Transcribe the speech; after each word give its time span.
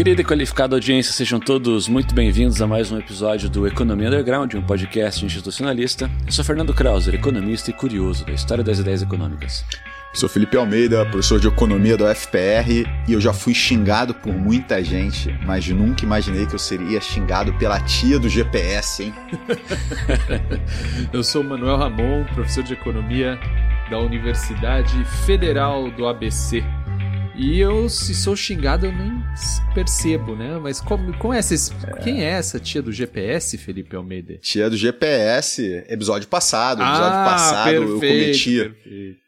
Querida 0.00 0.22
e 0.22 0.24
qualificada 0.24 0.74
audiência, 0.74 1.12
sejam 1.12 1.38
todos 1.38 1.86
muito 1.86 2.14
bem-vindos 2.14 2.62
a 2.62 2.66
mais 2.66 2.90
um 2.90 2.98
episódio 2.98 3.50
do 3.50 3.66
Economia 3.66 4.08
Underground, 4.08 4.54
um 4.54 4.62
podcast 4.62 5.22
institucionalista. 5.22 6.10
Eu 6.24 6.32
sou 6.32 6.42
Fernando 6.42 6.72
Krauser, 6.72 7.14
economista 7.14 7.68
e 7.68 7.74
curioso 7.74 8.24
da 8.24 8.32
história 8.32 8.64
das 8.64 8.78
ideias 8.78 9.02
econômicas. 9.02 9.62
Sou 10.14 10.26
Felipe 10.26 10.56
Almeida, 10.56 11.04
professor 11.04 11.38
de 11.38 11.48
economia 11.48 11.98
da 11.98 12.10
UFPR, 12.10 12.88
e 13.06 13.12
eu 13.12 13.20
já 13.20 13.34
fui 13.34 13.52
xingado 13.52 14.14
por 14.14 14.32
muita 14.32 14.82
gente, 14.82 15.38
mas 15.44 15.68
nunca 15.68 16.02
imaginei 16.02 16.46
que 16.46 16.54
eu 16.54 16.58
seria 16.58 16.98
xingado 16.98 17.52
pela 17.58 17.78
tia 17.80 18.18
do 18.18 18.26
GPS, 18.26 19.02
hein? 19.02 19.14
eu 21.12 21.22
sou 21.22 21.44
Manuel 21.44 21.76
Ramon, 21.76 22.24
professor 22.32 22.64
de 22.64 22.72
economia 22.72 23.38
da 23.90 23.98
Universidade 23.98 25.04
Federal 25.26 25.90
do 25.90 26.06
ABC. 26.06 26.64
E 27.40 27.58
eu, 27.58 27.88
se 27.88 28.14
sou 28.14 28.36
xingado, 28.36 28.84
eu 28.84 28.92
nem 28.92 29.24
percebo, 29.72 30.36
né? 30.36 30.58
Mas 30.58 30.78
como, 30.78 31.16
como 31.16 31.32
é 31.32 31.38
essa, 31.38 31.54
é. 31.54 32.02
quem 32.02 32.22
é 32.22 32.28
essa 32.28 32.60
tia 32.60 32.82
do 32.82 32.92
GPS, 32.92 33.56
Felipe 33.56 33.96
Almeida? 33.96 34.36
Tia 34.36 34.68
do 34.68 34.76
GPS, 34.76 35.86
episódio 35.88 36.28
passado. 36.28 36.82
Episódio 36.82 37.18
ah, 37.18 37.24
passado 37.24 37.64
perfeito, 37.64 37.88
eu 37.88 37.98
cometi, 37.98 38.58
perfeito. 38.58 39.20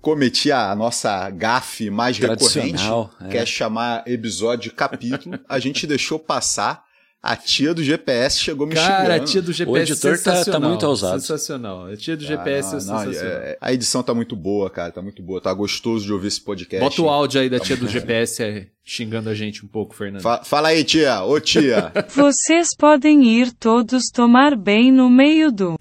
cometi 0.00 0.50
a 0.50 0.74
nossa 0.74 1.28
gafe 1.28 1.90
mais 1.90 2.16
recorrente, 2.16 2.82
é. 3.20 3.28
que 3.28 3.36
é 3.36 3.44
chamar 3.44 4.02
episódio 4.06 4.70
de 4.70 4.74
capítulo. 4.74 5.38
A 5.46 5.58
gente 5.58 5.84
deixou 5.86 6.18
passar 6.18 6.87
a 7.20 7.36
tia 7.36 7.74
do 7.74 7.82
GPS 7.82 8.38
chegou 8.38 8.66
me 8.66 8.74
Cara, 8.74 9.04
xingando. 9.04 9.22
a 9.22 9.26
tia 9.26 9.42
do 9.42 9.52
GPS 9.52 9.78
o 9.78 9.82
editor 9.82 10.18
tá, 10.22 10.44
tá, 10.44 10.60
muito 10.60 10.86
ousado. 10.86 11.20
Sensacional. 11.20 11.86
A 11.86 11.96
tia 11.96 12.16
do 12.16 12.24
GPS 12.24 12.68
ah, 12.68 12.70
não, 12.70 12.76
é 12.76 12.80
sensacional. 12.80 13.42
É, 13.42 13.58
a 13.60 13.72
edição 13.72 14.02
tá 14.04 14.14
muito 14.14 14.36
boa, 14.36 14.70
cara. 14.70 14.92
Tá 14.92 15.02
muito 15.02 15.20
boa. 15.20 15.40
Tá 15.40 15.52
gostoso 15.52 16.04
de 16.06 16.12
ouvir 16.12 16.28
esse 16.28 16.40
podcast. 16.40 16.78
Bota 16.78 17.02
o 17.02 17.08
áudio 17.08 17.40
aí 17.40 17.50
da 17.50 17.58
tá 17.58 17.64
tia 17.64 17.76
do 17.76 17.88
GPS 17.88 18.42
é, 18.42 18.68
xingando 18.84 19.28
a 19.28 19.34
gente 19.34 19.64
um 19.64 19.68
pouco, 19.68 19.96
Fernando. 19.96 20.22
Fa 20.22 20.44
fala 20.44 20.68
aí, 20.68 20.84
tia. 20.84 21.24
Ô, 21.24 21.40
tia. 21.40 21.92
Vocês 22.14 22.68
podem 22.78 23.24
ir 23.24 23.52
todos 23.52 24.04
tomar 24.12 24.56
bem 24.56 24.92
no 24.92 25.10
meio 25.10 25.50
do... 25.50 25.76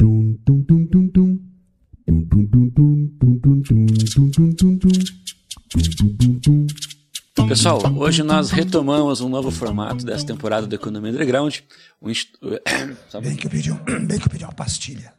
Pessoal, 7.46 7.82
hoje 7.96 8.24
nós 8.24 8.50
retomamos 8.52 9.22
um 9.22 9.30
novo 9.30 9.52
formato 9.52 10.06
dessa 10.06 10.26
temporada 10.26 10.66
do 10.66 10.74
Economia 10.74 11.12
Underground. 11.12 11.60
Um 12.02 12.10
inst... 12.10 12.34
bem, 13.22 13.36
que 13.36 13.48
eu 13.48 13.52
pedi 13.52 13.72
um, 13.72 13.78
bem 14.08 14.18
que 14.20 14.26
eu 14.26 14.32
pedi 14.32 14.44
uma 14.44 14.54
pastilha. 14.54 15.14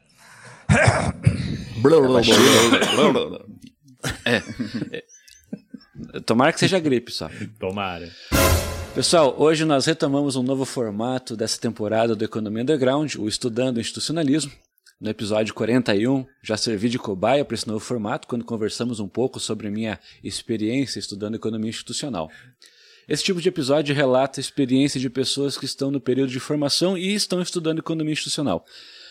é, 4.24 4.42
é. 4.92 6.20
Tomara 6.20 6.52
que 6.52 6.60
seja 6.60 6.78
gripe 6.78 7.12
só. 7.12 7.30
Tomara. 7.58 8.10
Pessoal, 8.94 9.34
hoje 9.38 9.64
nós 9.64 9.86
retomamos 9.86 10.36
um 10.36 10.42
novo 10.42 10.64
formato 10.64 11.36
dessa 11.36 11.60
temporada 11.60 12.16
do 12.16 12.24
Economia 12.24 12.62
Underground, 12.62 13.14
o 13.16 13.28
Estudando 13.28 13.80
Institucionalismo. 13.80 14.52
No 15.00 15.08
episódio 15.08 15.54
41, 15.54 16.26
já 16.42 16.56
servi 16.56 16.88
de 16.88 16.98
cobaia 16.98 17.44
para 17.44 17.54
esse 17.54 17.68
novo 17.68 17.78
formato 17.78 18.26
quando 18.26 18.44
conversamos 18.44 18.98
um 18.98 19.06
pouco 19.06 19.38
sobre 19.38 19.70
minha 19.70 20.00
experiência 20.24 20.98
estudando 20.98 21.36
economia 21.36 21.70
institucional. 21.70 22.28
Esse 23.08 23.22
tipo 23.22 23.40
de 23.40 23.48
episódio 23.48 23.94
relata 23.94 24.40
a 24.40 24.42
experiência 24.42 24.98
de 24.98 25.08
pessoas 25.08 25.56
que 25.56 25.64
estão 25.64 25.92
no 25.92 26.00
período 26.00 26.30
de 26.30 26.40
formação 26.40 26.98
e 26.98 27.14
estão 27.14 27.40
estudando 27.40 27.78
economia 27.78 28.12
institucional. 28.12 28.66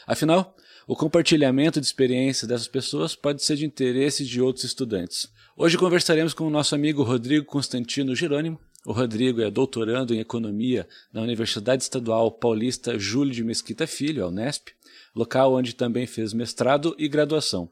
Afinal, 0.06 0.58
o 0.86 0.94
compartilhamento 0.94 1.80
de 1.80 1.88
experiências 1.88 2.50
dessas 2.50 2.68
pessoas 2.68 3.16
pode 3.16 3.42
ser 3.42 3.56
de 3.56 3.66
interesse 3.66 4.26
de 4.26 4.42
outros 4.42 4.66
estudantes. 4.66 5.32
Hoje 5.56 5.78
conversaremos 5.78 6.34
com 6.34 6.46
o 6.46 6.50
nosso 6.50 6.76
amigo 6.76 7.02
Rodrigo 7.02 7.46
Constantino 7.46 8.14
Jerônimo. 8.14 8.60
O 8.88 8.94
Rodrigo 8.94 9.42
é 9.42 9.52
doutorando 9.52 10.16
em 10.16 10.20
economia 10.20 10.88
na 11.12 11.22
Universidade 11.22 11.84
Estadual 11.84 12.32
Paulista 12.32 12.98
Júlio 12.98 13.34
de 13.34 13.44
Mesquita 13.44 13.86
Filho, 13.86 14.24
a 14.24 14.30
Unesp 14.30 14.70
local 15.14 15.56
onde 15.56 15.76
também 15.76 16.08
fez 16.08 16.32
mestrado 16.32 16.96
e 16.98 17.10
graduação. 17.10 17.70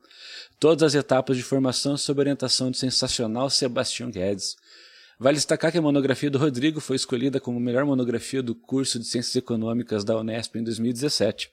Todas 0.60 0.84
as 0.84 0.94
etapas 0.94 1.38
de 1.38 1.44
formação 1.44 1.96
sob 1.96 2.20
orientação 2.20 2.70
do 2.70 2.76
sensacional 2.76 3.50
Sebastião 3.50 4.12
Guedes. 4.12 4.58
Vale 5.18 5.38
destacar 5.38 5.72
que 5.72 5.78
a 5.78 5.82
monografia 5.82 6.30
do 6.30 6.38
Rodrigo 6.38 6.82
foi 6.82 6.98
escolhida 6.98 7.40
como 7.40 7.62
melhor 7.62 7.86
monografia 7.86 8.44
do 8.44 8.54
curso 8.54 9.00
de 9.00 9.06
Ciências 9.06 9.38
Econômicas 9.38 10.04
da 10.04 10.18
Unesp 10.18 10.58
em 10.58 10.66
2017. 10.66 11.50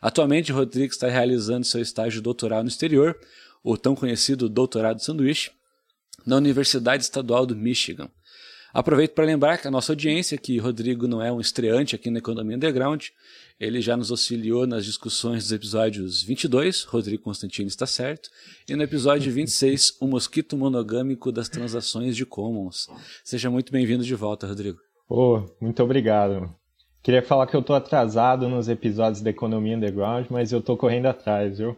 Atualmente, 0.00 0.52
Rodrigo 0.52 0.92
está 0.92 1.08
realizando 1.08 1.66
seu 1.66 1.82
estágio 1.82 2.22
doutoral 2.22 2.62
no 2.62 2.68
exterior, 2.68 3.18
o 3.64 3.76
tão 3.76 3.96
conhecido 3.96 4.48
doutorado 4.48 5.02
sanduíche, 5.02 5.50
na 6.24 6.36
Universidade 6.36 7.02
Estadual 7.02 7.44
do 7.44 7.56
Michigan. 7.56 8.08
Aproveito 8.72 9.12
para 9.12 9.26
lembrar 9.26 9.58
que 9.58 9.68
a 9.68 9.70
nossa 9.70 9.92
audiência, 9.92 10.38
que 10.38 10.56
Rodrigo 10.58 11.06
não 11.06 11.22
é 11.22 11.30
um 11.30 11.40
estreante 11.40 11.94
aqui 11.94 12.10
na 12.10 12.18
Economia 12.18 12.56
Underground, 12.56 13.08
ele 13.60 13.80
já 13.82 13.96
nos 13.96 14.10
auxiliou 14.10 14.66
nas 14.66 14.84
discussões 14.84 15.44
dos 15.44 15.52
episódios 15.52 16.22
22, 16.22 16.84
Rodrigo 16.84 17.22
Constantino 17.22 17.68
está 17.68 17.86
certo, 17.86 18.30
e 18.66 18.74
no 18.74 18.82
episódio 18.82 19.30
26, 19.32 19.98
o 20.00 20.06
mosquito 20.06 20.56
monogâmico 20.56 21.30
das 21.30 21.48
transações 21.50 22.16
de 22.16 22.24
commons. 22.24 22.88
Seja 23.22 23.50
muito 23.50 23.70
bem-vindo 23.70 24.04
de 24.04 24.14
volta, 24.14 24.46
Rodrigo. 24.46 24.78
Oh, 25.08 25.42
muito 25.60 25.82
obrigado. 25.82 26.54
Queria 27.02 27.22
falar 27.22 27.46
que 27.46 27.54
eu 27.54 27.60
estou 27.60 27.76
atrasado 27.76 28.48
nos 28.48 28.68
episódios 28.68 29.20
da 29.20 29.28
Economia 29.28 29.76
Underground, 29.76 30.26
mas 30.30 30.50
eu 30.50 30.60
estou 30.60 30.76
correndo 30.76 31.06
atrás, 31.06 31.58
viu? 31.58 31.76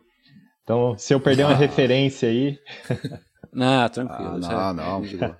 Então, 0.62 0.96
se 0.96 1.12
eu 1.12 1.18
perder 1.18 1.44
uma 1.44 1.56
referência 1.56 2.28
aí. 2.28 2.58
não, 3.52 3.88
tranquilo. 3.90 4.40
Ah, 4.44 4.72
não, 4.72 5.00
não. 5.00 5.36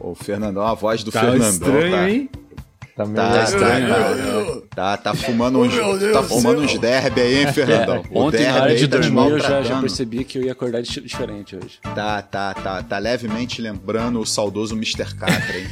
O 0.00 0.14
Fernandão, 0.14 0.62
a 0.62 0.74
voz 0.74 1.02
do 1.02 1.10
tá 1.10 1.20
Fernandão. 1.20 1.50
Estranho, 1.50 1.90
tá... 1.90 2.10
hein? 2.10 2.30
Tá, 2.96 3.04
meio 3.04 3.16
tá, 3.16 3.46
tá, 3.46 4.62
tá, 4.72 4.96
tá, 4.96 5.14
fumando 5.14 5.58
uns, 5.58 5.74
tá 6.12 6.22
fumando 6.22 6.60
uns 6.60 6.78
derby 6.78 7.20
aí, 7.20 7.40
hein, 7.40 7.52
Fernandão? 7.52 7.96
É, 7.96 8.18
ontem, 8.18 8.46
na 8.46 8.54
hora 8.54 8.76
de 8.76 8.86
tá 8.86 8.98
dormir, 8.98 9.30
eu 9.32 9.40
já, 9.40 9.62
já, 9.62 9.80
percebi 9.80 10.22
que 10.22 10.38
eu 10.38 10.44
ia 10.44 10.52
acordar 10.52 10.80
diferente 10.80 11.56
hoje. 11.56 11.80
Tá, 11.82 12.22
tá, 12.22 12.54
tá, 12.54 12.82
tá 12.84 12.98
levemente 12.98 13.60
lembrando 13.60 14.20
o 14.20 14.26
saudoso 14.26 14.76
Mr. 14.76 15.12
Catra, 15.12 15.58
hein? 15.58 15.66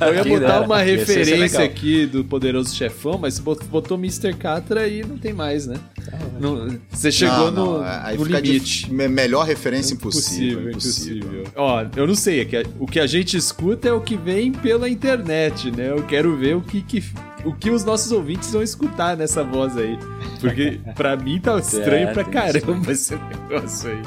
Eu 0.00 0.14
ia 0.14 0.24
botar 0.24 0.60
uma 0.60 0.80
referência 0.80 1.64
aqui 1.64 2.06
do 2.06 2.24
Poderoso 2.24 2.74
Chefão, 2.74 3.18
mas 3.18 3.38
botou 3.38 3.98
Mr. 3.98 4.34
Catra 4.34 4.86
e 4.86 5.02
não 5.02 5.18
tem 5.18 5.32
mais, 5.32 5.66
né? 5.66 5.76
Não, 6.40 6.78
você 6.90 7.10
chegou 7.10 7.50
não, 7.50 7.64
não, 7.66 7.78
no, 7.78 7.84
aí 7.84 8.16
no 8.16 8.24
limite. 8.24 8.92
melhor 8.92 9.44
referência 9.44 9.94
impossível. 9.94 10.70
Impossível, 10.70 11.26
impossível. 11.26 11.52
Ó, 11.56 11.84
eu 11.96 12.06
não 12.06 12.14
sei, 12.14 12.42
é 12.42 12.62
o 12.78 12.86
que 12.86 13.00
a 13.00 13.06
gente 13.06 13.36
escuta 13.36 13.88
é 13.88 13.92
o 13.92 14.00
que 14.00 14.16
vem 14.16 14.52
pela 14.52 14.88
internet, 14.88 15.70
né? 15.70 15.90
Eu 15.90 16.02
quero 16.04 16.36
ver 16.36 16.56
o 16.56 16.60
que, 16.60 16.82
que 16.82 17.02
o 17.44 17.52
que 17.52 17.70
os 17.70 17.84
nossos 17.84 18.12
ouvintes 18.12 18.52
vão 18.52 18.62
escutar 18.62 19.16
nessa 19.16 19.42
voz 19.42 19.76
aí. 19.76 19.98
Porque 20.40 20.80
pra 20.94 21.16
mim 21.16 21.40
tá 21.40 21.58
estranho 21.58 22.12
pra 22.12 22.24
caramba 22.24 22.92
esse 22.92 23.14
negócio 23.48 23.90
aí. 23.90 24.02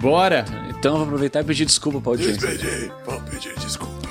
Bora! 0.00 0.67
Então 0.78 0.96
vou 0.96 1.06
aproveitar 1.06 1.40
e 1.40 1.44
pedir 1.44 1.64
desculpa 1.64 2.00
pra 2.00 2.12
audiência. 2.12 2.48
Pedir, 2.48 2.92
vou 3.04 3.20
pedir 3.22 3.54
desculpa. 3.58 3.98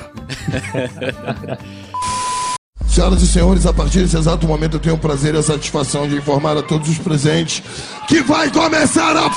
Senhoras 2.90 3.22
e 3.22 3.28
senhores, 3.28 3.66
a 3.66 3.74
partir 3.74 4.00
desse 4.00 4.18
exato 4.18 4.48
momento 4.48 4.76
eu 4.76 4.80
tenho 4.80 4.96
o 4.96 5.00
prazer 5.00 5.36
e 5.36 5.38
a 5.38 5.44
satisfação 5.44 6.10
de 6.10 6.16
informar 6.16 6.58
a 6.58 6.64
todos 6.64 6.90
os 6.90 6.98
presentes 6.98 7.62
que 8.08 8.22
vai 8.22 8.52
começar 8.52 9.16
a. 9.16 9.30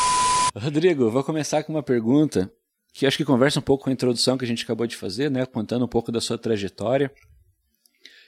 Rodrigo, 0.59 1.11
vou 1.11 1.23
começar 1.23 1.63
com 1.63 1.73
uma 1.73 1.83
pergunta 1.83 2.51
que 2.93 3.07
acho 3.07 3.17
que 3.17 3.25
conversa 3.25 3.61
um 3.61 3.63
pouco 3.63 3.85
com 3.85 3.91
a 3.91 3.93
introdução 3.93 4.37
que 4.37 4.45
a 4.45 4.49
gente 4.49 4.65
acabou 4.65 4.87
de 4.87 4.97
fazer, 4.97 5.31
né? 5.31 5.47
Contando 5.47 5.85
um 5.85 5.89
pouco 5.89 6.11
da 6.11 6.21
sua 6.21 6.37
trajetória. 6.37 7.13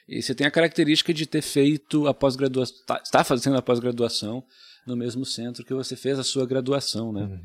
E 0.06 0.22
você 0.22 0.34
tem 0.34 0.46
a 0.46 0.50
característica 0.50 1.12
de 1.12 1.26
ter 1.26 1.42
feito 1.42 2.06
a 2.06 2.14
pós-graduação, 2.14 2.76
tá, 2.86 3.00
está 3.02 3.24
fazendo 3.24 3.56
a 3.56 3.62
pós-graduação 3.62 4.44
no 4.86 4.96
mesmo 4.96 5.24
centro 5.24 5.64
que 5.64 5.74
você 5.74 5.96
fez 5.96 6.18
a 6.18 6.24
sua 6.24 6.46
graduação, 6.46 7.12
né? 7.12 7.22
Uhum. 7.22 7.40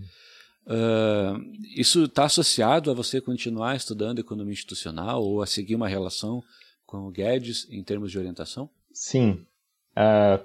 Uh, 0.68 1.42
isso 1.76 2.04
está 2.04 2.26
associado 2.26 2.92
a 2.92 2.94
você 2.94 3.22
continuar 3.22 3.78
estudando 3.78 4.20
economia 4.20 4.52
institucional 4.52 5.24
ou 5.24 5.42
a 5.42 5.48
seguir 5.48 5.76
uma 5.76 5.88
relação 5.88 6.44
com 6.86 7.08
o 7.08 7.12
Guedes 7.12 7.66
em 7.72 7.82
termos 7.82 8.12
de 8.12 8.20
orientação? 8.20 8.70
Sim. 8.92 9.46
Uh, 9.96 10.44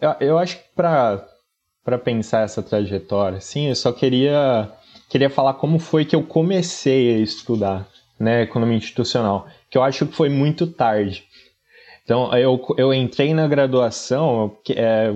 eu, 0.00 0.16
eu 0.20 0.38
acho 0.38 0.56
que 0.56 0.68
para 0.74 1.98
pensar 2.02 2.42
essa 2.42 2.62
trajetória, 2.62 3.40
sim, 3.40 3.68
eu 3.68 3.76
só 3.76 3.92
queria, 3.92 4.72
queria 5.10 5.28
falar 5.28 5.54
como 5.54 5.78
foi 5.78 6.06
que 6.06 6.16
eu 6.16 6.22
comecei 6.22 7.14
a 7.14 7.18
estudar 7.18 7.88
né, 8.18 8.42
economia 8.42 8.76
institucional, 8.76 9.46
que 9.68 9.76
eu 9.76 9.82
acho 9.82 10.06
que 10.06 10.14
foi 10.14 10.30
muito 10.30 10.66
tarde. 10.66 11.24
Então, 12.02 12.34
eu, 12.36 12.60
eu 12.76 12.92
entrei 12.92 13.34
na 13.34 13.46
graduação 13.46 14.56
é, 14.70 15.14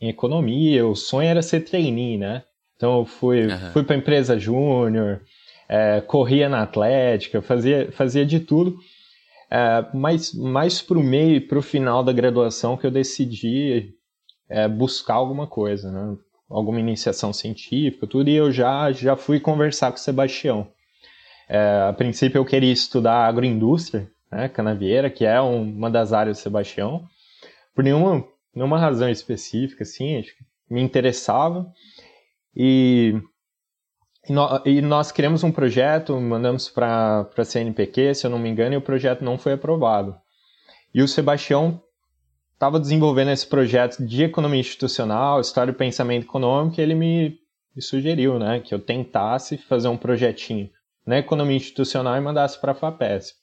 em 0.00 0.08
economia, 0.08 0.86
o 0.86 0.94
sonho 0.94 1.28
era 1.28 1.42
ser 1.42 1.60
trainee, 1.60 2.18
né? 2.18 2.44
Então 2.84 2.98
eu 2.98 3.06
fui, 3.06 3.46
uhum. 3.46 3.70
fui 3.72 3.82
para 3.82 3.96
empresa 3.96 4.38
júnior, 4.38 5.22
é, 5.66 6.02
corria 6.02 6.50
na 6.50 6.60
Atlética, 6.60 7.40
fazia, 7.40 7.90
fazia 7.92 8.26
de 8.26 8.40
tudo. 8.40 8.76
É, 9.50 9.86
mas 9.94 10.34
mais 10.34 10.82
para 10.82 10.98
o 10.98 11.02
meio, 11.02 11.48
para 11.48 11.58
o 11.58 11.62
final 11.62 12.04
da 12.04 12.12
graduação, 12.12 12.76
que 12.76 12.86
eu 12.86 12.90
decidi 12.90 13.94
é, 14.50 14.68
buscar 14.68 15.14
alguma 15.14 15.46
coisa, 15.46 15.90
né? 15.90 16.14
alguma 16.50 16.78
iniciação 16.78 17.32
científica, 17.32 18.06
tudo, 18.06 18.28
e 18.28 18.34
eu 18.34 18.52
já, 18.52 18.92
já 18.92 19.16
fui 19.16 19.40
conversar 19.40 19.90
com 19.90 19.96
o 19.96 20.00
Sebastião. 20.00 20.68
É, 21.48 21.86
a 21.88 21.92
princípio 21.94 22.38
eu 22.38 22.44
queria 22.44 22.72
estudar 22.72 23.26
agroindústria, 23.26 24.10
né, 24.30 24.46
canavieira, 24.46 25.08
que 25.08 25.24
é 25.24 25.40
um, 25.40 25.62
uma 25.62 25.90
das 25.90 26.12
áreas 26.12 26.36
do 26.36 26.42
Sebastião. 26.42 27.06
Por 27.74 27.82
nenhuma, 27.82 28.22
nenhuma 28.54 28.78
razão 28.78 29.08
específica, 29.08 29.84
assim, 29.84 30.22
me 30.70 30.82
interessava. 30.82 31.66
E, 32.56 33.20
e, 34.28 34.32
no, 34.32 34.62
e 34.64 34.80
nós 34.80 35.10
criamos 35.12 35.42
um 35.42 35.52
projeto, 35.52 36.18
mandamos 36.20 36.68
para 36.68 37.28
a 37.36 37.44
CNPq, 37.44 38.14
se 38.14 38.26
eu 38.26 38.30
não 38.30 38.38
me 38.38 38.48
engano, 38.48 38.74
e 38.74 38.78
o 38.78 38.82
projeto 38.82 39.24
não 39.24 39.38
foi 39.38 39.52
aprovado. 39.52 40.16
E 40.94 41.02
o 41.02 41.08
Sebastião 41.08 41.82
estava 42.52 42.78
desenvolvendo 42.78 43.30
esse 43.30 43.46
projeto 43.46 44.04
de 44.04 44.24
economia 44.24 44.60
institucional, 44.60 45.40
história 45.40 45.72
e 45.72 45.74
pensamento 45.74 46.24
econômico, 46.24 46.80
e 46.80 46.82
ele 46.82 46.94
me, 46.94 47.38
me 47.74 47.82
sugeriu 47.82 48.38
né, 48.38 48.60
que 48.60 48.74
eu 48.74 48.78
tentasse 48.78 49.58
fazer 49.58 49.88
um 49.88 49.96
projetinho 49.96 50.70
na 51.06 51.18
economia 51.18 51.56
institucional 51.56 52.16
e 52.16 52.20
mandasse 52.20 52.58
para 52.60 52.72
a 52.72 52.74
FAPESP. 52.74 53.36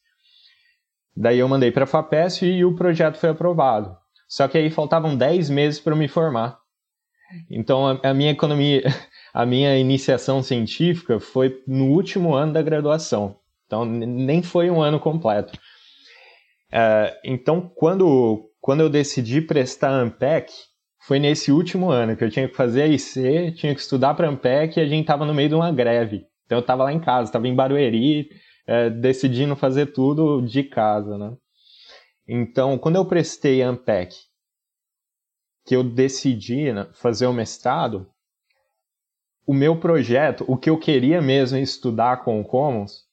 Daí 1.16 1.40
eu 1.40 1.48
mandei 1.48 1.72
para 1.72 1.84
a 1.84 1.88
FAPESP 1.88 2.46
e 2.46 2.66
o 2.66 2.76
projeto 2.76 3.18
foi 3.18 3.30
aprovado. 3.30 3.96
Só 4.28 4.48
que 4.48 4.58
aí 4.58 4.70
faltavam 4.70 5.16
10 5.16 5.50
meses 5.50 5.80
para 5.80 5.96
me 5.96 6.08
formar. 6.08 6.61
Então 7.50 7.88
a, 7.88 8.00
a, 8.10 8.14
minha 8.14 8.32
economia, 8.32 8.84
a 9.34 9.46
minha 9.46 9.78
iniciação 9.78 10.42
científica 10.42 11.20
foi 11.20 11.62
no 11.68 11.86
último 11.92 12.34
ano 12.34 12.54
da 12.54 12.62
graduação. 12.62 13.38
Então 13.66 13.86
nem 13.86 14.42
foi 14.42 14.70
um 14.70 14.82
ano 14.82 15.00
completo. 15.00 15.58
Uh, 16.74 17.14
então 17.24 17.72
quando, 17.76 18.50
quando 18.60 18.82
eu 18.82 18.90
decidi 18.90 19.42
prestar 19.42 19.92
ANPEC, 19.92 20.52
foi 21.00 21.20
nesse 21.20 21.52
último 21.52 21.90
ano 21.90 22.16
que 22.16 22.24
eu 22.24 22.30
tinha 22.30 22.48
que 22.48 22.56
fazer 22.56 22.84
a 22.84 22.88
IC, 22.88 23.54
tinha 23.56 23.74
que 23.74 23.82
estudar 23.82 24.14
para 24.14 24.30
ANPEC 24.30 24.78
e 24.78 24.84
a 24.84 24.86
gente 24.86 25.02
estava 25.02 25.26
no 25.26 25.34
meio 25.34 25.50
de 25.50 25.56
uma 25.56 25.72
greve. 25.72 26.26
Então 26.46 26.58
eu 26.58 26.62
estava 26.62 26.84
lá 26.84 26.94
em 26.94 27.00
casa, 27.00 27.30
estava 27.30 27.48
em 27.48 27.56
Barueri, 27.56 28.30
é, 28.68 28.90
decidindo 28.90 29.56
fazer 29.56 29.88
tudo 29.88 30.42
de 30.42 30.64
casa, 30.64 31.18
né? 31.18 31.34
Então, 32.28 32.78
quando 32.78 32.96
eu 32.96 33.06
prestei 33.06 33.62
Ampec, 33.62 34.16
que 35.66 35.76
eu 35.76 35.84
decidi 35.84 36.72
né, 36.72 36.88
fazer 36.94 37.28
o 37.28 37.34
mestrado, 37.34 38.08
o 39.46 39.54
meu 39.54 39.78
projeto, 39.80 40.46
o 40.48 40.58
que 40.58 40.70
eu 40.70 40.78
queria 40.78 41.22
mesmo 41.22 41.58
estudar 41.58 42.24
com 42.24 42.40
o 42.40 42.46
Commons, 42.46 43.06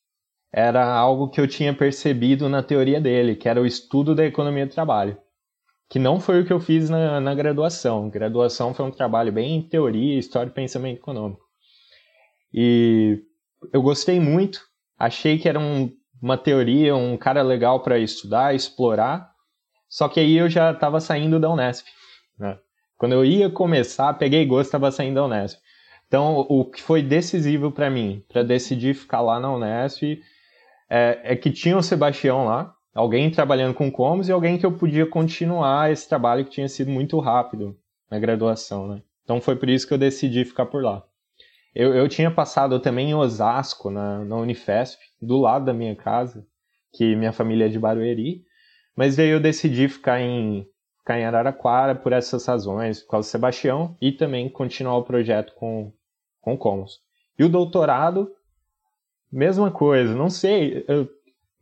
era 0.53 0.85
algo 0.87 1.29
que 1.29 1.41
eu 1.41 1.47
tinha 1.47 1.75
percebido 1.75 2.49
na 2.49 2.63
teoria 2.63 3.01
dele, 3.01 3.37
que 3.37 3.49
era 3.49 3.61
o 3.61 3.67
estudo 3.67 4.15
da 4.15 4.25
economia 4.25 4.67
do 4.67 4.73
trabalho. 4.73 5.17
Que 5.89 5.99
não 5.99 6.21
foi 6.21 6.41
o 6.41 6.47
que 6.47 6.53
eu 6.53 6.61
fiz 6.61 6.89
na, 6.91 7.21
na 7.21 7.35
graduação. 7.35 8.09
Graduação 8.09 8.75
foi 8.75 8.87
um 8.87 8.91
trabalho 8.91 9.33
bem 9.33 9.57
em 9.57 9.63
teoria, 9.63 10.19
história 10.19 10.51
e 10.51 10.53
pensamento 10.53 10.99
econômico. 10.99 11.43
E 12.53 13.23
eu 13.73 13.83
gostei 13.83 14.21
muito, 14.21 14.61
achei 14.99 15.39
que 15.39 15.49
era 15.49 15.59
um, 15.59 15.91
uma 16.21 16.37
teoria, 16.37 16.95
um 16.95 17.17
cara 17.17 17.43
legal 17.43 17.81
para 17.81 17.99
estudar, 17.99 18.55
explorar. 18.55 19.31
Só 19.89 20.09
que 20.09 20.21
aí 20.21 20.37
eu 20.37 20.49
já 20.49 20.73
estava 20.73 21.01
saindo 21.01 21.41
da 21.41 21.51
Unesp. 21.51 21.87
Né? 22.39 22.59
Quando 22.97 23.13
eu 23.13 23.25
ia 23.25 23.51
começar, 23.51 24.13
peguei 24.15 24.45
gosto, 24.45 24.67
estava 24.67 24.91
saindo 24.91 25.15
da 25.15 25.25
Unesp. 25.25 25.61
Então, 26.07 26.47
o 26.49 26.65
que 26.65 26.83
foi 26.83 27.03
decisivo 27.03 27.71
para 27.71 27.91
mim, 27.91 28.25
para 28.29 28.43
decidir 28.43 28.95
ficar 28.95 29.21
lá 29.21 29.39
na 29.39 29.53
Unesp, 29.53 30.21
é, 30.89 31.21
é, 31.23 31.37
que 31.37 31.51
tinha 31.51 31.77
o 31.77 31.83
Sebastião 31.83 32.47
lá, 32.47 32.75
alguém 32.95 33.31
trabalhando 33.31 33.75
com 33.75 33.91
comos 33.91 34.29
e 34.29 34.33
alguém 34.33 34.59
que 34.59 34.65
eu 34.65 34.73
podia 34.73 35.07
continuar 35.07 35.93
esse 35.93 36.09
trabalho 36.09 36.45
que 36.45 36.51
tinha 36.51 36.69
sido 36.69 36.91
muito 36.91 37.19
rápido 37.19 37.77
na 38.11 38.19
graduação, 38.19 38.89
né? 38.89 39.03
Então 39.23 39.41
foi 39.41 39.55
por 39.55 39.69
isso 39.69 39.87
que 39.87 39.93
eu 39.93 39.99
decidi 39.99 40.45
ficar 40.45 40.65
por 40.67 40.83
lá. 40.83 41.05
Eu, 41.75 41.95
eu 41.95 42.09
tinha 42.09 42.31
passado 42.31 42.81
também 42.81 43.11
em 43.11 43.15
Osasco, 43.15 43.91
na, 43.91 44.25
na 44.25 44.37
Unifesp, 44.37 44.99
do 45.21 45.39
lado 45.39 45.67
da 45.67 45.75
minha 45.75 45.95
casa, 45.95 46.47
que 46.93 47.15
minha 47.15 47.33
família 47.33 47.67
é 47.67 47.69
de 47.69 47.79
Barueri, 47.79 48.43
mas 48.97 49.17
daí 49.17 49.29
eu 49.29 49.39
decidi 49.39 49.87
ficar 49.89 50.21
em, 50.21 50.67
ficar 51.09 51.19
em 51.19 51.25
Araraquara 51.25 51.95
por 51.95 52.13
essas 52.13 52.45
razões, 52.45 53.01
por 53.01 53.13
causa 53.13 53.27
do 53.27 53.31
Sebastião, 53.31 53.97
e 53.99 54.13
também 54.13 54.47
continuar 54.51 54.99
o 54.99 55.05
projeto 55.05 55.55
com, 55.55 55.91
com 56.43 56.53
o 56.53 56.59
Commons. 56.59 57.01
E 57.39 57.45
o 57.45 57.49
doutorado, 57.49 58.31
mesma 59.33 59.71
coisa, 59.71 60.15
não 60.15 60.29
sei, 60.29 60.85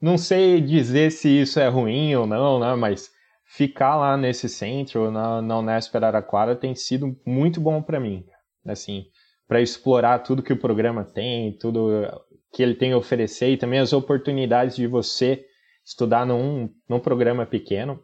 não 0.00 0.18
sei 0.18 0.60
dizer 0.60 1.12
se 1.12 1.28
isso 1.28 1.60
é 1.60 1.68
ruim 1.68 2.12
ou 2.16 2.26
não, 2.26 2.58
né, 2.58 2.74
mas 2.74 3.12
ficar 3.44 3.96
lá 3.96 4.16
nesse 4.16 4.48
centro, 4.48 5.12
na, 5.12 5.40
na 5.40 5.58
Unesp 5.60 5.94
Araraquara, 5.94 6.56
tem 6.56 6.74
sido 6.74 7.16
muito 7.24 7.60
bom 7.60 7.80
para 7.80 8.00
mim, 8.00 8.24
assim, 8.66 9.04
para 9.46 9.60
explorar 9.60 10.20
tudo 10.20 10.42
que 10.42 10.52
o 10.52 10.58
programa 10.58 11.04
tem, 11.04 11.56
tudo 11.56 12.02
que 12.52 12.64
ele 12.64 12.74
tem 12.74 12.92
a 12.92 12.98
oferecer 12.98 13.50
e 13.50 13.56
também 13.56 13.78
as 13.78 13.92
oportunidades 13.92 14.74
de 14.74 14.88
você 14.88 15.44
estudar 15.84 16.26
num, 16.26 16.68
num 16.88 16.98
programa 16.98 17.46
pequeno, 17.46 18.02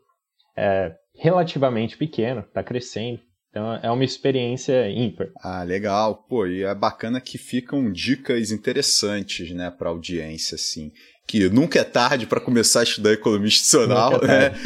é, 0.56 0.94
relativamente 1.22 1.96
pequeno, 1.96 2.40
está 2.40 2.62
crescendo. 2.62 3.20
Então 3.48 3.74
é 3.82 3.90
uma 3.90 4.04
experiência 4.04 4.90
ímpar. 4.90 5.28
Ah, 5.36 5.62
legal. 5.62 6.24
Pô, 6.28 6.46
e 6.46 6.62
é 6.62 6.74
bacana 6.74 7.20
que 7.20 7.38
ficam 7.38 7.92
dicas 7.92 8.50
interessantes, 8.50 9.50
né, 9.52 9.70
para 9.70 9.90
audiência, 9.90 10.56
assim. 10.56 10.90
Que 11.26 11.48
nunca 11.48 11.78
é 11.78 11.84
tarde 11.84 12.26
para 12.26 12.40
começar 12.40 12.80
a 12.80 12.84
estudar 12.84 13.12
economia 13.12 13.46
institucional, 13.48 14.12
nunca 14.12 14.26
é 14.26 14.50
né? 14.50 14.56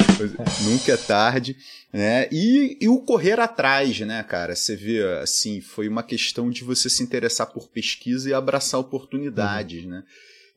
nunca 0.63 0.91
é 0.93 0.97
tarde 0.97 1.55
né? 1.91 2.27
E, 2.31 2.77
e 2.81 2.89
o 2.89 2.99
correr 2.99 3.39
atrás, 3.39 3.99
né, 4.01 4.21
cara? 4.23 4.55
Você 4.55 4.75
vê, 4.75 5.03
assim, 5.19 5.61
foi 5.61 5.87
uma 5.87 6.03
questão 6.03 6.49
de 6.49 6.63
você 6.63 6.89
se 6.89 7.01
interessar 7.01 7.47
por 7.47 7.69
pesquisa 7.69 8.29
e 8.29 8.33
abraçar 8.33 8.79
oportunidades, 8.79 9.83
uhum. 9.83 9.91
né? 9.91 10.03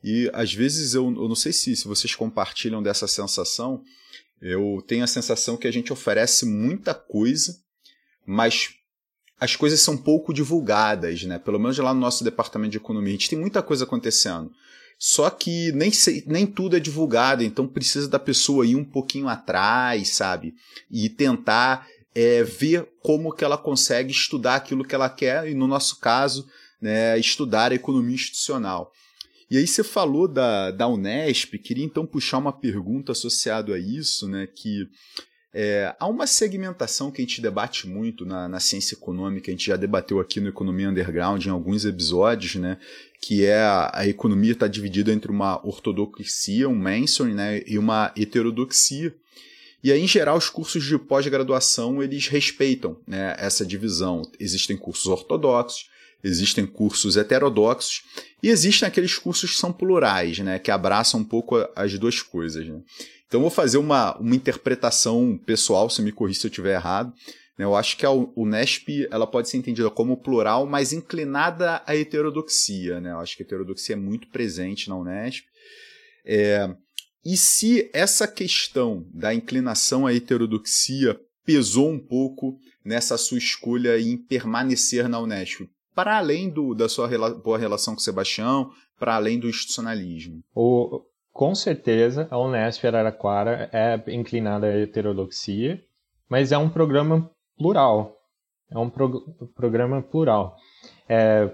E 0.03 0.29
às 0.33 0.53
vezes 0.53 0.93
eu, 0.93 1.05
eu 1.05 1.27
não 1.27 1.35
sei 1.35 1.53
se, 1.53 1.75
se 1.75 1.87
vocês 1.87 2.15
compartilham 2.15 2.81
dessa 2.81 3.07
sensação, 3.07 3.83
eu 4.41 4.83
tenho 4.87 5.03
a 5.03 5.07
sensação 5.07 5.55
que 5.55 5.67
a 5.67 5.71
gente 5.71 5.93
oferece 5.93 6.45
muita 6.45 6.93
coisa, 6.93 7.59
mas 8.25 8.69
as 9.39 9.55
coisas 9.55 9.79
são 9.79 9.95
pouco 9.95 10.33
divulgadas, 10.33 11.23
né? 11.23 11.37
Pelo 11.37 11.59
menos 11.59 11.77
lá 11.77 11.93
no 11.93 11.99
nosso 11.99 12.23
departamento 12.23 12.71
de 12.71 12.77
economia, 12.77 13.09
a 13.09 13.17
gente 13.17 13.29
tem 13.29 13.39
muita 13.39 13.61
coisa 13.61 13.83
acontecendo. 13.83 14.51
Só 14.97 15.29
que 15.31 15.71
nem, 15.71 15.91
nem 16.27 16.45
tudo 16.45 16.77
é 16.77 16.79
divulgado, 16.79 17.43
então 17.43 17.67
precisa 17.67 18.07
da 18.07 18.19
pessoa 18.19 18.67
ir 18.67 18.75
um 18.75 18.85
pouquinho 18.85 19.27
atrás, 19.27 20.09
sabe? 20.09 20.53
E 20.91 21.09
tentar 21.09 21.87
é, 22.13 22.43
ver 22.43 22.87
como 23.01 23.33
que 23.33 23.43
ela 23.43 23.57
consegue 23.57 24.11
estudar 24.11 24.55
aquilo 24.55 24.85
que 24.85 24.93
ela 24.93 25.09
quer, 25.09 25.49
e 25.49 25.55
no 25.55 25.65
nosso 25.65 25.99
caso, 25.99 26.47
né, 26.79 27.17
estudar 27.17 27.71
a 27.71 27.75
economia 27.75 28.15
institucional. 28.15 28.91
E 29.51 29.57
aí 29.57 29.67
você 29.67 29.83
falou 29.83 30.29
da, 30.29 30.71
da 30.71 30.87
Unesp, 30.87 31.59
queria 31.59 31.83
então 31.83 32.05
puxar 32.05 32.37
uma 32.37 32.53
pergunta 32.53 33.11
associada 33.11 33.75
a 33.75 33.77
isso, 33.77 34.25
né, 34.25 34.47
que 34.47 34.87
é, 35.53 35.93
há 35.99 36.07
uma 36.07 36.25
segmentação 36.25 37.11
que 37.11 37.21
a 37.21 37.25
gente 37.25 37.41
debate 37.41 37.85
muito 37.85 38.25
na, 38.25 38.47
na, 38.47 38.61
ciência 38.61 38.95
econômica, 38.95 39.51
a 39.51 39.53
gente 39.53 39.67
já 39.67 39.75
debateu 39.75 40.21
aqui 40.21 40.39
no 40.39 40.47
Economia 40.47 40.89
Underground 40.89 41.45
em 41.45 41.49
alguns 41.49 41.83
episódios, 41.83 42.55
né, 42.55 42.77
que 43.21 43.43
é 43.43 43.57
a, 43.57 43.91
a 43.93 44.07
economia 44.07 44.53
está 44.53 44.69
dividida 44.69 45.11
entre 45.11 45.29
uma 45.29 45.59
ortodoxia, 45.67 46.69
um 46.69 46.75
mainstream, 46.75 47.35
né, 47.35 47.61
e 47.67 47.77
uma 47.77 48.13
heterodoxia. 48.15 49.13
E 49.83 49.91
aí, 49.91 49.99
em 49.99 50.07
geral, 50.07 50.37
os 50.37 50.49
cursos 50.49 50.81
de 50.81 50.97
pós-graduação 50.97 52.01
eles 52.01 52.27
respeitam 52.27 52.97
né, 53.05 53.35
essa 53.37 53.65
divisão. 53.65 54.21
Existem 54.39 54.77
cursos 54.77 55.07
ortodoxos, 55.07 55.89
existem 56.23 56.65
cursos 56.65 57.17
heterodoxos 57.17 58.03
e 58.41 58.49
existem 58.49 58.87
aqueles 58.87 59.17
cursos 59.17 59.51
que 59.51 59.57
são 59.57 59.71
plurais, 59.71 60.39
né, 60.39 60.59
que 60.59 60.71
abraçam 60.71 61.19
um 61.19 61.23
pouco 61.23 61.57
as 61.75 61.97
duas 61.97 62.21
coisas. 62.21 62.67
Né? 62.67 62.81
Então, 63.27 63.41
vou 63.41 63.49
fazer 63.49 63.77
uma, 63.77 64.17
uma 64.17 64.35
interpretação 64.35 65.39
pessoal, 65.45 65.89
se 65.89 66.01
me 66.01 66.11
corrija 66.11 66.41
se 66.41 66.47
eu 66.47 66.49
estiver 66.49 66.73
errado. 66.73 67.13
Né? 67.57 67.63
Eu 67.63 67.75
acho 67.75 67.95
que 67.95 68.05
a 68.05 68.11
Unesp 68.11 69.07
ela 69.09 69.25
pode 69.25 69.47
ser 69.47 69.57
entendida 69.57 69.89
como 69.89 70.17
plural, 70.17 70.65
mas 70.65 70.91
inclinada 70.91 71.81
à 71.85 71.95
heterodoxia. 71.95 72.99
Né? 72.99 73.11
Eu 73.11 73.19
acho 73.19 73.37
que 73.37 73.43
a 73.43 73.45
heterodoxia 73.45 73.95
é 73.95 73.97
muito 73.97 74.27
presente 74.27 74.89
na 74.89 74.97
Unesp. 74.97 75.45
É, 76.25 76.75
e 77.23 77.37
se 77.37 77.89
essa 77.93 78.27
questão 78.27 79.07
da 79.13 79.33
inclinação 79.33 80.05
à 80.05 80.13
heterodoxia 80.13 81.19
pesou 81.45 81.89
um 81.89 81.99
pouco 81.99 82.59
nessa 82.83 83.17
sua 83.17 83.37
escolha 83.37 83.99
em 83.99 84.17
permanecer 84.17 85.07
na 85.07 85.19
Unesp? 85.19 85.61
Para 85.93 86.17
além 86.17 86.49
do, 86.49 86.73
da 86.73 86.87
sua 86.87 87.07
rela 87.07 87.33
boa 87.33 87.57
relação 87.57 87.93
com 87.93 87.99
o 87.99 88.03
Sebastião, 88.03 88.71
para 88.97 89.15
além 89.15 89.39
do 89.39 89.49
institucionalismo? 89.49 90.41
O, 90.55 91.03
com 91.33 91.55
certeza, 91.55 92.27
a 92.29 92.37
Unesp 92.37 92.85
Araraquara 92.85 93.69
é 93.73 94.01
inclinada 94.13 94.67
à 94.67 94.77
heterodoxia, 94.77 95.83
mas 96.29 96.51
é 96.51 96.57
um 96.57 96.69
programa 96.69 97.29
plural. 97.57 98.17
É 98.69 98.77
um 98.77 98.89
pro, 98.89 99.21
programa 99.53 100.01
plural. 100.01 100.55
É, 101.09 101.49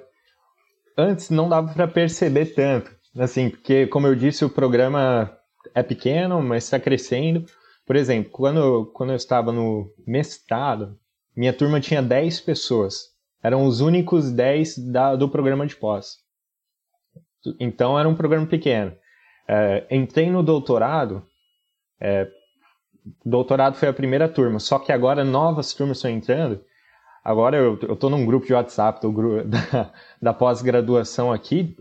antes 0.98 1.30
não 1.30 1.50
dava 1.50 1.74
para 1.74 1.88
perceber 1.88 2.54
tanto, 2.54 2.92
assim, 3.18 3.50
porque, 3.50 3.88
como 3.88 4.08
eu 4.08 4.16
disse, 4.16 4.46
o 4.46 4.50
programa 4.50 5.36
é 5.74 5.82
pequeno, 5.82 6.42
mas 6.42 6.66
está 6.66 6.80
crescendo. 6.80 7.46
Por 7.86 7.96
exemplo, 7.96 8.32
quando, 8.32 8.86
quando 8.94 9.12
eu 9.12 9.16
estava 9.16 9.52
no 9.52 9.92
mestrado, 10.06 10.98
minha 11.36 11.54
turma 11.54 11.80
tinha 11.80 12.02
10 12.02 12.42
pessoas. 12.42 13.17
Eram 13.42 13.66
os 13.66 13.82
únicos 13.82 14.32
10 14.32 14.92
da, 14.92 15.16
do 15.16 15.30
programa 15.30 15.66
de 15.66 15.76
pós. 15.76 16.18
então 17.60 17.98
era 17.98 18.10
um 18.10 18.16
programa 18.16 18.46
pequeno. 18.46 18.96
É, 19.48 19.88
entrei 19.90 20.30
no 20.30 20.44
doutorado, 20.44 21.26
é, 22.00 22.28
doutorado 23.26 23.76
foi 23.76 23.88
a 23.88 23.94
primeira 23.94 24.28
turma, 24.28 24.60
só 24.60 24.78
que 24.80 24.92
agora 24.92 25.24
novas 25.24 25.74
turmas 25.74 25.98
estão 25.98 26.12
entrando. 26.12 26.64
Agora 27.24 27.58
eu, 27.58 27.76
estou 27.94 28.10
num 28.10 28.26
grupo 28.26 28.46
de 28.46 28.54
WhatsApp 28.54 29.02
do, 29.02 29.44
da, 29.44 29.94
da 30.22 30.34
pós-graduação 30.34 31.32
aqui, 31.32 31.76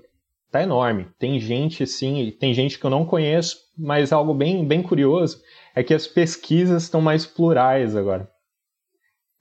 tá 0.50 0.62
enorme. 0.62 1.08
Tem 1.18 1.38
gente, 1.40 1.86
sim, 1.86 2.36
tem 2.38 2.54
gente 2.54 2.78
que 2.78 2.84
eu 2.84 2.90
não 2.90 3.04
conheço, 3.04 3.58
mas 3.76 4.12
algo 4.12 4.32
bem, 4.32 4.64
bem 4.64 4.82
curioso 4.82 5.42
é 5.74 5.82
que 5.82 5.94
as 5.94 6.06
pesquisas 6.06 6.84
estão 6.84 7.00
mais 7.00 7.26
plurais 7.26 7.94
agora. 7.94 8.30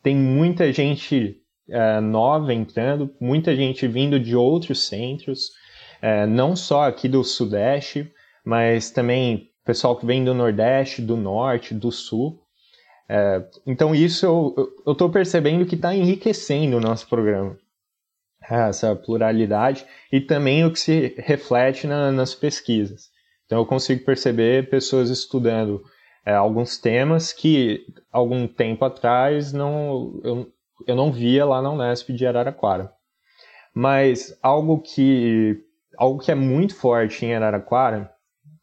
Tem 0.03 0.15
muita 0.15 0.71
gente 0.71 1.41
é, 1.69 1.99
nova 1.99 2.53
entrando, 2.53 3.13
muita 3.19 3.55
gente 3.55 3.87
vindo 3.87 4.19
de 4.19 4.35
outros 4.35 4.87
centros, 4.87 5.51
é, 6.01 6.25
não 6.25 6.55
só 6.55 6.83
aqui 6.83 7.07
do 7.07 7.23
Sudeste, 7.23 8.11
mas 8.45 8.91
também 8.91 9.49
pessoal 9.65 9.95
que 9.95 10.05
vem 10.05 10.23
do 10.23 10.33
Nordeste, 10.33 11.01
do 11.01 11.17
Norte, 11.17 11.73
do 11.73 11.91
Sul. 11.91 12.39
É, 13.09 13.43
então 13.65 13.93
isso 13.93 14.53
eu 14.85 14.91
estou 14.91 15.09
percebendo 15.09 15.65
que 15.65 15.75
está 15.75 15.93
enriquecendo 15.95 16.77
o 16.77 16.81
nosso 16.81 17.07
programa, 17.07 17.57
essa 18.49 18.95
pluralidade 18.95 19.85
e 20.11 20.21
também 20.21 20.63
o 20.63 20.71
que 20.71 20.79
se 20.79 21.15
reflete 21.17 21.87
na, 21.87 22.11
nas 22.11 22.35
pesquisas. 22.35 23.09
Então 23.45 23.59
eu 23.59 23.65
consigo 23.65 24.03
perceber 24.03 24.69
pessoas 24.69 25.09
estudando 25.09 25.83
é, 26.25 26.33
alguns 26.33 26.77
temas 26.77 27.31
que 27.31 27.85
algum 28.11 28.47
tempo 28.47 28.83
atrás 28.85 29.53
não, 29.53 30.19
eu, 30.23 30.51
eu 30.87 30.95
não 30.95 31.11
via 31.11 31.45
lá 31.45 31.61
na 31.61 31.71
Unesp 31.71 32.09
de 32.09 32.25
Araraquara. 32.25 32.91
Mas 33.73 34.37
algo 34.41 34.79
que, 34.79 35.61
algo 35.97 36.19
que 36.19 36.31
é 36.31 36.35
muito 36.35 36.75
forte 36.75 37.25
em 37.25 37.33
Araraquara, 37.33 38.11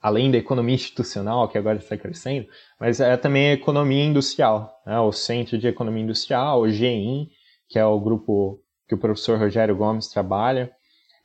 além 0.00 0.30
da 0.30 0.38
economia 0.38 0.74
institucional, 0.74 1.48
que 1.48 1.56
agora 1.56 1.78
está 1.78 1.96
crescendo, 1.96 2.48
mas 2.80 2.98
é 2.98 3.16
também 3.16 3.50
a 3.50 3.54
economia 3.54 4.04
industrial, 4.04 4.80
né? 4.84 4.98
o 4.98 5.12
Centro 5.12 5.56
de 5.56 5.68
Economia 5.68 6.02
Industrial, 6.02 6.60
o 6.60 6.68
GEIM, 6.68 7.28
que 7.68 7.78
é 7.78 7.84
o 7.84 8.00
grupo 8.00 8.60
que 8.88 8.94
o 8.94 8.98
professor 8.98 9.38
Rogério 9.38 9.76
Gomes 9.76 10.08
trabalha. 10.08 10.72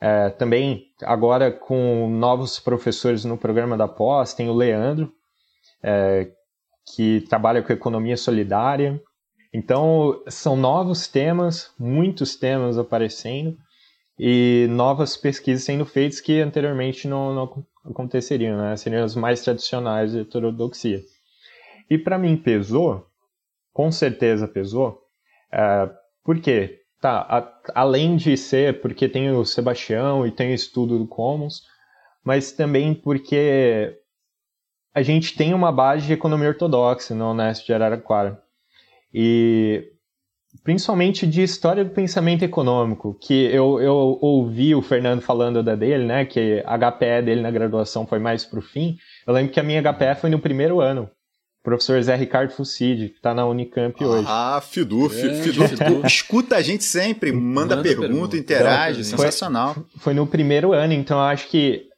É, 0.00 0.30
também, 0.30 0.86
agora 1.02 1.50
com 1.50 2.08
novos 2.08 2.60
professores 2.60 3.24
no 3.24 3.36
programa 3.36 3.76
da 3.76 3.88
pós, 3.88 4.32
tem 4.32 4.48
o 4.48 4.54
Leandro, 4.54 5.12
é, 5.82 6.30
que 6.94 7.22
trabalha 7.22 7.62
com 7.62 7.72
economia 7.72 8.16
solidária. 8.16 9.02
Então, 9.52 10.22
são 10.28 10.56
novos 10.56 11.08
temas, 11.08 11.72
muitos 11.78 12.36
temas 12.36 12.76
aparecendo 12.76 13.56
e 14.18 14.66
novas 14.70 15.16
pesquisas 15.16 15.64
sendo 15.64 15.86
feitas 15.86 16.20
que 16.20 16.40
anteriormente 16.40 17.08
não, 17.08 17.34
não 17.34 17.66
aconteceriam, 17.84 18.58
né? 18.58 18.76
seriam 18.76 19.04
as 19.04 19.14
mais 19.14 19.42
tradicionais 19.42 20.12
de 20.12 20.20
heterodoxia. 20.20 21.00
E 21.88 21.96
para 21.96 22.18
mim 22.18 22.36
pesou, 22.36 23.06
com 23.72 23.90
certeza 23.90 24.46
pesou, 24.46 25.00
é, 25.52 25.88
por 26.22 26.38
quê? 26.40 26.82
Tá, 27.00 27.20
a, 27.20 27.80
além 27.80 28.16
de 28.16 28.36
ser 28.36 28.80
porque 28.80 29.08
tem 29.08 29.30
o 29.30 29.44
Sebastião 29.44 30.26
e 30.26 30.32
tem 30.32 30.50
o 30.50 30.54
estudo 30.54 30.98
do 30.98 31.06
Commons, 31.06 31.62
mas 32.24 32.52
também 32.52 32.92
porque 32.92 33.96
a 34.92 35.00
gente 35.00 35.36
tem 35.36 35.54
uma 35.54 35.70
base 35.70 36.06
de 36.06 36.12
economia 36.12 36.48
ortodoxa 36.48 37.14
na 37.14 37.30
Unesp 37.30 37.64
de 37.64 37.72
Araraquara. 37.72 38.42
E 39.12 39.92
principalmente 40.62 41.26
de 41.26 41.42
história 41.42 41.84
do 41.84 41.90
pensamento 41.90 42.42
econômico, 42.42 43.16
que 43.20 43.46
eu, 43.46 43.80
eu 43.80 44.18
ouvi 44.20 44.74
o 44.74 44.82
Fernando 44.82 45.20
falando 45.20 45.62
da 45.62 45.74
dele, 45.74 46.04
né, 46.04 46.24
que 46.24 46.62
a 46.66 46.76
HPE 46.76 47.22
dele 47.24 47.40
na 47.40 47.50
graduação 47.50 48.06
foi 48.06 48.18
mais 48.18 48.44
para 48.44 48.58
o 48.58 48.62
fim. 48.62 48.96
Eu 49.26 49.32
lembro 49.34 49.52
que 49.52 49.60
a 49.60 49.62
minha 49.62 49.82
HPE 49.82 50.20
foi 50.20 50.30
no 50.30 50.38
primeiro 50.38 50.80
ano. 50.80 51.10
O 51.60 51.64
professor 51.64 52.00
Zé 52.02 52.14
Ricardo 52.14 52.52
Fucid, 52.52 53.08
que 53.08 53.16
está 53.16 53.34
na 53.34 53.46
Unicamp 53.46 54.02
hoje. 54.02 54.26
Ah, 54.28 54.62
Fidu, 54.62 55.06
é, 55.06 55.08
Fidu, 55.08 55.68
Fidu, 55.68 56.06
escuta 56.06 56.56
a 56.56 56.62
gente 56.62 56.84
sempre, 56.84 57.32
manda, 57.32 57.76
manda 57.76 57.82
pergunta, 57.82 58.08
pergunta, 58.08 58.36
interage, 58.36 59.00
então, 59.00 59.18
sensacional. 59.18 59.74
Foi, 59.74 59.84
foi 59.98 60.14
no 60.14 60.26
primeiro 60.26 60.72
ano, 60.72 60.92
então 60.92 61.18
eu 61.18 61.24
acho 61.24 61.48
que 61.48 61.88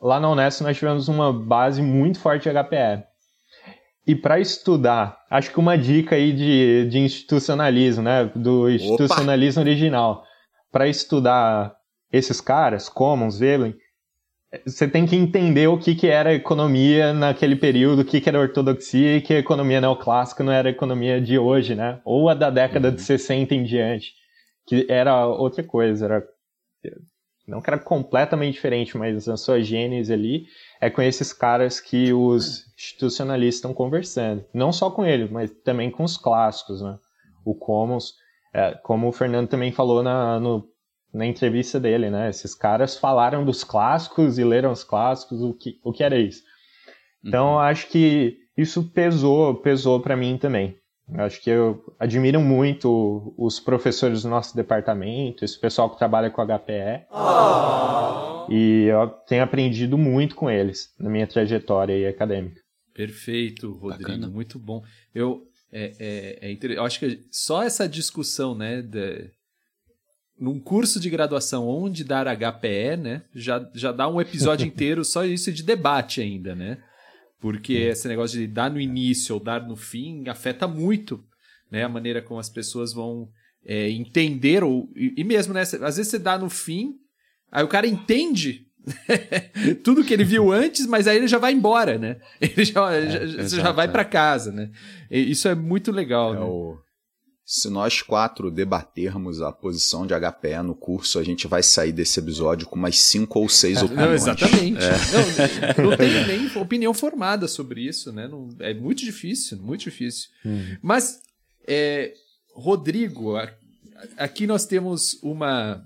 lá 0.00 0.18
na 0.18 0.30
Unesco 0.30 0.62
nós 0.62 0.76
tivemos 0.76 1.08
uma 1.08 1.32
base 1.32 1.82
muito 1.82 2.18
forte 2.18 2.48
de 2.48 2.54
HPE. 2.54 3.09
E 4.10 4.16
para 4.16 4.40
estudar, 4.40 5.24
acho 5.30 5.52
que 5.52 5.60
uma 5.60 5.78
dica 5.78 6.16
aí 6.16 6.32
de, 6.32 6.88
de 6.88 6.98
institucionalismo, 6.98 8.02
né? 8.02 8.24
Do 8.34 8.68
institucionalismo 8.68 9.62
Opa! 9.62 9.70
original. 9.70 10.24
Para 10.72 10.88
estudar 10.88 11.76
esses 12.12 12.40
caras, 12.40 12.88
Commons, 12.88 13.38
Veblen, 13.38 13.72
você 14.66 14.88
tem 14.88 15.06
que 15.06 15.14
entender 15.14 15.68
o 15.68 15.78
que, 15.78 15.94
que 15.94 16.08
era 16.08 16.34
economia 16.34 17.14
naquele 17.14 17.54
período, 17.54 18.02
o 18.02 18.04
que, 18.04 18.20
que 18.20 18.28
era 18.28 18.40
ortodoxia 18.40 19.18
e 19.18 19.20
que 19.20 19.32
a 19.32 19.38
economia 19.38 19.80
neoclássica 19.80 20.42
não 20.42 20.52
era 20.52 20.68
a 20.68 20.72
economia 20.72 21.20
de 21.20 21.38
hoje, 21.38 21.76
né? 21.76 22.00
Ou 22.04 22.28
a 22.28 22.34
da 22.34 22.50
década 22.50 22.88
uhum. 22.88 22.94
de 22.96 23.02
60 23.02 23.54
em 23.54 23.62
diante, 23.62 24.12
que 24.66 24.88
era 24.88 25.24
outra 25.24 25.62
coisa, 25.62 26.06
era 26.06 26.24
não 27.46 27.60
que 27.60 27.70
era 27.70 27.78
completamente 27.78 28.54
diferente, 28.54 28.98
mas 28.98 29.28
a 29.28 29.36
sua 29.36 29.60
gênese 29.60 30.12
ali 30.12 30.46
é 30.80 30.88
com 30.88 31.02
esses 31.02 31.32
caras 31.32 31.78
que 31.78 32.12
os 32.12 32.66
institucionalistas 32.74 33.56
estão 33.56 33.74
conversando. 33.74 34.44
Não 34.54 34.72
só 34.72 34.90
com 34.90 35.04
ele, 35.04 35.28
mas 35.30 35.50
também 35.62 35.90
com 35.90 36.02
os 36.02 36.16
clássicos, 36.16 36.80
né? 36.80 36.98
O 37.44 37.54
Commons, 37.54 38.14
é, 38.54 38.72
como 38.82 39.08
o 39.08 39.12
Fernando 39.12 39.48
também 39.48 39.72
falou 39.72 40.02
na, 40.02 40.40
no, 40.40 40.66
na 41.12 41.26
entrevista 41.26 41.78
dele, 41.78 42.08
né? 42.08 42.30
Esses 42.30 42.54
caras 42.54 42.96
falaram 42.96 43.44
dos 43.44 43.62
clássicos 43.62 44.38
e 44.38 44.44
leram 44.44 44.72
os 44.72 44.82
clássicos, 44.82 45.42
o 45.42 45.52
que, 45.52 45.78
o 45.84 45.92
que 45.92 46.02
era 46.02 46.18
isso. 46.18 46.42
Então, 47.22 47.52
uhum. 47.52 47.58
acho 47.58 47.88
que 47.88 48.38
isso 48.56 48.90
pesou, 48.90 49.56
pesou 49.56 50.00
para 50.00 50.16
mim 50.16 50.38
também. 50.38 50.79
Acho 51.14 51.42
que 51.42 51.50
eu 51.50 51.82
admiro 51.98 52.40
muito 52.40 53.34
os 53.36 53.58
professores 53.58 54.22
do 54.22 54.28
nosso 54.28 54.54
departamento, 54.54 55.44
esse 55.44 55.58
pessoal 55.58 55.90
que 55.90 55.98
trabalha 55.98 56.30
com 56.30 56.44
HPE. 56.44 57.06
Oh. 57.10 58.52
E 58.52 58.84
eu 58.84 59.08
tenho 59.26 59.42
aprendido 59.42 59.96
muito 59.96 60.34
com 60.34 60.50
eles 60.50 60.92
na 60.98 61.08
minha 61.08 61.26
trajetória 61.26 62.08
acadêmica. 62.08 62.60
Perfeito, 62.92 63.72
Rodrigo, 63.72 64.10
Bacana. 64.10 64.28
muito 64.28 64.58
bom. 64.58 64.82
Eu, 65.14 65.46
é, 65.72 65.94
é, 65.98 66.48
é 66.48 66.52
inter... 66.52 66.72
eu 66.72 66.84
acho 66.84 66.98
que 66.98 67.20
só 67.30 67.62
essa 67.62 67.88
discussão, 67.88 68.54
né, 68.54 68.82
de... 68.82 69.30
num 70.38 70.58
curso 70.58 70.98
de 70.98 71.08
graduação 71.08 71.68
onde 71.68 72.04
dar 72.04 72.26
HPE, 72.26 72.96
né, 72.98 73.22
já, 73.34 73.70
já 73.74 73.92
dá 73.92 74.08
um 74.08 74.20
episódio 74.20 74.66
inteiro 74.68 75.04
só 75.04 75.24
isso 75.24 75.52
de 75.52 75.62
debate 75.62 76.20
ainda, 76.20 76.54
né? 76.54 76.82
Porque 77.40 77.72
esse 77.72 78.06
negócio 78.06 78.38
de 78.38 78.46
dar 78.46 78.70
no 78.70 78.80
início 78.80 79.34
ou 79.34 79.40
dar 79.40 79.66
no 79.66 79.74
fim 79.74 80.28
afeta 80.28 80.68
muito 80.68 81.24
né, 81.70 81.84
a 81.84 81.88
maneira 81.88 82.20
como 82.20 82.40
as 82.40 82.50
pessoas 82.50 82.92
vão 82.92 83.28
é, 83.64 83.88
entender, 83.90 84.64
ou, 84.64 84.90
e, 84.96 85.14
e, 85.16 85.24
mesmo, 85.24 85.54
né? 85.54 85.60
Às 85.60 85.96
vezes 85.96 86.08
você 86.08 86.18
dá 86.18 86.36
no 86.36 86.50
fim, 86.50 86.96
aí 87.50 87.62
o 87.62 87.68
cara 87.68 87.86
entende 87.86 88.66
tudo 89.84 90.04
que 90.04 90.12
ele 90.12 90.24
viu 90.24 90.50
antes, 90.50 90.86
mas 90.86 91.06
aí 91.06 91.16
ele 91.16 91.28
já 91.28 91.38
vai 91.38 91.52
embora, 91.52 91.98
né? 91.98 92.16
Ele 92.40 92.64
já, 92.64 92.92
é, 92.92 93.26
já, 93.26 93.58
já 93.58 93.72
vai 93.72 93.86
para 93.86 94.04
casa, 94.04 94.50
né? 94.50 94.70
E 95.10 95.30
isso 95.30 95.46
é 95.48 95.54
muito 95.54 95.92
legal. 95.92 96.34
É 96.34 96.38
né? 96.38 96.44
o 96.44 96.78
se 97.52 97.68
nós 97.68 98.00
quatro 98.00 98.48
debatermos 98.48 99.42
a 99.42 99.50
posição 99.50 100.06
de 100.06 100.14
HPE 100.14 100.62
no 100.62 100.72
curso, 100.72 101.18
a 101.18 101.24
gente 101.24 101.48
vai 101.48 101.64
sair 101.64 101.90
desse 101.90 102.20
episódio 102.20 102.64
com 102.64 102.78
mais 102.78 103.00
cinco 103.00 103.40
ou 103.40 103.48
seis 103.48 103.82
opiniões. 103.82 104.24
Não, 104.24 104.32
exatamente. 104.32 104.78
É. 104.78 105.82
Não, 105.82 105.90
não 105.90 105.96
tem 105.96 106.26
nem 106.28 106.56
opinião 106.56 106.94
formada 106.94 107.48
sobre 107.48 107.80
isso, 107.80 108.12
né? 108.12 108.28
Não, 108.28 108.50
é 108.60 108.72
muito 108.72 109.04
difícil, 109.04 109.58
muito 109.58 109.80
difícil. 109.80 110.28
Hum. 110.46 110.76
Mas, 110.80 111.22
é, 111.66 112.14
Rodrigo, 112.54 113.34
aqui 114.16 114.46
nós 114.46 114.64
temos 114.64 115.18
uma. 115.20 115.84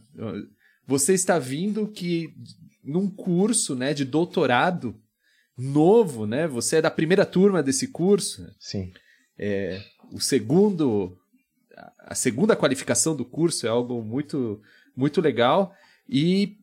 Você 0.87 1.14
está 1.14 1.38
vindo 1.38 1.88
que 1.88 2.35
num 2.85 3.09
curso 3.09 3.75
né, 3.75 3.94
de 3.94 4.04
doutorado 4.04 4.94
novo, 5.56 6.26
né? 6.26 6.47
Você 6.47 6.76
é 6.76 6.83
da 6.83 6.90
primeira 6.90 7.25
turma 7.25 7.62
desse 7.62 7.88
curso. 7.88 8.47
Sim. 8.61 8.92
É, 9.38 9.83
o 10.12 10.21
segundo 10.21 11.16
a 11.99 12.14
segunda 12.14 12.57
qualificação 12.57 13.16
do 13.16 13.25
curso 13.25 13.66
é 13.66 13.71
algo 13.71 14.02
muito, 14.02 14.61
muito 14.97 15.21
legal. 15.21 15.75
E, 16.09 16.57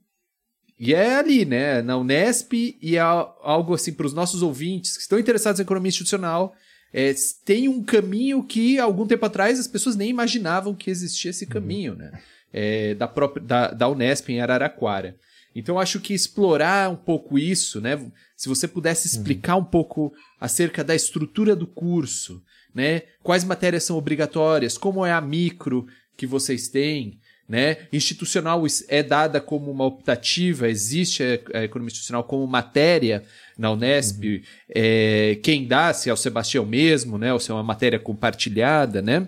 e 0.80 0.94
é 0.94 1.16
ali, 1.16 1.46
né, 1.46 1.82
na 1.82 1.98
Unesp, 1.98 2.54
e 2.54 2.96
é 2.96 3.00
algo 3.00 3.74
assim 3.74 3.94
para 3.94 4.06
os 4.06 4.14
nossos 4.14 4.42
ouvintes 4.42 4.96
que 4.96 5.04
estão 5.04 5.20
interessados 5.20 5.60
em 5.60 5.64
economia 5.64 5.90
institucional. 5.90 6.56
É, 6.94 7.14
tem 7.46 7.70
um 7.70 7.84
caminho 7.84 8.44
que 8.44 8.78
algum 8.78 9.08
tempo 9.08 9.26
atrás 9.26 9.60
as 9.60 9.68
pessoas 9.68 9.96
nem 9.96 10.10
imaginavam 10.10 10.76
que 10.76 10.90
existia 10.90 11.32
esse 11.32 11.46
uhum. 11.46 11.52
caminho, 11.52 11.96
né? 11.96 12.12
É, 12.54 12.96
da, 12.96 13.08
própria, 13.08 13.42
da, 13.42 13.72
da 13.72 13.88
Unesp 13.88 14.30
em 14.30 14.42
Araraquara. 14.42 15.16
Então 15.56 15.80
acho 15.80 16.02
que 16.02 16.14
explorar 16.14 16.90
um 16.90 16.98
pouco 16.98 17.40
isso, 17.40 17.80
né? 17.80 17.98
Se 18.36 18.50
você 18.50 18.68
pudesse 18.68 19.08
uhum. 19.08 19.22
explicar 19.22 19.56
um 19.56 19.64
pouco 19.64 20.14
acerca 20.40 20.84
da 20.84 20.94
estrutura 20.94 21.56
do 21.56 21.66
curso, 21.66 22.44
né? 22.74 23.04
Quais 23.24 23.44
matérias 23.44 23.84
são 23.84 23.98
obrigatórias? 23.98 24.78
Como 24.78 25.06
é 25.06 25.12
a 25.12 25.22
micro 25.22 25.88
que 26.16 26.26
vocês 26.26 26.68
têm? 26.68 27.20
Né? 27.48 27.80
Institucional 27.92 28.64
é 28.88 29.04
dada 29.04 29.42
como 29.42 29.70
uma 29.70 29.84
optativa, 29.84 30.70
existe 30.70 31.22
a 31.54 31.64
economia 31.64 31.92
institucional 31.92 32.24
como 32.24 32.48
matéria 32.48 33.26
na 33.58 33.70
Unesp. 33.72 34.24
Uhum. 34.24 34.42
É, 34.70 35.38
quem 35.44 35.68
dá, 35.68 35.94
se 35.94 36.10
é 36.10 36.14
o 36.14 36.18
Sebastião 36.18 36.66
mesmo, 36.66 37.18
né? 37.18 37.34
ou 37.34 37.42
se 37.42 37.52
é 37.52 37.54
uma 37.54 37.64
matéria 37.64 38.00
compartilhada. 38.00 39.02
Né? 39.02 39.28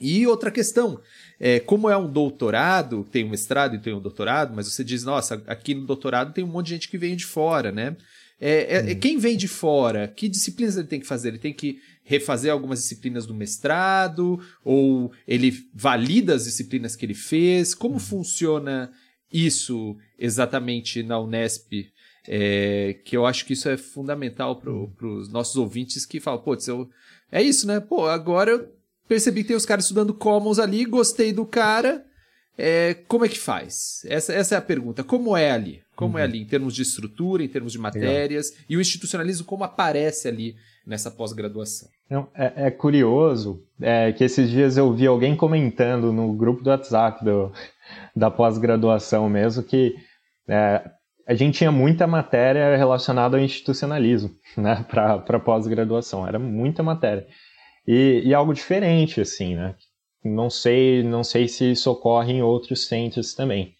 E 0.00 0.26
outra 0.26 0.50
questão, 0.50 1.00
é, 1.38 1.60
como 1.60 1.88
é 1.88 1.96
um 1.96 2.10
doutorado, 2.10 3.06
tem 3.10 3.24
um 3.24 3.30
mestrado 3.30 3.76
e 3.76 3.78
tem 3.78 3.94
um 3.94 4.00
doutorado, 4.00 4.52
mas 4.52 4.66
você 4.66 4.82
diz, 4.82 5.04
nossa, 5.04 5.40
aqui 5.46 5.74
no 5.74 5.86
doutorado 5.86 6.32
tem 6.32 6.42
um 6.42 6.48
monte 6.48 6.66
de 6.66 6.72
gente 6.74 6.88
que 6.88 6.98
vem 6.98 7.14
de 7.14 7.24
fora, 7.24 7.70
né? 7.70 7.96
É, 8.40 8.76
é, 8.76 8.80
uhum. 8.80 9.00
Quem 9.00 9.18
vem 9.18 9.36
de 9.36 9.48
fora, 9.48 10.06
que 10.08 10.28
disciplinas 10.28 10.76
ele 10.76 10.86
tem 10.86 11.00
que 11.00 11.06
fazer? 11.06 11.28
Ele 11.28 11.38
tem 11.38 11.52
que 11.52 11.80
refazer 12.08 12.50
algumas 12.50 12.80
disciplinas 12.80 13.26
do 13.26 13.34
mestrado? 13.34 14.40
Ou 14.64 15.12
ele 15.26 15.52
valida 15.74 16.34
as 16.34 16.44
disciplinas 16.44 16.96
que 16.96 17.04
ele 17.04 17.14
fez? 17.14 17.74
Como 17.74 17.94
uhum. 17.94 18.00
funciona 18.00 18.90
isso 19.30 19.94
exatamente 20.18 21.02
na 21.02 21.20
Unesp? 21.20 21.92
É, 22.30 22.98
que 23.04 23.16
eu 23.16 23.24
acho 23.24 23.46
que 23.46 23.54
isso 23.54 23.68
é 23.68 23.76
fundamental 23.76 24.56
para 24.56 24.70
os 24.70 25.26
uhum. 25.26 25.32
nossos 25.32 25.56
ouvintes 25.56 26.04
que 26.04 26.20
falam, 26.20 26.40
pô, 26.40 26.56
eu, 26.66 26.88
é 27.30 27.42
isso, 27.42 27.66
né? 27.66 27.80
Pô, 27.80 28.06
agora 28.06 28.50
eu 28.50 28.72
percebi 29.06 29.42
que 29.42 29.48
tem 29.48 29.56
os 29.56 29.64
caras 29.64 29.84
estudando 29.84 30.12
Commons 30.12 30.58
ali, 30.58 30.84
gostei 30.84 31.32
do 31.32 31.46
cara. 31.46 32.04
É, 32.56 32.94
como 33.06 33.24
é 33.24 33.28
que 33.28 33.38
faz? 33.38 34.02
Essa, 34.06 34.32
essa 34.32 34.54
é 34.56 34.58
a 34.58 34.62
pergunta. 34.62 35.04
Como 35.04 35.36
é 35.36 35.50
ali? 35.50 35.80
Como 35.94 36.18
é 36.18 36.20
uhum. 36.20 36.26
é 36.26 36.28
ali 36.28 36.40
em 36.40 36.44
termos 36.44 36.74
de 36.74 36.82
estrutura, 36.82 37.42
em 37.42 37.48
termos 37.48 37.72
de 37.72 37.78
matérias 37.78 38.50
Legal. 38.50 38.64
e 38.68 38.76
o 38.76 38.80
institucionalismo 38.80 39.46
como 39.46 39.64
aparece 39.64 40.28
ali 40.28 40.56
nessa 40.88 41.10
pós-graduação? 41.10 41.88
É, 42.34 42.66
é, 42.66 42.70
curioso 42.70 43.62
é, 43.80 44.10
que 44.12 44.24
esses 44.24 44.48
dias 44.48 44.78
eu 44.78 44.92
vi 44.94 45.06
alguém 45.06 45.36
comentando 45.36 46.10
no 46.12 46.32
grupo 46.32 46.62
do 46.62 46.70
WhatsApp 46.70 47.22
do, 47.22 47.52
da 48.16 48.30
pós-graduação 48.30 49.28
mesmo 49.28 49.62
que 49.62 49.94
é, 50.48 50.82
a 51.26 51.34
gente 51.34 51.58
tinha 51.58 51.70
muita 51.70 52.06
matéria 52.06 52.74
relacionada 52.74 53.36
ao 53.36 53.42
institucionalismo 53.42 54.30
né, 54.56 54.82
para 54.88 55.38
pós-graduação. 55.38 56.26
Era 56.26 56.38
muita 56.38 56.82
matéria. 56.82 57.26
E, 57.86 58.22
e, 58.24 58.34
algo 58.34 58.54
diferente, 58.54 59.20
assim, 59.20 59.54
né? 59.54 59.74
Não 60.24 60.50
sei, 60.50 61.02
não 61.02 61.22
sei 61.22 61.46
se 61.46 61.70
isso 61.70 61.90
ocorre 61.90 62.32
em 62.32 62.42
outros 62.42 62.86
centros 62.86 63.34
também. 63.34 63.74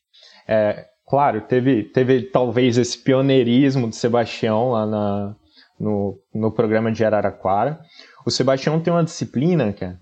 É, 0.46 0.86
claro, 1.06 1.40
teve, 1.42 1.84
teve 1.84 2.22
talvez 2.22 2.78
esse 2.78 2.96
pioneirismo 2.98 3.88
de 3.88 3.96
Sebastião 3.96 4.70
lá 4.70 4.86
na, 4.86 5.36
no, 5.78 6.20
no 6.34 6.50
programa 6.50 6.90
de 6.90 7.04
Araraquara. 7.04 7.80
O 8.26 8.30
Sebastião 8.30 8.80
tem 8.80 8.92
uma 8.92 9.04
disciplina, 9.04 9.72
cara, 9.72 10.00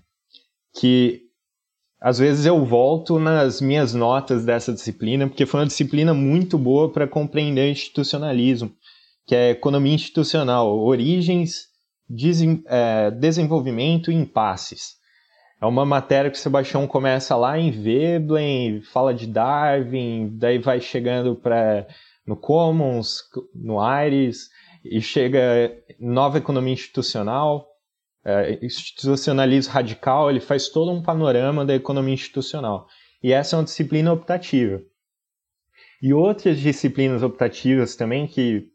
que 0.79 1.21
às 1.99 2.19
vezes 2.19 2.45
eu 2.45 2.63
volto 2.63 3.19
nas 3.19 3.59
minhas 3.59 3.93
notas 3.93 4.45
dessa 4.45 4.71
disciplina, 4.71 5.27
porque 5.27 5.45
foi 5.45 5.61
uma 5.61 5.67
disciplina 5.67 6.13
muito 6.13 6.57
boa 6.57 6.91
para 6.91 7.07
compreender 7.07 7.71
institucionalismo, 7.71 8.71
que 9.25 9.35
é 9.35 9.51
economia 9.51 9.95
institucional, 9.95 10.77
origens 10.77 11.67
é, 12.67 13.11
desenvolvimento 13.11 14.11
e 14.11 14.15
impasses. 14.15 14.95
É 15.59 15.65
uma 15.65 15.85
matéria 15.85 16.29
que 16.29 16.37
o 16.37 16.39
Sebastião 16.39 16.85
começa 16.85 17.35
lá 17.35 17.57
em 17.57 17.71
Veblen, 17.71 18.81
fala 18.83 19.11
de 19.11 19.25
Darwin, 19.25 20.29
daí 20.37 20.59
vai 20.59 20.79
chegando 20.79 21.35
para 21.35 21.87
no 22.27 22.35
Commons, 22.35 23.23
no 23.55 23.79
Aires, 23.79 24.49
e 24.91 25.01
chega 25.01 25.39
nova 25.99 26.37
economia 26.37 26.73
institucional, 26.73 27.67
é, 28.23 28.59
institucionalismo 28.63 29.73
radical, 29.73 30.29
ele 30.29 30.39
faz 30.39 30.69
todo 30.69 30.91
um 30.91 31.01
panorama 31.01 31.65
da 31.65 31.73
economia 31.73 32.13
institucional. 32.13 32.87
E 33.23 33.31
essa 33.31 33.55
é 33.55 33.59
uma 33.59 33.65
disciplina 33.65 34.11
optativa. 34.11 34.81
E 36.01 36.13
outras 36.13 36.59
disciplinas 36.59 37.23
optativas 37.23 37.95
também, 37.95 38.27
que 38.27 38.67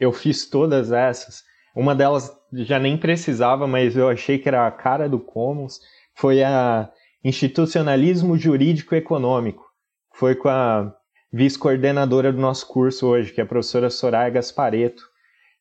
eu 0.00 0.12
fiz 0.12 0.48
todas 0.48 0.90
essas, 0.90 1.42
uma 1.76 1.94
delas 1.94 2.32
já 2.52 2.78
nem 2.78 2.96
precisava, 2.96 3.66
mas 3.66 3.96
eu 3.96 4.08
achei 4.08 4.38
que 4.38 4.48
era 4.48 4.66
a 4.66 4.70
cara 4.70 5.08
do 5.08 5.18
Commons, 5.18 5.80
foi 6.14 6.42
a 6.42 6.90
Institucionalismo 7.22 8.36
Jurídico 8.36 8.94
Econômico. 8.94 9.64
Foi 10.12 10.34
com 10.34 10.48
a 10.48 10.94
vice-coordenadora 11.32 12.32
do 12.32 12.40
nosso 12.40 12.66
curso 12.68 13.06
hoje, 13.08 13.32
que 13.32 13.40
é 13.40 13.44
a 13.44 13.46
professora 13.46 13.90
Soraya 13.90 14.30
Gaspareto, 14.30 15.02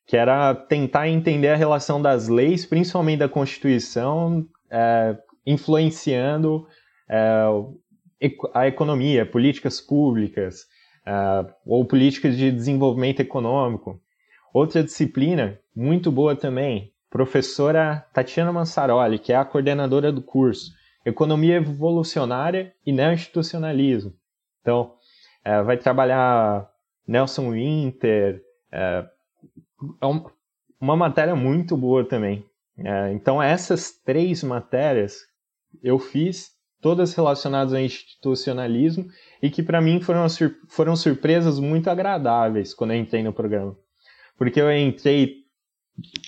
que 0.06 0.18
era 0.18 0.54
tentar 0.54 1.08
entender 1.08 1.50
a 1.50 1.56
relação 1.56 2.02
das 2.02 2.28
leis, 2.28 2.66
principalmente 2.66 3.20
da 3.20 3.30
Constituição, 3.30 4.46
é, 4.70 5.18
influenciando 5.46 6.68
é, 7.10 7.46
a 8.54 8.68
economia, 8.68 9.26
políticas 9.26 9.80
públicas, 9.80 10.66
é, 11.06 11.12
ou 11.66 11.86
políticas 11.86 12.38
de 12.38 12.52
desenvolvimento 12.52 13.22
econômico. 13.22 14.00
Outra 14.54 14.84
disciplina 14.84 15.60
muito 15.76 16.12
boa 16.12 16.36
também, 16.36 16.92
professora 17.10 18.06
Tatiana 18.14 18.52
Mansaroli, 18.52 19.20
que 19.20 19.32
é 19.34 19.36
a 19.36 19.46
coordenadora 19.46 20.12
do 20.12 20.22
curso, 20.22 20.72
Economia 21.06 21.56
Evolucionária 21.56 22.74
e 22.86 22.92
Neo-Institucionalismo. 22.92 24.14
Então, 24.62 24.94
é, 25.44 25.62
vai 25.62 25.78
trabalhar 25.78 26.70
Nelson 27.06 27.52
Winter, 27.52 28.42
é, 28.72 29.06
é 30.02 30.06
uma 30.80 30.96
matéria 30.96 31.36
muito 31.36 31.78
boa 31.78 32.08
também. 32.08 32.46
É, 32.78 33.14
então, 33.14 33.42
essas 33.42 33.92
três 33.92 34.44
matérias 34.44 35.22
eu 35.82 35.98
fiz, 36.00 36.52
todas 36.82 37.14
relacionadas 37.16 37.74
ao 37.74 37.80
institucionalismo, 37.80 39.08
e 39.42 39.50
que 39.50 39.64
para 39.64 39.82
mim 39.82 40.02
foram, 40.02 40.26
foram 40.68 40.96
surpresas 40.96 41.60
muito 41.60 41.90
agradáveis 41.90 42.74
quando 42.74 42.92
eu 42.92 42.98
entrei 42.98 43.24
no 43.24 43.34
programa. 43.34 43.76
Porque 44.38 44.60
eu 44.60 44.72
entrei 44.72 45.44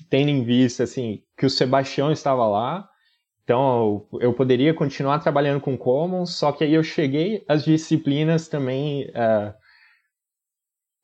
tendo 0.10 0.30
em 0.30 0.44
vista 0.44 0.84
assim 0.84 1.24
que 1.38 1.46
o 1.46 1.50
Sebastião 1.50 2.12
estava 2.12 2.48
lá, 2.48 2.88
então 3.44 4.08
eu 4.20 4.34
poderia 4.34 4.74
continuar 4.74 5.20
trabalhando 5.20 5.62
com 5.62 5.78
Commons, 5.78 6.32
só 6.32 6.52
que 6.52 6.63
aí 6.63 6.74
eu 6.74 6.84
cheguei, 6.84 7.44
as 7.48 7.63
disciplinas 7.63 8.48
também 8.48 9.06
uh, 9.10 9.54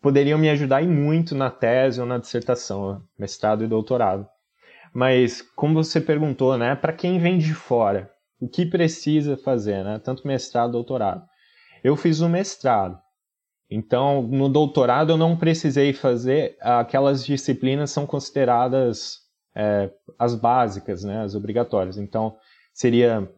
poderiam 0.01 0.39
me 0.39 0.49
ajudar 0.49 0.81
e 0.81 0.87
muito 0.87 1.35
na 1.35 1.51
tese 1.51 2.01
ou 2.01 2.07
na 2.07 2.17
dissertação, 2.17 3.03
mestrado 3.17 3.63
e 3.63 3.67
doutorado. 3.67 4.27
Mas 4.93 5.41
como 5.55 5.75
você 5.75 6.01
perguntou, 6.01 6.57
né, 6.57 6.75
para 6.75 6.91
quem 6.91 7.19
vem 7.19 7.37
de 7.37 7.53
fora, 7.53 8.11
o 8.39 8.49
que 8.49 8.65
precisa 8.65 9.37
fazer, 9.37 9.83
né, 9.83 9.99
tanto 9.99 10.27
mestrado, 10.27 10.71
doutorado? 10.71 11.23
Eu 11.83 11.95
fiz 11.95 12.19
o 12.19 12.27
mestrado. 12.27 12.99
Então, 13.69 14.23
no 14.23 14.49
doutorado 14.49 15.11
eu 15.11 15.17
não 15.17 15.37
precisei 15.37 15.93
fazer 15.93 16.57
aquelas 16.59 17.25
disciplinas 17.25 17.91
são 17.91 18.05
consideradas 18.05 19.19
é, 19.55 19.89
as 20.19 20.35
básicas, 20.35 21.03
né, 21.03 21.21
as 21.21 21.35
obrigatórias. 21.35 21.97
Então, 21.97 22.35
seria 22.73 23.31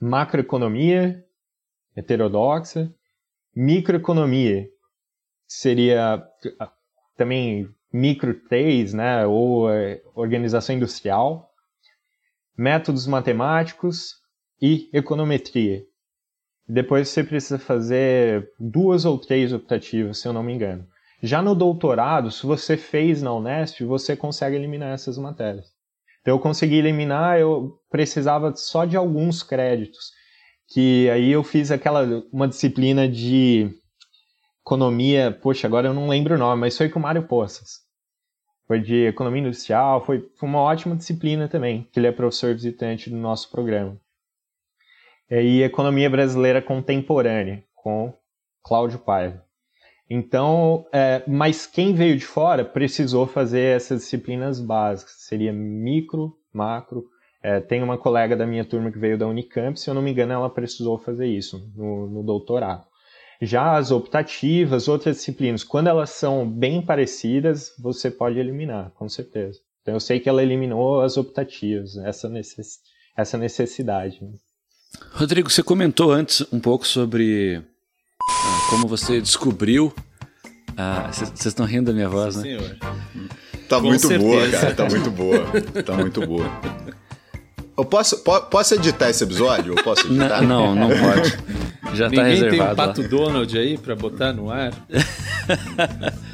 macroeconomia 0.00 1.24
heterodoxa, 1.96 2.92
microeconomia 3.54 4.68
seria 5.50 6.24
também 7.16 7.68
micro 7.92 8.32
3, 8.48 8.94
né, 8.94 9.26
ou 9.26 9.68
é, 9.68 10.00
organização 10.14 10.76
industrial, 10.76 11.50
métodos 12.56 13.04
matemáticos 13.04 14.14
e 14.62 14.88
econometria. 14.92 15.82
Depois 16.68 17.08
você 17.08 17.24
precisa 17.24 17.58
fazer 17.58 18.48
duas 18.60 19.04
ou 19.04 19.18
três 19.18 19.52
optativas, 19.52 20.18
se 20.18 20.28
eu 20.28 20.32
não 20.32 20.42
me 20.42 20.52
engano. 20.52 20.86
Já 21.20 21.42
no 21.42 21.54
doutorado, 21.54 22.30
se 22.30 22.46
você 22.46 22.76
fez 22.76 23.20
na 23.20 23.34
Unesp, 23.34 23.80
você 23.80 24.14
consegue 24.14 24.54
eliminar 24.54 24.94
essas 24.94 25.18
matérias. 25.18 25.66
Então 26.20 26.34
eu 26.34 26.38
consegui 26.38 26.76
eliminar, 26.76 27.40
eu 27.40 27.76
precisava 27.90 28.54
só 28.54 28.84
de 28.84 28.96
alguns 28.96 29.42
créditos. 29.42 30.12
Que 30.68 31.10
aí 31.10 31.32
eu 31.32 31.42
fiz 31.42 31.72
aquela 31.72 32.06
uma 32.32 32.46
disciplina 32.46 33.08
de 33.08 33.79
economia, 34.64 35.36
poxa, 35.42 35.66
agora 35.66 35.88
eu 35.88 35.94
não 35.94 36.08
lembro 36.08 36.34
o 36.34 36.38
nome, 36.38 36.60
mas 36.60 36.76
foi 36.76 36.88
com 36.88 36.98
o 36.98 37.02
Mário 37.02 37.26
Poças. 37.26 37.80
Foi 38.66 38.80
de 38.80 39.06
economia 39.06 39.42
industrial, 39.42 40.04
foi, 40.04 40.28
foi 40.36 40.48
uma 40.48 40.60
ótima 40.60 40.96
disciplina 40.96 41.48
também, 41.48 41.88
que 41.92 41.98
ele 41.98 42.06
é 42.06 42.12
professor 42.12 42.54
visitante 42.54 43.10
do 43.10 43.16
nosso 43.16 43.50
programa 43.50 43.98
e 45.30 45.62
Economia 45.62 46.10
Brasileira 46.10 46.60
Contemporânea, 46.60 47.62
com 47.74 48.12
Cláudio 48.64 48.98
Paiva. 48.98 49.44
Então, 50.08 50.84
é, 50.92 51.22
mas 51.28 51.66
quem 51.66 51.94
veio 51.94 52.16
de 52.16 52.26
fora 52.26 52.64
precisou 52.64 53.28
fazer 53.28 53.76
essas 53.76 54.00
disciplinas 54.00 54.60
básicas, 54.60 55.14
seria 55.18 55.52
micro, 55.52 56.36
macro. 56.52 57.04
É, 57.40 57.60
tem 57.60 57.80
uma 57.80 57.96
colega 57.96 58.36
da 58.36 58.44
minha 58.44 58.64
turma 58.64 58.90
que 58.90 58.98
veio 58.98 59.16
da 59.16 59.28
Unicamp, 59.28 59.78
se 59.78 59.88
eu 59.88 59.94
não 59.94 60.02
me 60.02 60.10
engano, 60.10 60.32
ela 60.32 60.50
precisou 60.50 60.98
fazer 60.98 61.26
isso 61.26 61.72
no, 61.76 62.08
no 62.08 62.22
doutorado. 62.24 62.84
Já 63.40 63.76
as 63.76 63.90
optativas, 63.90 64.86
outras 64.86 65.16
disciplinas, 65.16 65.64
quando 65.64 65.86
elas 65.86 66.10
são 66.10 66.48
bem 66.48 66.82
parecidas, 66.82 67.72
você 67.78 68.10
pode 68.10 68.38
eliminar, 68.38 68.90
com 68.90 69.08
certeza. 69.08 69.58
Então 69.80 69.94
eu 69.94 70.00
sei 70.00 70.20
que 70.20 70.28
ela 70.28 70.42
eliminou 70.42 71.00
as 71.00 71.16
optativas, 71.16 71.96
essa, 71.96 72.28
necess, 72.28 72.80
essa 73.16 73.38
necessidade. 73.38 74.18
Né? 74.22 74.32
Rodrigo, 75.12 75.48
você 75.48 75.62
comentou 75.62 76.12
antes 76.12 76.44
um 76.52 76.60
pouco 76.60 76.86
sobre 76.86 77.62
ah, 78.20 78.66
como 78.70 78.86
você 78.86 79.20
descobriu. 79.20 79.92
Vocês 81.10 81.46
ah, 81.46 81.48
estão 81.48 81.66
rindo 81.66 81.86
da 81.86 81.92
minha 81.92 82.08
voz, 82.08 82.36
né? 82.36 82.42
Senhor. 82.42 82.76
Tá 83.68 83.76
Com 83.80 83.86
muito 83.86 84.06
certeza. 84.06 84.30
boa, 84.30 84.50
cara. 84.50 84.74
Tá 84.74 84.88
muito 84.88 85.10
boa. 85.10 85.82
Tá 85.84 85.96
muito 85.96 86.26
boa. 86.26 86.60
Eu 87.78 87.84
posso, 87.84 88.18
po 88.18 88.40
posso 88.42 88.74
editar 88.74 89.08
esse 89.08 89.24
episódio? 89.24 89.74
Eu 89.74 89.82
posso 89.82 90.06
editar? 90.06 90.42
Não, 90.42 90.74
não, 90.74 90.88
não 90.88 90.88
pode. 90.88 91.38
Já 91.94 92.04
tá 92.08 92.22
Ninguém 92.22 92.42
reservado. 92.42 92.50
tem 92.50 92.60
um 92.60 92.76
Pato 92.76 93.08
Donald 93.08 93.58
aí 93.58 93.76
pra 93.76 93.94
botar 93.96 94.32
no 94.32 94.50
ar? 94.50 94.72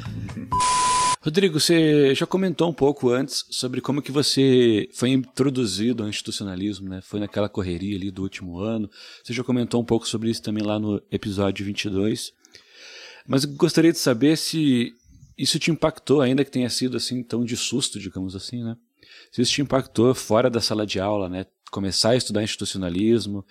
Rodrigo, 1.21 1.59
você 1.59 2.15
já 2.15 2.25
comentou 2.25 2.69
um 2.69 2.73
pouco 2.73 3.09
antes 3.09 3.43
sobre 3.49 3.81
como 3.81 4.01
que 4.01 4.13
você 4.13 4.87
foi 4.93 5.09
introduzido 5.09 6.03
ao 6.03 6.09
institucionalismo, 6.09 6.87
né? 6.87 7.01
Foi 7.01 7.19
naquela 7.19 7.49
correria 7.49 7.97
ali 7.97 8.09
do 8.09 8.21
último 8.21 8.59
ano. 8.59 8.89
Você 9.21 9.33
já 9.33 9.43
comentou 9.43 9.81
um 9.81 9.85
pouco 9.85 10.07
sobre 10.07 10.29
isso 10.29 10.41
também 10.41 10.63
lá 10.63 10.79
no 10.79 11.01
episódio 11.11 11.65
22. 11.65 12.31
Mas 13.27 13.43
gostaria 13.43 13.91
de 13.91 13.99
saber 13.99 14.37
se 14.37 14.93
isso 15.37 15.59
te 15.59 15.69
impactou, 15.69 16.21
ainda 16.21 16.45
que 16.45 16.51
tenha 16.51 16.69
sido 16.69 16.95
assim 16.95 17.21
tão 17.21 17.43
de 17.43 17.57
susto, 17.57 17.99
digamos 17.99 18.33
assim, 18.33 18.63
né? 18.63 18.77
Se 19.31 19.41
isso 19.41 19.51
te 19.51 19.61
impactou 19.61 20.15
fora 20.15 20.49
da 20.49 20.61
sala 20.61 20.85
de 20.85 20.99
aula, 20.99 21.27
né? 21.27 21.45
Começar 21.69 22.11
a 22.11 22.15
estudar 22.15 22.41
institucionalismo, 22.41 23.45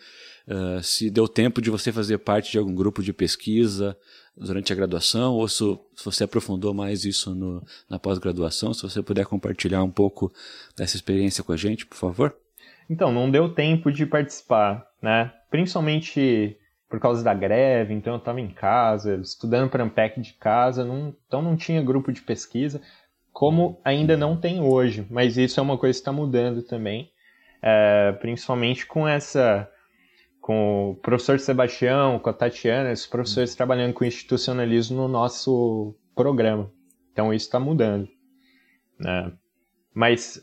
uh, 0.48 0.82
se 0.82 1.10
deu 1.10 1.28
tempo 1.28 1.60
de 1.60 1.70
você 1.70 1.92
fazer 1.92 2.18
parte 2.18 2.52
de 2.52 2.58
algum 2.58 2.74
grupo 2.74 3.02
de 3.02 3.12
pesquisa, 3.12 3.96
durante 4.36 4.72
a 4.72 4.76
graduação 4.76 5.34
ou 5.34 5.48
se, 5.48 5.64
você 6.04 6.24
aprofundou 6.24 6.74
mais 6.74 7.04
isso 7.04 7.34
no, 7.34 7.64
na 7.88 7.98
pós-graduação, 7.98 8.74
se 8.74 8.82
você 8.82 9.02
puder 9.02 9.24
compartilhar 9.24 9.82
um 9.82 9.90
pouco 9.90 10.32
dessa 10.76 10.96
experiência 10.96 11.42
com 11.42 11.52
a 11.52 11.56
gente, 11.56 11.86
por 11.86 11.96
favor. 11.96 12.36
Então, 12.88 13.10
não 13.10 13.30
deu 13.30 13.48
tempo 13.48 13.90
de 13.90 14.06
participar, 14.06 14.86
né? 15.02 15.32
Principalmente 15.50 16.56
por 16.88 17.00
causa 17.00 17.24
da 17.24 17.34
greve, 17.34 17.94
então 17.94 18.12
eu 18.12 18.18
estava 18.18 18.40
em 18.40 18.48
casa, 18.48 19.16
estudando 19.16 19.68
para 19.68 19.82
Ampec 19.82 20.20
de 20.20 20.34
casa, 20.34 20.84
não, 20.84 21.14
então 21.26 21.42
não 21.42 21.56
tinha 21.56 21.82
grupo 21.82 22.12
de 22.12 22.22
pesquisa, 22.22 22.80
como 23.32 23.80
ainda 23.84 24.16
não 24.16 24.36
tem 24.36 24.60
hoje, 24.60 25.04
mas 25.10 25.36
isso 25.36 25.58
é 25.58 25.62
uma 25.62 25.76
coisa 25.76 25.98
que 25.98 26.00
está 26.00 26.12
mudando 26.12 26.62
também, 26.62 27.10
é, 27.60 28.12
principalmente 28.20 28.86
com 28.86 29.06
essa 29.06 29.68
com 30.46 30.90
o 30.90 30.94
professor 30.94 31.40
Sebastião, 31.40 32.20
com 32.20 32.30
a 32.30 32.32
Tatiana, 32.32 32.92
esses 32.92 33.04
professores 33.04 33.50
uhum. 33.50 33.56
trabalhando 33.56 33.92
com 33.92 34.04
institucionalismo 34.04 34.96
no 34.96 35.08
nosso 35.08 35.92
programa. 36.14 36.70
Então 37.12 37.34
isso 37.34 37.46
está 37.46 37.58
mudando. 37.58 38.08
Né? 38.96 39.32
Mas, 39.92 40.40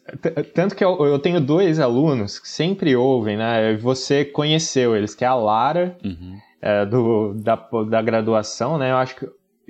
tanto 0.54 0.76
que 0.76 0.84
eu, 0.84 1.06
eu, 1.06 1.18
tenho 1.20 1.40
dois 1.40 1.80
alunos 1.80 2.38
que 2.38 2.50
sempre 2.50 2.94
ouvem, 2.98 3.38
né? 3.38 3.78
Você 3.78 4.26
conheceu 4.26 4.94
eles, 4.94 5.16
que 5.16 5.24
é 5.24 5.28
a 5.28 5.36
Lara, 5.36 5.98
uhum. 6.04 6.38
é, 6.62 6.86
do, 6.86 7.34
da, 7.36 7.56
da 7.90 8.02
graduação, 8.02 8.78
né? 8.78 8.92
Eu 8.92 8.98
acho 8.98 9.16
que 9.16 9.30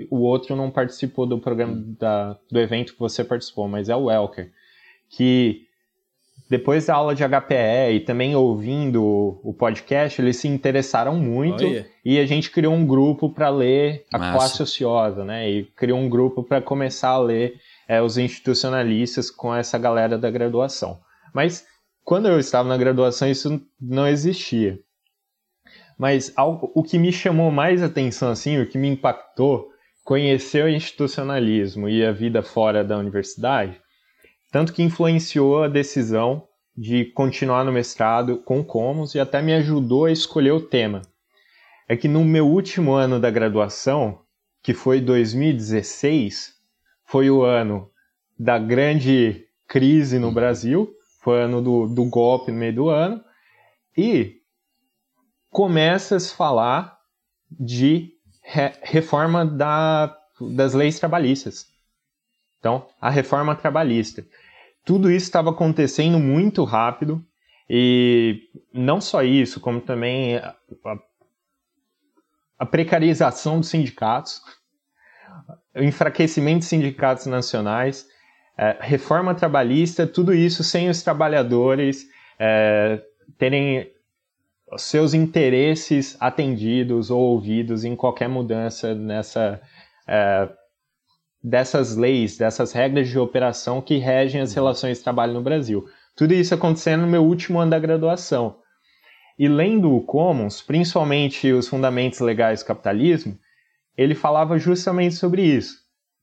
o 0.09 0.21
outro 0.21 0.55
não 0.55 0.71
participou 0.71 1.27
do 1.27 1.37
programa, 1.37 1.73
uhum. 1.73 1.95
da, 1.99 2.39
do 2.51 2.59
evento 2.59 2.93
que 2.93 2.99
você 2.99 3.23
participou, 3.23 3.67
mas 3.67 3.87
é 3.87 3.95
o 3.95 4.05
Welker. 4.05 4.51
Que 5.09 5.67
depois 6.53 6.85
da 6.85 6.93
aula 6.93 7.15
de 7.15 7.23
HPE 7.23 7.95
e 7.95 7.99
também 7.99 8.35
ouvindo 8.35 9.03
o 9.43 9.55
podcast, 9.57 10.21
eles 10.21 10.37
se 10.37 10.47
interessaram 10.47 11.15
muito 11.15 11.65
Olha. 11.65 11.87
e 12.05 12.19
a 12.19 12.27
gente 12.27 12.51
criou 12.51 12.75
um 12.75 12.85
grupo 12.85 13.27
para 13.27 13.49
ler 13.49 14.05
a 14.13 14.19
Massa. 14.19 14.37
classe 14.37 14.61
ociosa, 14.61 15.25
né? 15.25 15.49
E 15.49 15.63
criou 15.63 15.97
um 15.97 16.07
grupo 16.07 16.43
para 16.43 16.61
começar 16.61 17.09
a 17.09 17.17
ler 17.17 17.55
é, 17.87 17.99
os 17.99 18.19
institucionalistas 18.19 19.31
com 19.31 19.55
essa 19.55 19.79
galera 19.79 20.15
da 20.15 20.29
graduação. 20.29 20.99
Mas 21.33 21.65
quando 22.03 22.27
eu 22.27 22.37
estava 22.37 22.69
na 22.69 22.77
graduação, 22.77 23.27
isso 23.27 23.59
não 23.81 24.07
existia. 24.07 24.77
Mas 25.97 26.31
algo, 26.35 26.71
o 26.75 26.83
que 26.83 26.99
me 26.99 27.11
chamou 27.11 27.49
mais 27.49 27.81
atenção, 27.81 28.29
assim, 28.29 28.61
o 28.61 28.69
que 28.69 28.77
me 28.77 28.89
impactou, 28.89 29.69
conhecer 30.03 30.63
o 30.63 30.69
institucionalismo 30.69 31.89
e 31.89 32.05
a 32.05 32.11
vida 32.11 32.43
fora 32.43 32.83
da 32.83 32.95
universidade, 32.95 33.81
tanto 34.53 34.71
que 34.71 34.83
influenciou 34.83 35.63
a 35.63 35.67
decisão 35.67 36.47
de 36.77 37.05
continuar 37.05 37.65
no 37.65 37.71
mestrado 37.71 38.37
com 38.37 38.63
Commons 38.63 39.15
e 39.15 39.19
até 39.19 39.41
me 39.41 39.51
ajudou 39.51 40.05
a 40.05 40.11
escolher 40.11 40.51
o 40.51 40.61
tema. 40.61 41.01
É 41.89 41.97
que 41.97 42.07
no 42.07 42.23
meu 42.23 42.47
último 42.47 42.93
ano 42.93 43.19
da 43.19 43.31
graduação, 43.31 44.21
que 44.61 44.71
foi 44.71 45.01
2016, 45.01 46.53
foi 47.03 47.31
o 47.31 47.41
ano 47.41 47.89
da 48.37 48.59
grande 48.59 49.43
crise 49.67 50.19
no 50.19 50.31
Brasil, 50.31 50.87
foi 51.19 51.39
o 51.39 51.45
ano 51.45 51.59
do, 51.59 51.87
do 51.87 52.05
golpe 52.05 52.51
no 52.51 52.59
meio 52.59 52.75
do 52.75 52.89
ano, 52.89 53.23
e 53.97 54.35
começa 55.49 56.17
a 56.17 56.19
se 56.19 56.31
falar 56.31 56.99
de 57.49 58.11
re 58.43 58.71
reforma 58.83 59.43
da, 59.43 60.15
das 60.39 60.75
leis 60.75 60.99
trabalhistas. 60.99 61.73
Então, 62.59 62.87
a 63.01 63.09
reforma 63.09 63.55
trabalhista 63.55 64.23
tudo 64.85 65.09
isso 65.09 65.25
estava 65.25 65.49
acontecendo 65.49 66.19
muito 66.19 66.63
rápido. 66.63 67.23
E 67.69 68.49
não 68.73 68.99
só 68.99 69.23
isso, 69.23 69.59
como 69.59 69.79
também 69.79 70.37
a, 70.37 70.55
a 72.59 72.65
precarização 72.65 73.59
dos 73.59 73.69
sindicatos, 73.69 74.41
o 75.75 75.81
enfraquecimento 75.81 76.59
dos 76.59 76.67
sindicatos 76.67 77.25
nacionais, 77.25 78.07
é, 78.57 78.77
reforma 78.79 79.33
trabalhista, 79.33 80.05
tudo 80.05 80.33
isso 80.33 80.63
sem 80.63 80.89
os 80.89 81.01
trabalhadores 81.01 82.05
é, 82.37 83.01
terem 83.37 83.91
seus 84.77 85.13
interesses 85.13 86.17
atendidos 86.19 87.09
ou 87.09 87.19
ouvidos 87.19 87.83
em 87.83 87.95
qualquer 87.95 88.27
mudança 88.27 88.93
nessa 88.93 89.61
é, 90.07 90.49
dessas 91.43 91.95
leis, 91.95 92.37
dessas 92.37 92.71
regras 92.71 93.09
de 93.09 93.19
operação 93.19 93.81
que 93.81 93.97
regem 93.97 94.41
as 94.41 94.53
relações 94.53 94.97
de 94.97 95.03
trabalho 95.03 95.33
no 95.33 95.41
Brasil. 95.41 95.85
Tudo 96.15 96.33
isso 96.33 96.53
acontecendo 96.53 97.01
no 97.01 97.07
meu 97.07 97.23
último 97.23 97.59
ano 97.59 97.71
da 97.71 97.79
graduação. 97.79 98.57
E 99.37 99.47
lendo 99.47 99.93
o 99.93 100.01
Commons, 100.01 100.61
principalmente 100.61 101.51
os 101.51 101.67
fundamentos 101.67 102.19
legais 102.19 102.61
do 102.61 102.67
capitalismo, 102.67 103.37
ele 103.97 104.15
falava 104.15 104.57
justamente 104.57 105.15
sobre 105.15 105.41
isso, 105.43 105.75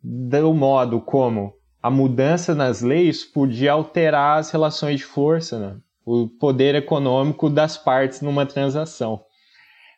do 0.02 0.54
modo 0.54 1.00
como 1.00 1.52
a 1.82 1.90
mudança 1.90 2.54
nas 2.54 2.82
leis 2.82 3.24
podia 3.24 3.72
alterar 3.72 4.38
as 4.38 4.50
relações 4.50 5.00
de 5.00 5.04
força, 5.04 5.58
né? 5.58 5.76
o 6.04 6.28
poder 6.28 6.74
econômico 6.74 7.48
das 7.48 7.76
partes 7.76 8.20
numa 8.20 8.46
transação. 8.46 9.22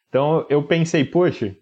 Então 0.08 0.46
eu 0.48 0.62
pensei, 0.66 1.04
poxa, 1.04 1.56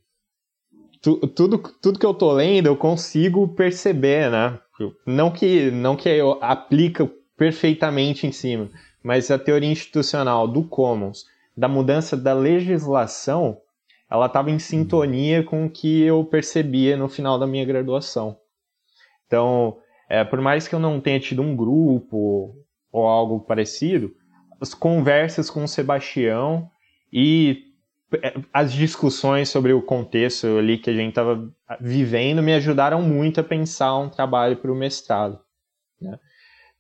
tu, 1.01 1.17
tudo, 1.29 1.59
tudo 1.59 1.99
que 1.99 2.07
eu 2.07 2.15
tô 2.15 2.33
lendo 2.33 2.67
eu 2.67 2.77
consigo 2.77 3.49
perceber, 3.49 4.31
né? 4.31 4.59
Não 5.07 5.31
que, 5.31 5.71
não 5.71 5.97
que 5.97 6.09
eu 6.09 6.39
aplica 6.41 7.11
perfeitamente 7.37 8.27
em 8.27 8.33
cima, 8.33 8.69
mas 9.03 9.31
a 9.31 9.39
teoria 9.39 9.71
institucional 9.71 10.47
do 10.47 10.63
Commons, 10.63 11.27
da 11.57 11.69
mudança 11.69 12.17
da 12.17 12.33
legislação, 12.33 13.59
ela 14.11 14.27
estava 14.27 14.51
em 14.51 14.59
sintonia 14.59 15.43
com 15.43 15.67
o 15.67 15.71
que 15.71 16.03
eu 16.03 16.25
percebia 16.25 16.97
no 16.97 17.09
final 17.09 17.39
da 17.39 17.47
minha 17.47 17.65
graduação. 17.65 18.37
Então, 19.27 19.79
é, 20.09 20.25
por 20.25 20.41
mais 20.41 20.67
que 20.67 20.75
eu 20.75 20.81
não 20.81 21.01
tenha 21.01 21.21
tido 21.21 21.41
um 21.41 21.55
grupo 21.55 22.57
ou 22.93 23.07
algo 23.07 23.41
parecido, 23.41 24.13
as 24.61 24.75
conversas 24.75 25.49
com 25.49 25.63
o 25.63 25.69
Sebastião 25.69 26.69
e 27.13 27.70
as 28.53 28.73
discussões 28.73 29.49
sobre 29.49 29.73
o 29.73 29.83
contexto 29.83 30.47
ali 30.59 30.79
que 30.79 30.91
a 30.91 30.95
gente 30.95 31.11
estava 31.11 31.49
vivendo 31.81 32.43
me 32.43 32.53
ajudaram 32.53 33.01
muito 33.03 33.41
a 33.41 33.45
pensar 33.45 33.97
um 33.99 34.09
trabalho 34.09 34.57
para 34.57 34.73
o 34.73 34.75
mestrado. 34.75 35.39
Né? 36.01 36.19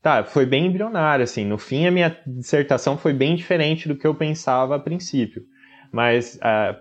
Tá, 0.02 0.24
foi 0.24 0.46
bem 0.46 0.66
embrionário, 0.66 1.22
assim. 1.22 1.44
No 1.44 1.58
fim, 1.58 1.86
a 1.86 1.90
minha 1.90 2.16
dissertação 2.26 2.96
foi 2.96 3.12
bem 3.12 3.36
diferente 3.36 3.86
do 3.86 3.96
que 3.96 4.06
eu 4.06 4.14
pensava 4.14 4.76
a 4.76 4.80
princípio. 4.80 5.44
Mas 5.92 6.36
uh, 6.36 6.76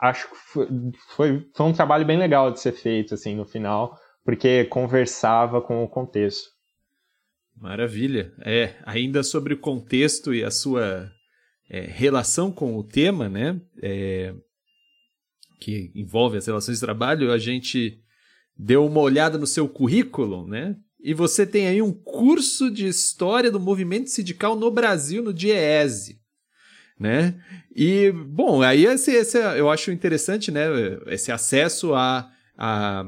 acho 0.00 0.28
que 0.28 0.36
foi, 0.36 0.68
foi, 1.14 1.46
foi 1.54 1.66
um 1.66 1.72
trabalho 1.72 2.06
bem 2.06 2.18
legal 2.18 2.50
de 2.50 2.60
ser 2.60 2.72
feito, 2.72 3.14
assim, 3.14 3.36
no 3.36 3.44
final, 3.44 3.96
porque 4.24 4.64
conversava 4.64 5.60
com 5.60 5.84
o 5.84 5.88
contexto. 5.88 6.50
Maravilha. 7.54 8.32
É, 8.40 8.74
ainda 8.84 9.22
sobre 9.22 9.54
o 9.54 9.60
contexto 9.60 10.34
e 10.34 10.42
a 10.42 10.50
sua 10.50 11.08
é, 11.72 11.80
relação 11.80 12.52
com 12.52 12.76
o 12.76 12.84
tema, 12.84 13.30
né? 13.30 13.58
É, 13.82 14.34
que 15.58 15.90
envolve 15.94 16.36
as 16.36 16.46
relações 16.46 16.78
de 16.78 16.84
trabalho, 16.84 17.32
a 17.32 17.38
gente 17.38 17.98
deu 18.54 18.84
uma 18.84 19.00
olhada 19.00 19.38
no 19.38 19.46
seu 19.46 19.66
currículo, 19.66 20.46
né? 20.46 20.76
E 21.00 21.14
você 21.14 21.46
tem 21.46 21.66
aí 21.66 21.80
um 21.80 21.92
curso 21.92 22.70
de 22.70 22.86
história 22.86 23.50
do 23.50 23.58
movimento 23.58 24.10
sindical 24.10 24.54
no 24.54 24.70
Brasil, 24.70 25.22
no 25.22 25.32
DIEESE. 25.32 26.20
Né? 27.00 27.42
E, 27.74 28.12
bom, 28.12 28.62
aí 28.62 28.84
esse, 28.84 29.10
esse, 29.10 29.38
eu 29.38 29.68
acho 29.70 29.90
interessante, 29.90 30.52
né? 30.52 30.66
Esse 31.06 31.32
acesso 31.32 31.94
a, 31.94 32.30
a, 32.56 33.02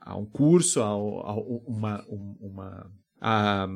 a 0.00 0.16
um 0.18 0.26
curso, 0.26 0.82
a, 0.82 0.88
a 0.88 1.34
uma, 1.66 2.04
uma 2.08 2.92
a, 3.18 3.66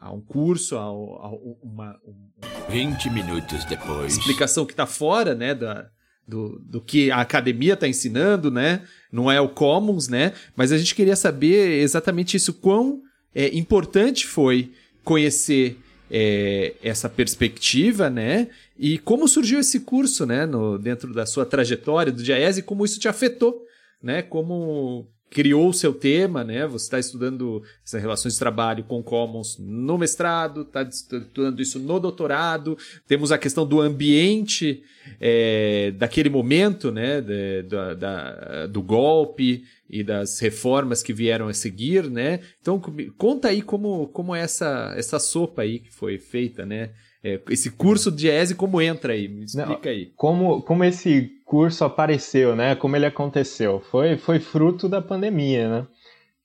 a 0.00 0.10
um 0.10 0.20
curso, 0.20 0.76
a, 0.76 0.80
a 0.80 1.30
uma, 1.62 1.96
um, 2.06 2.70
20 2.70 3.10
minutos 3.10 3.64
depois. 3.66 4.16
Explicação 4.16 4.64
que 4.64 4.72
está 4.72 4.86
fora, 4.86 5.34
né, 5.34 5.54
da, 5.54 5.90
do, 6.26 6.58
do 6.60 6.80
que 6.80 7.10
a 7.10 7.20
academia 7.20 7.74
está 7.74 7.86
ensinando, 7.86 8.50
né? 8.50 8.82
Não 9.12 9.30
é 9.30 9.40
o 9.40 9.48
Commons, 9.48 10.08
né? 10.08 10.32
Mas 10.56 10.72
a 10.72 10.78
gente 10.78 10.94
queria 10.94 11.16
saber 11.16 11.80
exatamente 11.80 12.36
isso, 12.36 12.54
quão 12.54 13.02
é, 13.34 13.54
importante 13.54 14.26
foi 14.26 14.72
conhecer 15.04 15.78
é, 16.10 16.74
essa 16.82 17.08
perspectiva, 17.08 18.08
né? 18.08 18.48
E 18.78 18.98
como 18.98 19.28
surgiu 19.28 19.60
esse 19.60 19.80
curso, 19.80 20.24
né? 20.24 20.46
No, 20.46 20.78
dentro 20.78 21.12
da 21.12 21.26
sua 21.26 21.44
trajetória 21.44 22.10
do 22.10 22.22
DIAES 22.22 22.58
e 22.58 22.62
como 22.62 22.84
isso 22.84 22.98
te 22.98 23.08
afetou, 23.08 23.62
né? 24.02 24.22
Como 24.22 25.08
criou 25.30 25.68
o 25.68 25.74
seu 25.74 25.94
tema, 25.94 26.42
né? 26.42 26.66
Você 26.66 26.86
está 26.86 26.98
estudando 26.98 27.62
essas 27.86 28.02
relações 28.02 28.34
de 28.34 28.40
trabalho 28.40 28.82
com 28.82 29.00
Commons 29.00 29.56
no 29.58 29.96
mestrado, 29.96 30.62
está 30.62 30.82
estudando 30.82 31.62
isso 31.62 31.78
no 31.78 32.00
doutorado. 32.00 32.76
Temos 33.06 33.30
a 33.30 33.38
questão 33.38 33.64
do 33.64 33.80
ambiente 33.80 34.82
é, 35.20 35.92
daquele 35.92 36.28
momento, 36.28 36.90
né? 36.90 37.20
Da, 37.62 37.94
da, 37.94 38.66
do 38.66 38.82
golpe 38.82 39.64
e 39.88 40.02
das 40.02 40.40
reformas 40.40 41.02
que 41.02 41.12
vieram 41.12 41.46
a 41.46 41.54
seguir, 41.54 42.10
né? 42.10 42.40
Então 42.60 42.80
conta 43.16 43.48
aí 43.48 43.62
como, 43.62 44.08
como 44.08 44.34
é 44.34 44.40
essa, 44.40 44.92
essa 44.96 45.20
sopa 45.20 45.62
aí 45.62 45.78
que 45.78 45.92
foi 45.92 46.18
feita, 46.18 46.66
né? 46.66 46.90
É, 47.22 47.40
esse 47.50 47.70
curso 47.70 48.10
de 48.10 48.28
ESE 48.28 48.54
como 48.54 48.80
entra 48.80 49.12
aí? 49.12 49.28
Me 49.28 49.44
explica 49.44 49.68
Não, 49.68 49.90
aí. 49.90 50.06
Como, 50.16 50.62
como 50.62 50.84
esse 50.84 51.30
curso 51.44 51.84
apareceu, 51.84 52.56
né? 52.56 52.74
Como 52.74 52.96
ele 52.96 53.06
aconteceu? 53.06 53.80
Foi, 53.80 54.16
foi 54.16 54.40
fruto 54.40 54.88
da 54.88 55.02
pandemia, 55.02 55.68
né? 55.68 55.86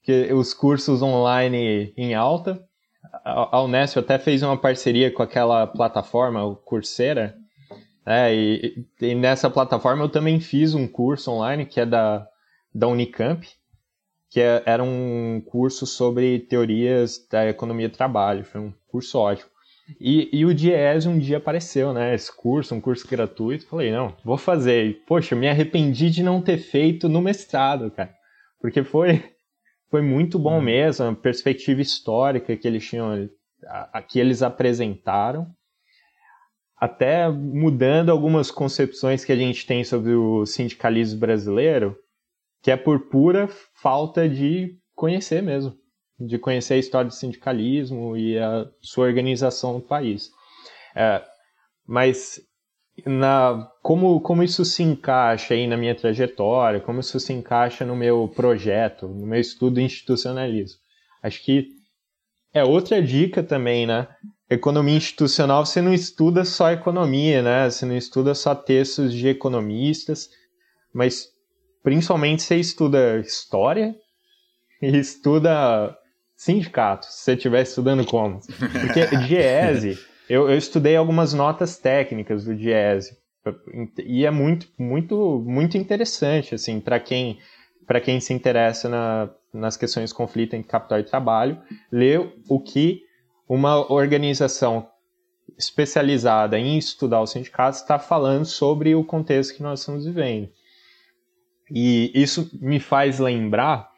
Que 0.02 0.32
os 0.32 0.52
cursos 0.52 1.02
online 1.02 1.92
em 1.96 2.14
alta. 2.14 2.62
A 3.24 3.62
Unesco 3.62 3.98
até 3.98 4.18
fez 4.18 4.42
uma 4.42 4.56
parceria 4.56 5.10
com 5.10 5.22
aquela 5.22 5.66
plataforma, 5.66 6.44
o 6.44 6.54
Coursera, 6.54 7.34
né? 8.04 8.34
E, 8.34 8.86
e, 9.00 9.14
nessa 9.14 9.50
plataforma 9.50 10.04
eu 10.04 10.08
também 10.08 10.38
fiz 10.38 10.74
um 10.74 10.86
curso 10.86 11.30
online 11.32 11.66
que 11.66 11.80
é 11.80 11.86
da, 11.86 12.26
da 12.72 12.86
Unicamp, 12.86 13.48
que 14.30 14.40
é, 14.40 14.62
era 14.66 14.82
um 14.82 15.42
curso 15.44 15.86
sobre 15.86 16.40
teorias 16.40 17.26
da 17.30 17.48
economia 17.48 17.88
do 17.88 17.96
trabalho. 17.96 18.44
Foi 18.44 18.60
um 18.60 18.72
curso 18.86 19.18
ótimo. 19.18 19.50
E, 20.00 20.28
e 20.32 20.44
o 20.44 20.52
Diese 20.52 21.08
um 21.08 21.18
dia 21.18 21.36
apareceu, 21.36 21.92
né? 21.92 22.14
Esse 22.14 22.34
curso, 22.34 22.74
um 22.74 22.80
curso 22.80 23.06
gratuito. 23.06 23.66
Falei, 23.66 23.92
não, 23.92 24.16
vou 24.24 24.36
fazer. 24.36 24.86
E, 24.86 24.94
poxa, 24.94 25.36
me 25.36 25.48
arrependi 25.48 26.10
de 26.10 26.22
não 26.22 26.42
ter 26.42 26.58
feito 26.58 27.08
no 27.08 27.22
mestrado, 27.22 27.90
cara. 27.90 28.12
Porque 28.60 28.82
foi, 28.82 29.22
foi 29.90 30.02
muito 30.02 30.38
bom 30.38 30.56
uhum. 30.56 30.62
mesmo, 30.62 31.06
a 31.06 31.14
perspectiva 31.14 31.80
histórica 31.80 32.56
que 32.56 32.66
eles 32.66 32.86
tinham, 32.86 33.30
a, 33.66 33.98
a, 33.98 34.02
que 34.02 34.18
eles 34.18 34.42
apresentaram. 34.42 35.46
Até 36.78 37.28
mudando 37.30 38.10
algumas 38.10 38.50
concepções 38.50 39.24
que 39.24 39.32
a 39.32 39.36
gente 39.36 39.66
tem 39.66 39.82
sobre 39.82 40.12
o 40.12 40.44
sindicalismo 40.44 41.18
brasileiro, 41.18 41.96
que 42.62 42.70
é 42.70 42.76
por 42.76 43.08
pura 43.08 43.48
falta 43.80 44.28
de 44.28 44.76
conhecer 44.94 45.42
mesmo 45.42 45.74
de 46.18 46.38
conhecer 46.38 46.74
a 46.74 46.78
história 46.78 47.08
do 47.08 47.14
sindicalismo 47.14 48.16
e 48.16 48.38
a 48.38 48.66
sua 48.80 49.06
organização 49.06 49.74
no 49.74 49.80
país. 49.80 50.30
É, 50.94 51.22
mas 51.86 52.40
na, 53.04 53.68
como, 53.82 54.20
como 54.20 54.42
isso 54.42 54.64
se 54.64 54.82
encaixa 54.82 55.54
aí 55.54 55.66
na 55.66 55.76
minha 55.76 55.94
trajetória, 55.94 56.80
como 56.80 57.00
isso 57.00 57.20
se 57.20 57.32
encaixa 57.32 57.84
no 57.84 57.94
meu 57.94 58.28
projeto, 58.34 59.06
no 59.06 59.26
meu 59.26 59.40
estudo 59.40 59.80
institucionalismo? 59.80 60.78
Acho 61.22 61.42
que 61.42 61.68
é 62.54 62.64
outra 62.64 63.02
dica 63.02 63.42
também, 63.42 63.86
né? 63.86 64.08
Economia 64.48 64.96
institucional, 64.96 65.66
você 65.66 65.82
não 65.82 65.92
estuda 65.92 66.44
só 66.44 66.70
economia, 66.70 67.42
né? 67.42 67.68
Você 67.68 67.84
não 67.84 67.96
estuda 67.96 68.34
só 68.34 68.54
textos 68.54 69.12
de 69.12 69.28
economistas, 69.28 70.30
mas 70.94 71.26
principalmente 71.82 72.42
você 72.42 72.56
estuda 72.56 73.18
história 73.18 73.94
e 74.80 74.96
estuda 74.96 75.96
sindicato, 76.36 77.06
se 77.06 77.22
você 77.22 77.32
estiver 77.32 77.62
estudando 77.62 78.04
como. 78.04 78.40
Porque 78.40 79.06
Diese, 79.26 79.98
eu, 80.28 80.48
eu 80.50 80.58
estudei 80.58 80.94
algumas 80.94 81.32
notas 81.32 81.78
técnicas 81.78 82.44
do 82.44 82.54
Diese. 82.54 83.16
E 84.04 84.26
é 84.26 84.30
muito, 84.30 84.68
muito, 84.76 85.42
muito 85.46 85.78
interessante, 85.78 86.54
assim, 86.54 86.80
para 86.80 87.00
quem, 87.00 87.38
quem 88.04 88.20
se 88.20 88.34
interessa 88.34 88.88
na, 88.88 89.30
nas 89.54 89.76
questões 89.76 90.10
de 90.10 90.16
conflito 90.16 90.54
entre 90.54 90.68
capital 90.68 90.98
e 90.98 91.04
trabalho, 91.04 91.58
ler 91.90 92.34
o 92.48 92.60
que 92.60 93.02
uma 93.48 93.90
organização 93.90 94.88
especializada 95.56 96.58
em 96.58 96.76
estudar 96.76 97.22
os 97.22 97.30
sindicatos 97.30 97.80
está 97.80 97.98
falando 97.98 98.44
sobre 98.44 98.94
o 98.94 99.04
contexto 99.04 99.54
que 99.54 99.62
nós 99.62 99.80
estamos 99.80 100.04
vivendo. 100.04 100.50
E 101.70 102.10
isso 102.14 102.50
me 102.60 102.78
faz 102.78 103.18
lembrar 103.18 103.88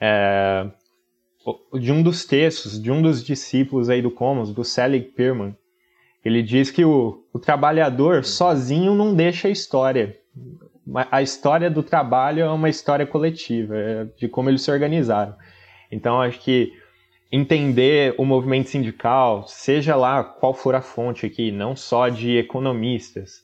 é, 0.00 0.70
de 1.78 1.92
um 1.92 2.02
dos 2.02 2.24
textos, 2.24 2.80
de 2.80 2.90
um 2.90 3.02
dos 3.02 3.22
discípulos 3.22 3.90
aí 3.90 4.00
do 4.00 4.10
Commons, 4.10 4.52
do 4.52 4.64
Selig 4.64 5.12
Perman. 5.12 5.56
Ele 6.24 6.42
diz 6.42 6.70
que 6.70 6.84
o, 6.84 7.22
o 7.32 7.38
trabalhador 7.38 8.24
sozinho 8.24 8.94
não 8.94 9.14
deixa 9.14 9.48
a 9.48 9.50
história. 9.50 10.16
A 11.10 11.22
história 11.22 11.70
do 11.70 11.82
trabalho 11.82 12.42
é 12.42 12.50
uma 12.50 12.68
história 12.68 13.06
coletiva, 13.06 13.76
é 13.76 14.04
de 14.16 14.28
como 14.28 14.48
eles 14.48 14.62
se 14.62 14.70
organizaram. 14.70 15.34
Então, 15.90 16.20
acho 16.20 16.40
que 16.40 16.72
entender 17.30 18.14
o 18.16 18.24
movimento 18.24 18.70
sindical, 18.70 19.46
seja 19.46 19.96
lá 19.96 20.22
qual 20.22 20.54
for 20.54 20.74
a 20.74 20.80
fonte 20.80 21.26
aqui, 21.26 21.50
não 21.50 21.74
só 21.74 22.08
de 22.08 22.36
economistas, 22.36 23.42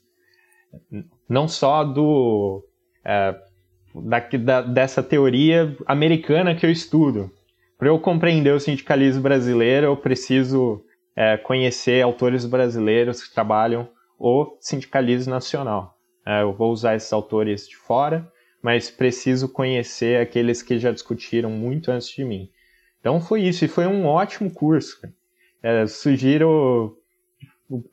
não 1.28 1.48
só 1.48 1.82
do 1.82 2.64
é, 3.04 3.34
da, 3.94 4.20
da, 4.20 4.62
dessa 4.62 5.02
teoria 5.02 5.76
americana 5.86 6.54
que 6.54 6.64
eu 6.64 6.70
estudo, 6.70 7.30
para 7.80 7.88
eu 7.88 7.98
compreender 7.98 8.52
o 8.52 8.60
sindicalismo 8.60 9.22
brasileiro, 9.22 9.86
eu 9.86 9.96
preciso 9.96 10.84
é, 11.16 11.38
conhecer 11.38 12.02
autores 12.02 12.44
brasileiros 12.44 13.22
que 13.24 13.32
trabalham 13.32 13.88
o 14.18 14.54
sindicalismo 14.60 15.32
nacional. 15.32 15.96
É, 16.26 16.42
eu 16.42 16.52
vou 16.52 16.70
usar 16.70 16.94
esses 16.94 17.10
autores 17.10 17.66
de 17.66 17.74
fora, 17.74 18.30
mas 18.62 18.90
preciso 18.90 19.48
conhecer 19.48 20.20
aqueles 20.20 20.60
que 20.60 20.78
já 20.78 20.92
discutiram 20.92 21.48
muito 21.48 21.90
antes 21.90 22.10
de 22.10 22.22
mim. 22.22 22.50
Então 23.00 23.18
foi 23.18 23.44
isso, 23.44 23.64
e 23.64 23.68
foi 23.68 23.86
um 23.86 24.04
ótimo 24.04 24.50
curso. 24.50 25.00
É, 25.62 25.86
sugiro 25.86 26.98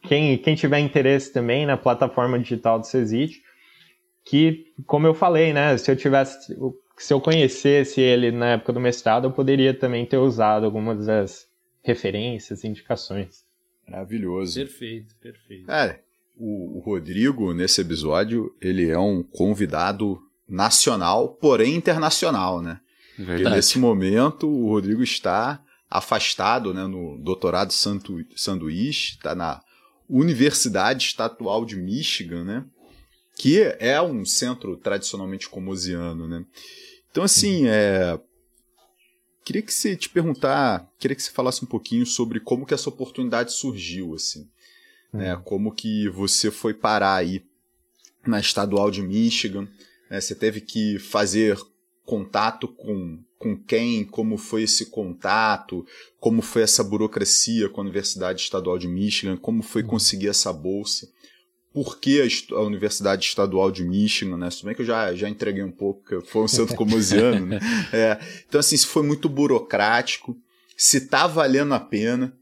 quem, 0.03 0.37
quem 0.37 0.53
tiver 0.53 0.79
interesse 0.79 1.31
também 1.31 1.65
na 1.65 1.77
plataforma 1.77 2.37
digital 2.37 2.77
do 2.77 2.85
CESIT, 2.85 3.41
que, 4.25 4.65
como 4.85 5.07
eu 5.07 5.13
falei, 5.13 5.53
né, 5.53 5.77
se 5.77 5.89
eu 5.89 5.95
tivesse 5.95 6.53
se 6.97 7.13
eu 7.13 7.21
conhecesse 7.21 8.01
ele 8.01 8.31
na 8.31 8.53
época 8.53 8.73
do 8.73 8.79
mestrado, 8.79 9.25
eu 9.25 9.31
poderia 9.31 9.73
também 9.73 10.05
ter 10.05 10.17
usado 10.17 10.65
algumas 10.65 11.05
das 11.05 11.47
referências, 11.83 12.63
indicações. 12.63 13.45
Maravilhoso. 13.87 14.55
Perfeito, 14.55 15.15
perfeito. 15.21 15.71
É, 15.71 16.01
o, 16.35 16.77
o 16.77 16.79
Rodrigo, 16.79 17.53
nesse 17.53 17.81
episódio, 17.81 18.53
ele 18.59 18.89
é 18.89 18.99
um 18.99 19.23
convidado 19.23 20.21
nacional, 20.47 21.29
porém 21.29 21.75
internacional, 21.75 22.61
né? 22.61 22.79
Verdade. 23.17 23.43
Porque 23.43 23.55
nesse 23.55 23.79
momento 23.79 24.47
o 24.47 24.69
Rodrigo 24.69 25.01
está 25.01 25.63
afastado 25.89 26.73
né, 26.73 26.85
no 26.85 27.17
doutorado 27.17 27.71
sandu 27.71 28.25
sanduíche, 28.35 29.13
está 29.15 29.33
na 29.33 29.61
Universidade 30.09 31.05
Estatual 31.05 31.65
de 31.65 31.75
Michigan, 31.75 32.43
né? 32.43 32.65
Que 33.35 33.61
é 33.79 34.01
um 34.01 34.25
centro 34.25 34.77
tradicionalmente 34.77 35.49
comosiano, 35.49 36.27
né? 36.27 36.45
Então, 37.17 37.25
assim, 37.25 37.65
é... 37.65 38.19
queria 39.43 39.63
que 39.63 39.73
você 39.73 39.95
te 39.95 40.07
perguntar, 40.07 40.87
queria 40.99 41.15
que 41.15 41.23
você 41.23 41.31
falasse 41.31 41.65
um 41.65 41.67
pouquinho 41.67 42.05
sobre 42.05 42.39
como 42.39 42.63
que 42.63 42.75
essa 42.75 42.89
oportunidade 42.89 43.53
surgiu, 43.53 44.13
assim. 44.13 44.47
Né? 45.11 45.33
Uhum. 45.33 45.41
Como 45.41 45.71
que 45.73 46.07
você 46.09 46.51
foi 46.51 46.75
parar 46.75 47.15
aí 47.15 47.43
na 48.23 48.39
estadual 48.39 48.91
de 48.91 49.01
Michigan, 49.01 49.67
né? 50.11 50.21
você 50.21 50.35
teve 50.35 50.61
que 50.61 50.99
fazer 50.99 51.57
contato 52.05 52.67
com, 52.67 53.17
com 53.39 53.57
quem, 53.57 54.05
como 54.05 54.37
foi 54.37 54.61
esse 54.61 54.85
contato, 54.85 55.83
como 56.19 56.43
foi 56.43 56.61
essa 56.61 56.83
burocracia 56.83 57.67
com 57.67 57.81
a 57.81 57.83
Universidade 57.83 58.43
Estadual 58.43 58.77
de 58.77 58.87
Michigan, 58.87 59.37
como 59.37 59.63
foi 59.63 59.81
uhum. 59.81 59.87
conseguir 59.87 60.27
essa 60.27 60.53
bolsa 60.53 61.09
por 61.77 61.99
que 61.99 62.27
a, 62.53 62.59
Universidade 62.61 63.23
Estadual 63.23 63.69
de 63.69 63.83
Michigan, 63.83 64.35
né? 64.35 64.49
Tudo 64.49 64.65
bem 64.65 64.73
que 64.73 64.81
eu 64.81 64.85
já, 64.85 65.13
já 65.13 65.29
entreguei 65.29 65.61
um 65.61 65.71
pouco, 65.71 66.03
que 66.03 66.27
foi 66.27 66.41
um 66.41 66.47
centro 66.47 66.75
comosiano, 66.75 67.45
né? 67.45 67.59
É, 67.93 68.17
então, 68.47 68.59
assim, 68.59 68.75
se 68.75 68.87
foi 68.87 69.03
muito 69.03 69.29
burocrático, 69.29 70.35
se 70.75 71.01
tá 71.01 71.27
valendo 71.27 71.75
a 71.75 71.79
pena, 71.79 72.33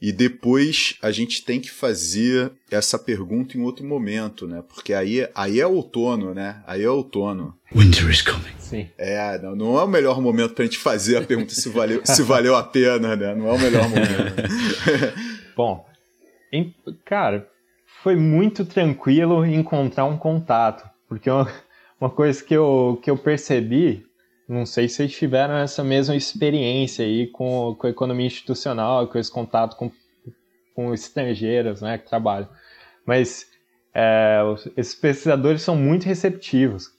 E 0.00 0.12
depois 0.12 0.96
a 1.02 1.10
gente 1.10 1.42
tem 1.42 1.60
que 1.60 1.70
fazer 1.70 2.52
essa 2.70 2.96
pergunta 2.96 3.58
em 3.58 3.62
outro 3.62 3.84
momento, 3.84 4.46
né? 4.46 4.62
Porque 4.68 4.94
aí, 4.94 5.28
aí 5.34 5.58
é 5.58 5.66
outono, 5.66 6.32
né? 6.32 6.62
Aí 6.64 6.84
é 6.84 6.90
outono. 6.90 7.58
Winter 7.74 8.08
is 8.10 8.22
coming. 8.22 8.54
Sim. 8.60 8.88
É, 8.96 9.38
não, 9.42 9.56
não 9.56 9.78
é 9.78 9.82
o 9.82 9.88
melhor 9.88 10.20
momento 10.20 10.54
pra 10.54 10.64
gente 10.64 10.78
fazer 10.78 11.16
a 11.16 11.22
pergunta 11.22 11.52
se 11.52 11.68
valeu, 11.68 12.00
se 12.04 12.22
valeu 12.22 12.54
a 12.54 12.62
pena, 12.62 13.16
né? 13.16 13.34
Não 13.34 13.48
é 13.48 13.52
o 13.54 13.58
melhor 13.58 13.88
momento. 13.88 14.34
Bom, 15.56 15.84
em, 16.52 16.72
cara, 17.04 17.48
foi 18.04 18.16
muito 18.16 18.66
tranquilo 18.66 19.46
encontrar 19.46 20.04
um 20.04 20.18
contato. 20.18 20.86
Porque 21.08 21.30
uma, 21.30 21.50
uma 21.98 22.10
coisa 22.10 22.44
que 22.44 22.52
eu, 22.52 23.00
que 23.02 23.10
eu 23.10 23.16
percebi 23.16 24.04
não 24.46 24.66
sei 24.66 24.90
se 24.90 24.96
vocês 24.96 25.12
tiveram 25.16 25.54
essa 25.56 25.82
mesma 25.82 26.14
experiência 26.14 27.02
aí 27.02 27.28
com, 27.28 27.74
com 27.78 27.86
a 27.86 27.90
economia 27.90 28.26
institucional, 28.26 29.08
com 29.08 29.18
esse 29.18 29.30
contato 29.30 29.74
com, 29.74 29.90
com 30.74 30.92
estrangeiros 30.92 31.80
né, 31.80 31.96
que 31.96 32.06
trabalham. 32.06 32.46
Mas 33.06 33.46
é, 33.94 34.38
esses 34.76 34.94
pesquisadores 34.94 35.62
são 35.62 35.74
muito 35.74 36.04
receptivos. 36.04 36.90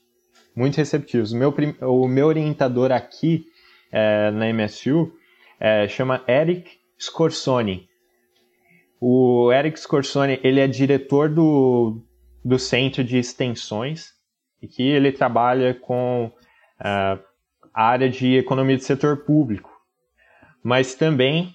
Muito 0.56 0.78
receptivos. 0.78 1.34
O 1.34 1.38
meu, 1.38 1.54
o 1.82 2.08
meu 2.08 2.26
orientador 2.26 2.91
aqui 2.91 3.46
é, 3.91 4.32
na 4.32 4.52
MSU 4.52 5.13
é, 5.60 5.88
chama 5.88 6.24
Eric 6.28 6.80
Scorsoni. 7.00 7.88
O 8.99 9.51
Eric 9.51 9.79
Scorsoni 9.79 10.39
ele 10.43 10.60
é 10.60 10.67
diretor 10.67 11.29
do, 11.29 12.01
do 12.43 12.58
Centro 12.58 13.03
de 13.03 13.17
Extensões 13.17 14.13
e 14.62 14.67
que 14.67 14.84
ele 14.84 15.12
trabalha 15.12 15.73
com 15.73 16.31
uh, 16.79 17.23
área 17.73 18.10
de 18.10 18.36
economia 18.38 18.77
do 18.77 18.84
setor 18.84 19.17
público, 19.17 19.69
mas 20.63 20.95
também 20.95 21.53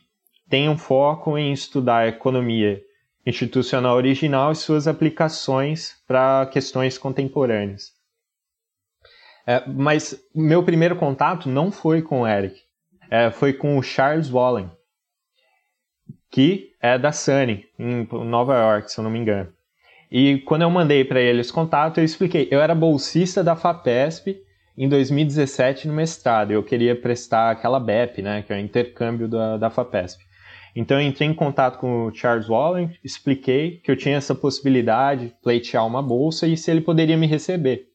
tem 0.48 0.68
um 0.68 0.76
foco 0.76 1.38
em 1.38 1.52
estudar 1.52 1.98
a 1.98 2.08
economia 2.08 2.82
institucional 3.24 3.96
original 3.96 4.52
e 4.52 4.56
suas 4.56 4.86
aplicações 4.86 5.94
para 6.06 6.46
questões 6.46 6.98
contemporâneas. 6.98 7.92
É, 9.46 9.66
mas 9.66 10.20
meu 10.34 10.62
primeiro 10.62 10.96
contato 10.96 11.48
não 11.48 11.72
foi 11.72 12.02
com 12.02 12.22
o 12.22 12.26
Eric, 12.26 12.60
é, 13.10 13.30
foi 13.30 13.52
com 13.52 13.78
o 13.78 13.82
Charles 13.82 14.30
Wallen, 14.30 14.70
que 16.30 16.70
é 16.80 16.98
da 16.98 17.12
Sunny, 17.12 17.64
em 17.78 18.06
Nova 18.24 18.56
York, 18.56 18.90
se 18.90 18.98
eu 18.98 19.04
não 19.04 19.10
me 19.10 19.18
engano. 19.18 19.48
E 20.10 20.38
quando 20.38 20.62
eu 20.62 20.70
mandei 20.70 21.04
para 21.04 21.20
ele 21.20 21.40
esse 21.40 21.52
contato, 21.52 21.98
eu 21.98 22.04
expliquei. 22.04 22.48
Eu 22.50 22.60
era 22.60 22.74
bolsista 22.74 23.44
da 23.44 23.54
FAPESP 23.54 24.36
em 24.76 24.88
2017 24.88 25.86
no 25.86 25.94
mestrado. 25.94 26.50
Eu 26.50 26.62
queria 26.62 26.96
prestar 26.96 27.50
aquela 27.50 27.78
BEP, 27.78 28.22
né, 28.22 28.42
que 28.42 28.52
é 28.52 28.56
o 28.56 28.60
intercâmbio 28.60 29.28
da, 29.28 29.56
da 29.56 29.70
FAPESP. 29.70 30.24
Então 30.74 31.00
eu 31.00 31.06
entrei 31.06 31.28
em 31.28 31.34
contato 31.34 31.78
com 31.78 32.06
o 32.06 32.14
Charles 32.14 32.48
Wallen, 32.48 32.90
expliquei 33.04 33.78
que 33.78 33.90
eu 33.90 33.96
tinha 33.96 34.16
essa 34.16 34.34
possibilidade 34.34 35.26
de 35.26 35.34
pleitear 35.42 35.86
uma 35.86 36.02
bolsa 36.02 36.46
e 36.46 36.56
se 36.56 36.70
ele 36.70 36.80
poderia 36.80 37.16
me 37.16 37.26
receber. 37.26 37.88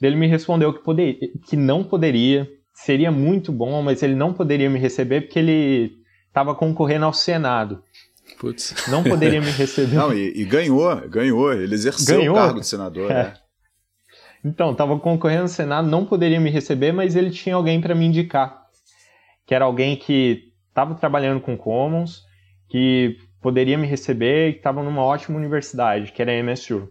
Ele 0.00 0.16
me 0.16 0.26
respondeu 0.26 0.72
que, 0.72 0.84
poder, 0.84 1.18
que 1.48 1.56
não 1.56 1.82
poderia, 1.82 2.48
seria 2.72 3.10
muito 3.10 3.50
bom, 3.50 3.82
mas 3.82 4.02
ele 4.02 4.14
não 4.14 4.32
poderia 4.32 4.70
me 4.70 4.78
receber 4.78 5.22
porque 5.22 5.38
ele 5.38 5.98
estava 6.28 6.54
concorrendo 6.54 7.04
ao 7.04 7.12
Senado. 7.12 7.82
Putz. 8.38 8.74
Não 8.88 9.02
poderia 9.02 9.40
me 9.40 9.50
receber. 9.52 9.96
Não, 9.96 10.12
e, 10.12 10.32
e 10.40 10.44
ganhou, 10.44 10.96
ganhou. 11.08 11.52
Ele 11.52 11.74
exerceu 11.74 12.18
ganhou. 12.18 12.36
o 12.36 12.38
cargo 12.38 12.60
de 12.60 12.66
senador. 12.66 13.10
É. 13.10 13.24
Né? 13.24 13.34
Então, 14.44 14.72
estava 14.72 14.98
concorrendo 14.98 15.42
no 15.42 15.48
Senado, 15.48 15.88
não 15.88 16.04
poderia 16.04 16.38
me 16.38 16.50
receber, 16.50 16.92
mas 16.92 17.16
ele 17.16 17.30
tinha 17.30 17.56
alguém 17.56 17.80
para 17.80 17.94
me 17.94 18.06
indicar, 18.06 18.66
que 19.44 19.54
era 19.54 19.64
alguém 19.64 19.96
que 19.96 20.52
estava 20.68 20.94
trabalhando 20.94 21.40
com 21.40 21.56
Commons, 21.56 22.22
que 22.68 23.16
poderia 23.40 23.76
me 23.76 23.86
receber 23.86 24.50
e 24.50 24.56
estava 24.56 24.82
numa 24.82 25.02
ótima 25.02 25.36
universidade, 25.36 26.12
que 26.12 26.22
era 26.22 26.32
a 26.32 26.42
MSU. 26.42 26.88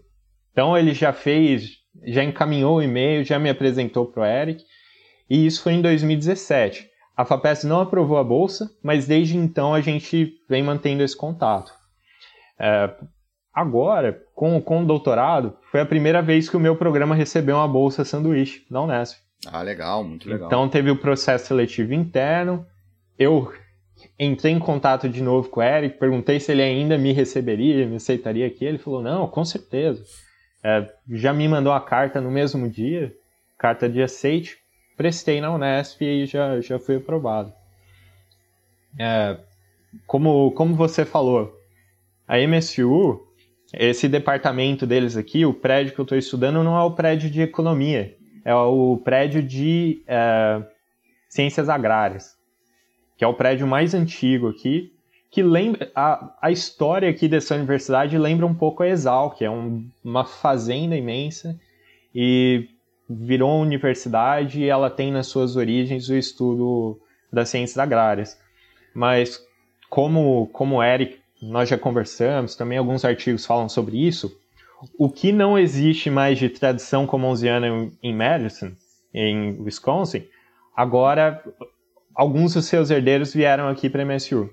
Então 0.51 0.77
ele 0.77 0.93
já 0.93 1.13
fez, 1.13 1.77
já 2.05 2.23
encaminhou 2.23 2.77
o 2.77 2.81
e-mail, 2.81 3.23
já 3.23 3.39
me 3.39 3.49
apresentou 3.49 4.07
para 4.07 4.23
o 4.23 4.25
Eric, 4.25 4.63
e 5.29 5.45
isso 5.45 5.63
foi 5.63 5.73
em 5.73 5.81
2017. 5.81 6.89
A 7.17 7.25
FAPES 7.25 7.63
não 7.63 7.81
aprovou 7.81 8.19
a 8.19 8.23
bolsa, 8.23 8.69
mas 8.83 9.07
desde 9.07 9.35
então 9.35 9.73
a 9.73 9.81
gente 9.81 10.35
vem 10.47 10.61
mantendo 10.61 11.01
esse 11.01 11.17
contato. 11.17 11.73
É, 12.59 12.93
agora, 13.51 14.23
com, 14.35 14.61
com 14.61 14.83
o 14.83 14.85
doutorado, 14.85 15.57
foi 15.71 15.81
a 15.81 15.85
primeira 15.85 16.21
vez 16.21 16.47
que 16.47 16.55
o 16.55 16.59
meu 16.59 16.75
programa 16.75 17.15
recebeu 17.15 17.55
uma 17.55 17.67
bolsa 17.67 18.05
sanduíche 18.05 18.63
da 18.69 18.81
Unesp. 18.83 19.17
Ah, 19.47 19.63
legal, 19.63 20.03
muito 20.03 20.29
legal. 20.29 20.47
Então 20.47 20.69
teve 20.69 20.91
o 20.91 20.95
processo 20.95 21.47
seletivo 21.47 21.91
interno. 21.91 22.63
Eu 23.17 23.51
entrei 24.19 24.53
em 24.53 24.59
contato 24.59 25.09
de 25.09 25.21
novo 25.21 25.49
com 25.49 25.59
o 25.59 25.63
Eric, 25.63 25.97
perguntei 25.97 26.39
se 26.39 26.51
ele 26.51 26.61
ainda 26.61 26.99
me 26.99 27.13
receberia, 27.13 27.87
me 27.87 27.95
aceitaria 27.95 28.45
aqui. 28.45 28.63
Ele 28.63 28.77
falou: 28.77 29.01
não, 29.01 29.27
com 29.27 29.43
certeza. 29.43 30.03
É, 30.63 30.87
já 31.09 31.33
me 31.33 31.47
mandou 31.47 31.73
a 31.73 31.81
carta 31.81 32.21
no 32.21 32.29
mesmo 32.29 32.69
dia, 32.69 33.11
carta 33.57 33.89
de 33.89 34.03
aceite. 34.03 34.57
Prestei 34.97 35.39
na 35.39 35.53
Unesp 35.53 36.01
e 36.01 36.25
já, 36.25 36.59
já 36.59 36.77
fui 36.77 36.97
aprovado. 36.97 37.53
É, 38.99 39.37
como, 40.05 40.51
como 40.51 40.75
você 40.75 41.05
falou, 41.05 41.55
a 42.27 42.37
MSU 42.39 43.27
esse 43.73 44.07
departamento 44.07 44.85
deles 44.85 45.17
aqui, 45.17 45.45
o 45.45 45.53
prédio 45.53 45.93
que 45.93 45.99
eu 45.99 46.03
estou 46.03 46.17
estudando, 46.17 46.63
não 46.63 46.77
é 46.77 46.83
o 46.83 46.91
prédio 46.91 47.29
de 47.29 47.41
economia, 47.41 48.15
é 48.45 48.55
o 48.55 48.97
prédio 49.03 49.43
de 49.43 50.01
é, 50.07 50.61
ciências 51.27 51.67
agrárias, 51.67 52.37
que 53.17 53.23
é 53.23 53.27
o 53.27 53.33
prédio 53.33 53.67
mais 53.67 53.93
antigo 53.93 54.47
aqui, 54.47 54.93
que 55.29 55.43
lembra 55.43 55.91
a, 55.93 56.33
a 56.41 56.51
história 56.51 57.09
aqui 57.09 57.27
dessa 57.27 57.55
universidade 57.55 58.17
lembra 58.17 58.45
um 58.45 58.55
pouco 58.55 58.83
a 58.83 58.87
Exal, 58.87 59.31
que 59.31 59.43
é 59.43 59.51
um, 59.51 59.85
uma 60.03 60.23
fazenda 60.23 60.95
imensa 60.95 61.59
e 62.15 62.69
virou 63.09 63.61
universidade 63.61 64.61
e 64.61 64.69
ela 64.69 64.89
tem 64.89 65.11
nas 65.11 65.27
suas 65.27 65.55
origens 65.55 66.09
o 66.09 66.15
estudo 66.15 66.99
das 67.31 67.49
ciências 67.49 67.77
agrárias. 67.77 68.37
Mas 68.93 69.41
como 69.89 70.47
como 70.47 70.83
Eric 70.83 71.19
nós 71.41 71.69
já 71.69 71.77
conversamos, 71.77 72.55
também 72.55 72.77
alguns 72.77 73.05
artigos 73.05 73.45
falam 73.45 73.69
sobre 73.69 74.05
isso. 74.05 74.35
O 74.97 75.09
que 75.09 75.31
não 75.31 75.57
existe 75.57 76.09
mais 76.09 76.37
de 76.37 76.49
tradição 76.49 77.07
commonsiana 77.07 77.91
em 78.01 78.15
Madison, 78.15 78.71
em 79.13 79.59
Wisconsin, 79.61 80.27
agora 80.75 81.43
alguns 82.13 82.53
dos 82.53 82.65
seus 82.65 82.89
herdeiros 82.89 83.33
vieram 83.33 83.67
aqui 83.67 83.89
para 83.89 84.05
MSU. 84.05 84.49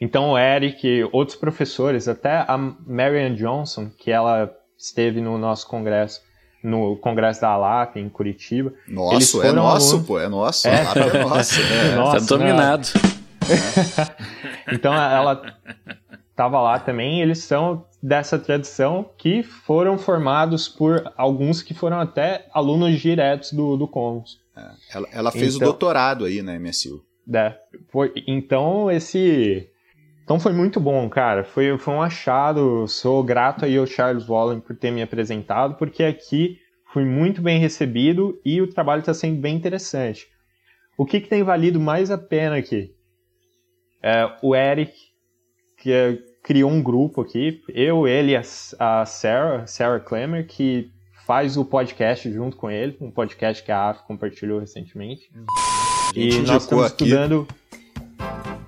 Então 0.00 0.30
o 0.30 0.38
Eric, 0.38 1.08
outros 1.12 1.36
professores, 1.36 2.08
até 2.08 2.44
a 2.48 2.56
Marian 2.56 3.34
Johnson, 3.34 3.90
que 3.90 4.10
ela 4.10 4.50
esteve 4.78 5.20
no 5.20 5.36
nosso 5.36 5.68
congresso, 5.68 6.22
no 6.62 6.96
congresso 6.96 7.40
da 7.40 7.50
ALAP 7.50 7.96
em 7.96 8.08
Curitiba. 8.08 8.72
Nosso, 8.86 9.42
é 9.42 9.52
nosso, 9.52 9.92
alunos... 9.92 10.06
pô, 10.06 10.20
é 10.20 10.28
nosso. 10.28 10.68
É, 10.68 10.80
ALAP 10.80 11.14
é 11.14 11.24
nosso. 11.24 11.60
É. 11.60 11.94
Nossa, 11.96 12.20
tá 12.20 12.36
dominado. 12.36 12.88
Né? 12.94 13.10
então 14.72 14.94
ela 14.94 15.42
estava 16.30 16.60
lá 16.60 16.78
também. 16.78 17.20
Eles 17.20 17.38
são 17.38 17.84
dessa 18.02 18.38
tradição 18.38 19.10
que 19.16 19.42
foram 19.42 19.98
formados 19.98 20.68
por 20.68 21.12
alguns 21.16 21.62
que 21.62 21.74
foram 21.74 22.00
até 22.00 22.46
alunos 22.52 22.98
diretos 23.00 23.52
do, 23.52 23.76
do 23.76 23.86
Commons. 23.86 24.38
É, 24.56 24.70
ela, 24.94 25.08
ela, 25.12 25.32
fez 25.32 25.54
então, 25.54 25.68
o 25.68 25.70
doutorado 25.70 26.24
aí 26.24 26.42
na 26.42 26.58
MSU. 26.58 27.04
É, 27.32 27.54
foi, 27.90 28.12
então 28.26 28.90
esse 28.90 29.69
então 30.30 30.38
foi 30.38 30.52
muito 30.52 30.78
bom, 30.78 31.08
cara. 31.08 31.42
Foi, 31.42 31.76
foi 31.76 31.92
um 31.92 32.00
achado. 32.00 32.86
Sou 32.86 33.20
grato 33.20 33.64
aí 33.64 33.76
ao 33.76 33.84
Charles 33.84 34.28
Wallen 34.28 34.60
por 34.60 34.76
ter 34.76 34.92
me 34.92 35.02
apresentado, 35.02 35.74
porque 35.74 36.04
aqui 36.04 36.56
fui 36.92 37.04
muito 37.04 37.42
bem 37.42 37.58
recebido 37.58 38.40
e 38.44 38.62
o 38.62 38.68
trabalho 38.68 39.00
está 39.00 39.12
sendo 39.12 39.40
bem 39.40 39.56
interessante. 39.56 40.28
O 40.96 41.04
que, 41.04 41.20
que 41.20 41.28
tem 41.28 41.42
valido 41.42 41.80
mais 41.80 42.12
a 42.12 42.16
pena 42.16 42.58
aqui? 42.58 42.94
É, 44.00 44.30
o 44.40 44.54
Eric, 44.54 44.92
que 45.76 45.92
é, 45.92 46.16
criou 46.44 46.70
um 46.70 46.80
grupo 46.80 47.22
aqui, 47.22 47.60
eu, 47.68 48.06
ele 48.06 48.30
e 48.30 48.36
a, 48.36 49.04
Sarah, 49.04 49.66
Sarah 49.66 49.98
Clemmer, 49.98 50.46
que 50.46 50.92
faz 51.26 51.56
o 51.56 51.64
podcast 51.64 52.30
junto 52.30 52.56
com 52.56 52.70
ele, 52.70 52.96
um 53.00 53.10
podcast 53.10 53.64
que 53.64 53.72
a 53.72 53.90
AF 53.90 54.04
compartilhou 54.06 54.60
recentemente. 54.60 55.28
E 56.14 56.38
nós 56.42 56.62
estamos 56.62 56.84
aqui, 56.84 57.02
estudando. 57.02 57.48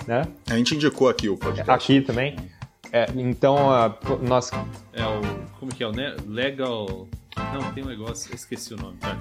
Né? 0.06 0.24
A 0.50 0.56
gente 0.56 0.74
indicou 0.74 1.08
aqui 1.08 1.28
o 1.28 1.36
podcast. 1.36 1.70
Aqui 1.70 2.00
também. 2.00 2.36
É, 2.92 3.06
então, 3.16 3.68
uh, 3.68 4.18
nós. 4.22 4.50
É 4.92 5.04
o. 5.04 5.20
Como 5.58 5.74
que 5.74 5.82
é? 5.82 5.86
O 5.86 5.92
Legal. 6.26 7.08
Não, 7.36 7.72
tem 7.72 7.82
um 7.82 7.86
negócio, 7.86 8.34
esqueci 8.34 8.74
o 8.74 8.76
nome, 8.76 8.98
tá? 8.98 9.18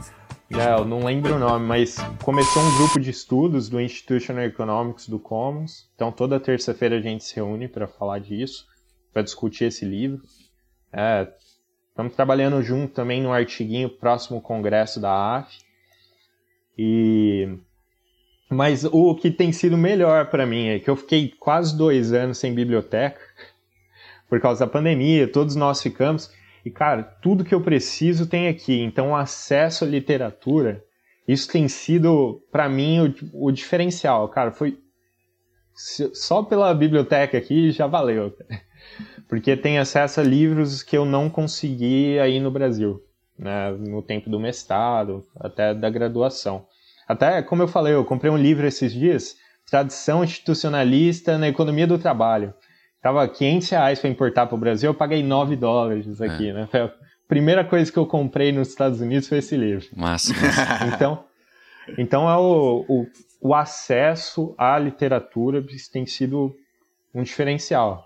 É, 0.53 0.73
eu 0.73 0.83
não 0.83 1.05
lembro 1.05 1.35
o 1.35 1.39
nome, 1.39 1.65
mas 1.65 1.95
começou 2.23 2.61
um 2.61 2.77
grupo 2.77 2.99
de 2.99 3.09
estudos 3.09 3.69
do 3.69 3.79
Institutional 3.79 4.43
Economics 4.43 5.07
do 5.07 5.17
Commons. 5.17 5.89
Então 5.95 6.11
toda 6.11 6.41
terça-feira 6.41 6.97
a 6.97 7.01
gente 7.01 7.23
se 7.23 7.37
reúne 7.37 7.69
para 7.69 7.87
falar 7.87 8.19
disso, 8.19 8.67
para 9.13 9.21
discutir 9.21 9.65
esse 9.65 9.85
livro. 9.85 10.21
É, 10.91 11.25
estamos 11.87 12.13
trabalhando 12.13 12.61
junto 12.61 12.93
também 12.93 13.21
no 13.21 13.31
artiguinho 13.31 13.89
próximo 13.89 14.41
congresso 14.41 14.99
da 14.99 15.37
AF. 15.37 15.57
E 16.77 17.57
Mas 18.51 18.83
o 18.83 19.15
que 19.15 19.31
tem 19.31 19.53
sido 19.53 19.77
melhor 19.77 20.29
para 20.29 20.45
mim 20.45 20.67
é 20.67 20.79
que 20.79 20.89
eu 20.89 20.97
fiquei 20.97 21.33
quase 21.39 21.77
dois 21.77 22.11
anos 22.11 22.37
sem 22.37 22.53
biblioteca 22.53 23.21
por 24.27 24.41
causa 24.41 24.65
da 24.65 24.71
pandemia, 24.71 25.25
todos 25.25 25.55
nós 25.55 25.81
ficamos. 25.81 26.29
E, 26.65 26.69
cara, 26.69 27.01
tudo 27.01 27.45
que 27.45 27.55
eu 27.55 27.61
preciso 27.61 28.27
tem 28.27 28.49
aqui. 28.49 28.81
Então, 28.81 29.11
o 29.11 29.15
acesso 29.15 29.85
à 29.85 29.87
literatura, 29.87 30.83
isso 31.25 31.49
tem 31.49 31.69
sido, 31.69 32.41
para 32.51 32.67
mim, 32.67 33.15
o, 33.31 33.47
o, 33.47 33.51
diferencial. 33.51 34.27
Cara, 34.27 34.51
foi. 34.51 34.77
Só 36.13 36.43
pela 36.43 36.73
biblioteca 36.73 37.37
aqui 37.37 37.71
já 37.71 37.87
valeu. 37.87 38.35
Porque 39.29 39.55
tem 39.55 39.79
acesso 39.79 40.19
a 40.19 40.23
livros 40.23 40.83
que 40.83 40.97
eu 40.97 41.05
não 41.05 41.29
consegui 41.29 42.19
aí 42.19 42.37
no 42.41 42.51
Brasil, 42.51 43.01
né? 43.39 43.71
no 43.71 44.01
tempo 44.01 44.29
do 44.29 44.41
mestrado, 44.41 45.25
até 45.39 45.73
da 45.73 45.89
graduação. 45.89 46.65
Até, 47.11 47.41
como 47.41 47.61
eu 47.61 47.67
falei, 47.67 47.93
eu 47.93 48.05
comprei 48.05 48.31
um 48.31 48.37
livro 48.37 48.65
esses 48.65 48.93
dias, 48.93 49.35
Tradição 49.69 50.23
Institucionalista 50.23 51.37
na 51.37 51.49
Economia 51.49 51.85
do 51.85 51.99
Trabalho. 51.99 52.53
Tava 53.01 53.27
500 53.27 53.69
reais 53.69 53.99
para 53.99 54.09
importar 54.09 54.47
para 54.47 54.55
o 54.55 54.59
Brasil, 54.59 54.89
eu 54.89 54.93
paguei 54.93 55.21
9 55.21 55.57
dólares 55.57 56.21
aqui, 56.21 56.49
é. 56.49 56.53
né? 56.53 56.67
Foi 56.71 56.79
a 56.79 56.93
primeira 57.27 57.65
coisa 57.65 57.91
que 57.91 57.97
eu 57.99 58.05
comprei 58.05 58.53
nos 58.53 58.69
Estados 58.69 59.01
Unidos 59.01 59.27
foi 59.27 59.39
esse 59.39 59.57
livro. 59.57 59.85
Massa. 59.93 60.33
então, 60.93 61.25
então 61.97 62.29
é 62.29 62.37
o, 62.37 62.85
o, 62.87 63.07
o 63.41 63.53
acesso 63.53 64.55
à 64.57 64.79
literatura 64.79 65.61
tem 65.91 66.05
sido 66.05 66.55
um 67.13 67.23
diferencial. 67.23 68.05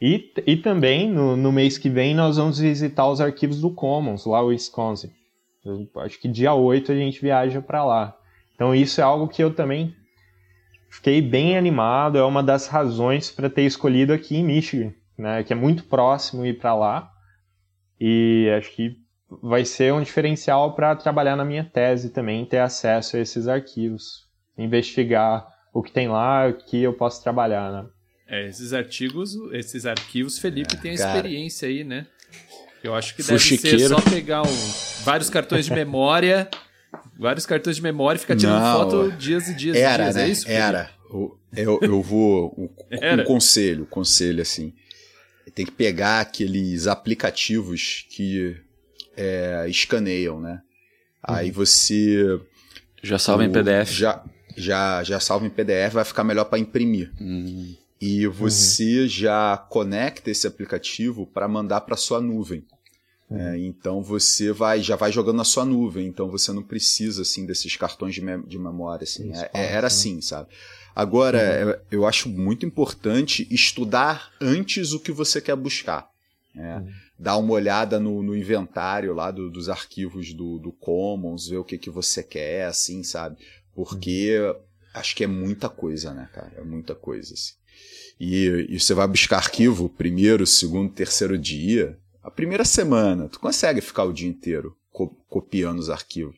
E, 0.00 0.32
e 0.46 0.56
também, 0.56 1.10
no, 1.10 1.36
no 1.36 1.50
mês 1.50 1.76
que 1.76 1.90
vem, 1.90 2.14
nós 2.14 2.36
vamos 2.36 2.60
visitar 2.60 3.08
os 3.08 3.20
arquivos 3.20 3.60
do 3.60 3.70
Commons, 3.70 4.26
lá 4.26 4.40
no 4.40 4.48
Wisconsin. 4.48 5.10
Eu 5.64 5.88
acho 5.96 6.20
que 6.20 6.28
dia 6.28 6.54
8 6.54 6.92
a 6.92 6.94
gente 6.94 7.20
viaja 7.20 7.60
para 7.60 7.84
lá. 7.84 8.16
Então 8.54 8.74
isso 8.74 9.00
é 9.00 9.04
algo 9.04 9.28
que 9.28 9.42
eu 9.42 9.52
também 9.52 9.94
fiquei 10.90 11.20
bem 11.20 11.58
animado, 11.58 12.18
é 12.18 12.24
uma 12.24 12.42
das 12.42 12.68
razões 12.68 13.30
para 13.30 13.50
ter 13.50 13.62
escolhido 13.62 14.12
aqui 14.12 14.36
em 14.36 14.44
Michigan, 14.44 14.92
né, 15.18 15.42
que 15.42 15.52
é 15.52 15.56
muito 15.56 15.84
próximo 15.84 16.46
ir 16.46 16.58
para 16.58 16.74
lá. 16.74 17.10
E 18.00 18.48
acho 18.56 18.70
que 18.72 18.96
vai 19.42 19.64
ser 19.64 19.92
um 19.92 20.02
diferencial 20.02 20.74
para 20.74 20.94
trabalhar 20.94 21.36
na 21.36 21.44
minha 21.44 21.64
tese 21.64 22.10
também, 22.10 22.44
ter 22.44 22.58
acesso 22.58 23.16
a 23.16 23.20
esses 23.20 23.48
arquivos, 23.48 24.28
investigar 24.56 25.46
o 25.72 25.82
que 25.82 25.90
tem 25.90 26.08
lá, 26.08 26.48
o 26.48 26.54
que 26.54 26.82
eu 26.82 26.92
posso 26.92 27.22
trabalhar, 27.22 27.72
né? 27.72 27.86
É, 28.26 28.48
esses 28.48 28.72
artigos, 28.72 29.34
esses 29.52 29.84
arquivos, 29.84 30.38
Felipe 30.38 30.76
é, 30.76 30.78
tem 30.78 30.90
a 30.92 30.94
experiência 30.94 31.68
aí, 31.68 31.84
né? 31.84 32.06
Eu 32.82 32.94
acho 32.94 33.16
que 33.16 33.22
deve 33.22 33.38
ser 33.38 33.88
só 33.88 34.00
pegar 34.00 34.42
um, 34.42 35.02
vários 35.04 35.30
cartões 35.30 35.64
de 35.64 35.72
memória 35.72 36.48
vários 37.18 37.46
cartões 37.46 37.76
de 37.76 37.82
memória 37.82 38.18
e 38.18 38.20
fica 38.20 38.36
tirando 38.36 38.60
Não, 38.60 38.78
foto 38.78 39.12
dias 39.12 39.48
e 39.48 39.54
dias. 39.54 39.76
Era, 39.76 40.10
e 40.10 40.12
dias. 40.12 40.16
É 40.16 40.18
né? 40.18 40.26
É 40.26 40.30
isso, 40.30 40.48
era. 40.48 40.90
Eu, 41.56 41.78
eu 41.82 42.02
vou. 42.02 42.54
Um, 42.94 43.20
um 43.20 43.24
conselho, 43.24 43.86
conselho 43.86 44.42
assim. 44.42 44.72
Tem 45.54 45.64
que 45.64 45.72
pegar 45.72 46.20
aqueles 46.20 46.86
aplicativos 46.86 48.06
que 48.08 48.56
é, 49.16 49.66
escaneiam, 49.68 50.40
né? 50.40 50.62
Uhum. 51.28 51.34
Aí 51.34 51.50
você. 51.50 52.40
Já 53.02 53.18
salva 53.18 53.42
o, 53.42 53.46
em 53.46 53.52
PDF. 53.52 53.90
Já, 53.90 54.24
já, 54.56 55.02
já 55.02 55.20
salva 55.20 55.46
em 55.46 55.50
PDF, 55.50 55.92
vai 55.92 56.04
ficar 56.04 56.24
melhor 56.24 56.44
para 56.44 56.58
imprimir. 56.58 57.12
Uhum. 57.20 57.74
E 58.00 58.26
você 58.26 59.02
uhum. 59.02 59.08
já 59.08 59.56
conecta 59.56 60.30
esse 60.30 60.46
aplicativo 60.46 61.26
para 61.26 61.48
mandar 61.48 61.80
para 61.82 61.96
sua 61.96 62.20
nuvem. 62.20 62.64
É, 63.30 63.34
uhum. 63.34 63.54
então 63.56 64.02
você 64.02 64.52
vai 64.52 64.82
já 64.82 64.96
vai 64.96 65.10
jogando 65.10 65.36
na 65.36 65.44
sua 65.44 65.64
nuvem, 65.64 66.06
então 66.06 66.28
você 66.28 66.52
não 66.52 66.62
precisa 66.62 67.22
assim 67.22 67.46
desses 67.46 67.74
cartões 67.74 68.14
de, 68.14 68.20
de 68.46 68.58
memória 68.58 69.04
assim. 69.04 69.32
É, 69.32 69.50
é 69.54 69.72
era 69.72 69.86
assim, 69.86 70.20
sabe? 70.20 70.48
Agora 70.94 71.38
uhum. 71.38 71.70
É, 71.70 71.80
eu 71.90 72.06
acho 72.06 72.28
muito 72.28 72.66
importante 72.66 73.48
estudar 73.50 74.30
antes 74.40 74.92
o 74.92 75.00
que 75.00 75.10
você 75.10 75.40
quer 75.40 75.56
buscar. 75.56 76.08
Né? 76.54 76.76
Uhum. 76.76 76.92
Dar 77.18 77.36
uma 77.36 77.52
olhada 77.52 77.98
no, 77.98 78.22
no 78.22 78.36
inventário 78.36 79.14
lá 79.14 79.30
do, 79.30 79.50
dos 79.50 79.68
arquivos 79.68 80.32
do, 80.32 80.58
do, 80.58 80.70
Commons, 80.70 81.48
ver 81.48 81.56
o 81.56 81.64
que, 81.64 81.78
que 81.78 81.90
você 81.90 82.22
quer, 82.22 82.66
assim, 82.66 83.02
sabe? 83.02 83.36
Porque 83.74 84.38
uhum. 84.38 84.54
acho 84.94 85.16
que 85.16 85.24
é 85.24 85.26
muita 85.26 85.68
coisa, 85.68 86.12
né, 86.12 86.28
cara? 86.32 86.52
É 86.56 86.62
muita 86.62 86.94
coisa, 86.94 87.34
assim. 87.34 87.54
E, 88.20 88.66
e 88.68 88.78
você 88.78 88.94
vai 88.94 89.08
buscar 89.08 89.38
arquivo 89.38 89.88
primeiro, 89.88 90.46
segundo, 90.46 90.92
terceiro 90.92 91.36
dia, 91.36 91.98
a 92.24 92.30
primeira 92.30 92.64
semana, 92.64 93.28
tu 93.28 93.38
consegue 93.38 93.80
ficar 93.82 94.04
o 94.04 94.12
dia 94.12 94.28
inteiro 94.28 94.74
co 94.90 95.08
copiando 95.28 95.78
os 95.78 95.90
arquivos. 95.90 96.34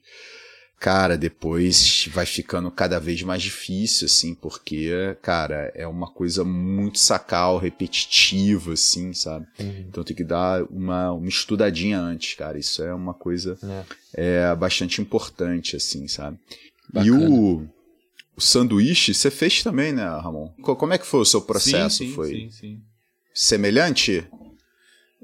Cara, 0.78 1.16
depois 1.16 2.06
vai 2.12 2.26
ficando 2.26 2.70
cada 2.70 3.00
vez 3.00 3.22
mais 3.22 3.42
difícil, 3.42 4.06
assim, 4.06 4.34
porque, 4.34 5.16
cara, 5.22 5.72
é 5.74 5.86
uma 5.86 6.10
coisa 6.10 6.44
muito 6.44 6.98
sacal, 6.98 7.56
repetitiva, 7.56 8.74
assim, 8.74 9.14
sabe? 9.14 9.46
Uhum. 9.58 9.86
Então 9.88 10.04
tem 10.04 10.14
que 10.14 10.24
dar 10.24 10.64
uma, 10.64 11.12
uma 11.12 11.28
estudadinha 11.28 11.98
antes, 11.98 12.34
cara. 12.34 12.58
Isso 12.58 12.82
é 12.82 12.92
uma 12.92 13.14
coisa 13.14 13.58
é. 14.14 14.50
é 14.50 14.54
bastante 14.54 15.00
importante, 15.00 15.76
assim, 15.76 16.06
sabe? 16.08 16.38
Bacana. 16.92 17.06
E 17.06 17.10
o, 17.10 17.66
o 18.36 18.40
sanduíche 18.40 19.14
você 19.14 19.30
fez 19.30 19.62
também, 19.62 19.92
né, 19.92 20.04
Ramon? 20.04 20.48
Como 20.60 20.92
é 20.92 20.98
que 20.98 21.06
foi 21.06 21.20
o 21.20 21.24
seu 21.24 21.40
processo? 21.40 21.98
Sim, 21.98 22.08
sim, 22.08 22.14
foi 22.14 22.28
sim, 22.28 22.50
sim. 22.50 22.82
semelhante? 23.32 24.26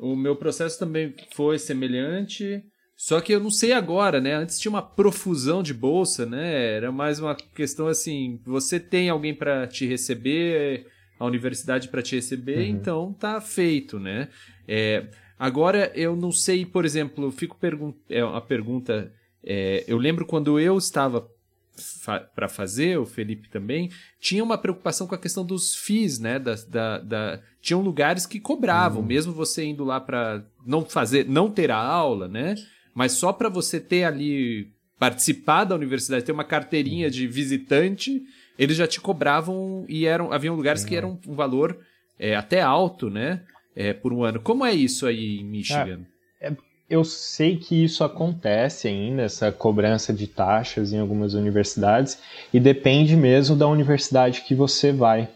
O 0.03 0.17
meu 0.17 0.35
processo 0.35 0.81
também 0.81 1.15
foi 1.33 1.61
semelhante, 1.61 2.61
só 2.97 3.21
que 3.21 3.33
eu 3.33 3.39
não 3.39 3.53
sei 3.53 3.73
agora, 3.73 4.21
né? 4.21 4.35
Antes 4.35 4.59
tinha 4.59 4.71
uma 4.71 4.83
profusão 4.83 5.63
de 5.63 5.73
bolsa, 5.73 6.27
né? 6.27 6.75
Era 6.75 6.91
mais 6.91 7.21
uma 7.21 7.37
questão 7.37 7.87
assim, 7.87 8.41
você 8.45 8.81
tem 8.81 9.09
alguém 9.09 9.33
para 9.33 9.65
te 9.69 9.87
receber, 9.87 10.89
a 11.21 11.25
universidade 11.25 11.87
para 11.87 12.03
te 12.03 12.17
receber, 12.17 12.59
uhum. 12.59 12.65
então 12.65 13.13
tá 13.13 13.41
feito, 13.41 14.01
né? 14.01 14.29
É, 14.67 15.07
agora 15.39 15.93
eu 15.95 16.17
não 16.17 16.33
sei, 16.33 16.67
por 16.67 16.85
exemplo, 16.85 17.31
fico 17.31 17.57
pergun 17.57 17.95
é 18.11 18.25
uma 18.25 18.41
pergunta, 18.41 19.13
é, 19.45 19.85
eu 19.87 19.99
lembro 19.99 20.27
quando 20.27 20.59
eu 20.59 20.77
estava 20.77 21.31
fa 21.77 22.21
para 22.21 22.49
fazer, 22.49 22.99
o 22.99 23.07
Felipe 23.07 23.49
também, 23.49 23.91
tinha 24.21 24.43
uma 24.43 24.59
preocupação 24.59 25.07
com 25.07 25.15
a 25.15 25.19
questão 25.19 25.45
dos 25.45 25.75
FIIs, 25.75 26.19
né? 26.19 26.39
Da, 26.39 26.55
da, 26.69 26.99
da... 26.99 27.41
Tinham 27.61 27.81
lugares 27.81 28.27
que 28.27 28.41
cobravam, 28.41 29.01
uhum. 29.01 29.07
mesmo 29.07 29.33
você 29.33 29.65
indo 29.65 29.85
lá 29.85 30.01
para 30.01 30.45
não 30.67 30.85
fazer, 30.85 31.29
não 31.29 31.51
ter 31.51 31.71
a 31.71 31.79
aula, 31.79 32.29
né? 32.29 32.55
Mas 32.95 33.13
só 33.13 33.33
para 33.33 33.49
você 33.49 33.81
ter 33.81 34.05
ali 34.05 34.71
participar 34.99 35.65
da 35.65 35.75
universidade, 35.75 36.25
ter 36.25 36.33
uma 36.33 36.45
carteirinha 36.45 37.11
de 37.11 37.27
visitante, 37.27 38.23
eles 38.59 38.77
já 38.77 38.87
te 38.87 39.01
cobravam 39.01 39.85
e 39.89 40.07
eram 40.07 40.33
haviam 40.33 40.55
lugares 40.55 40.83
uhum. 40.83 40.89
que 40.89 40.97
eram 40.97 41.21
um 41.27 41.35
valor 41.35 41.79
é, 42.19 42.37
até 42.37 42.61
alto, 42.61 43.11
né? 43.11 43.43
É, 43.75 43.93
por 43.93 44.13
um 44.13 44.23
ano. 44.23 44.41
Como 44.41 44.65
é 44.65 44.73
isso 44.73 45.07
aí 45.07 45.39
em 45.39 45.45
Michigan? 45.45 46.03
É, 46.41 46.49
é 46.49 46.57
eu 46.93 47.05
sei 47.05 47.57
que 47.57 47.83
isso 47.83 48.05
acontece 48.05 48.87
ainda, 48.87 49.23
essa 49.23 49.51
cobrança 49.51 50.13
de 50.13 50.27
taxas 50.27 50.93
em 50.93 50.99
algumas 50.99 51.33
universidades, 51.33 52.19
e 52.53 52.61
depende 52.61 53.17
mesmo 53.17 53.57
da 53.57 53.67
universidade 53.67 54.43
que 54.43 54.55
você 54.55 54.93
vai. 54.93 55.27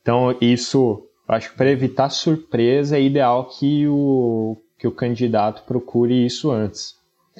Então, 0.00 0.34
isso, 0.40 1.06
acho 1.28 1.50
que 1.50 1.56
para 1.58 1.70
evitar 1.70 2.08
surpresa, 2.08 2.96
é 2.96 3.02
ideal 3.02 3.50
que 3.50 3.86
o, 3.86 4.56
que 4.78 4.88
o 4.88 4.92
candidato 4.92 5.62
procure 5.64 6.24
isso 6.24 6.50
antes. 6.50 6.94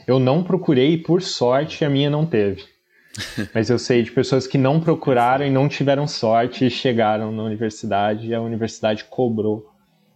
Eu 0.07 0.19
não 0.19 0.45
procurei 0.45 0.93
e, 0.93 0.99
por 0.99 1.23
sorte, 1.23 1.87
a 1.87 1.89
minha 1.89 2.11
não 2.11 2.27
teve. 2.27 2.65
Mas 3.55 3.71
eu 3.71 3.79
sei 3.79 4.03
de 4.03 4.11
pessoas 4.11 4.47
que 4.47 4.59
não 4.59 4.79
procuraram 4.79 5.47
e 5.47 5.51
não 5.51 5.71
tiveram 5.71 6.07
sorte 6.07 6.67
e 6.67 6.71
chegaram 6.71 7.33
na 7.33 7.43
universidade 7.43 8.29
e 8.29 8.35
a 8.35 8.43
universidade 8.43 9.05
cobrou 9.05 9.73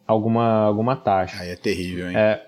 alguma, 0.06 0.64
alguma 0.64 0.96
taxa. 0.96 1.42
Aí 1.42 1.50
é 1.50 1.56
terrível, 1.56 2.10
hein? 2.10 2.16
É, 2.16 2.20
é, 2.20 2.45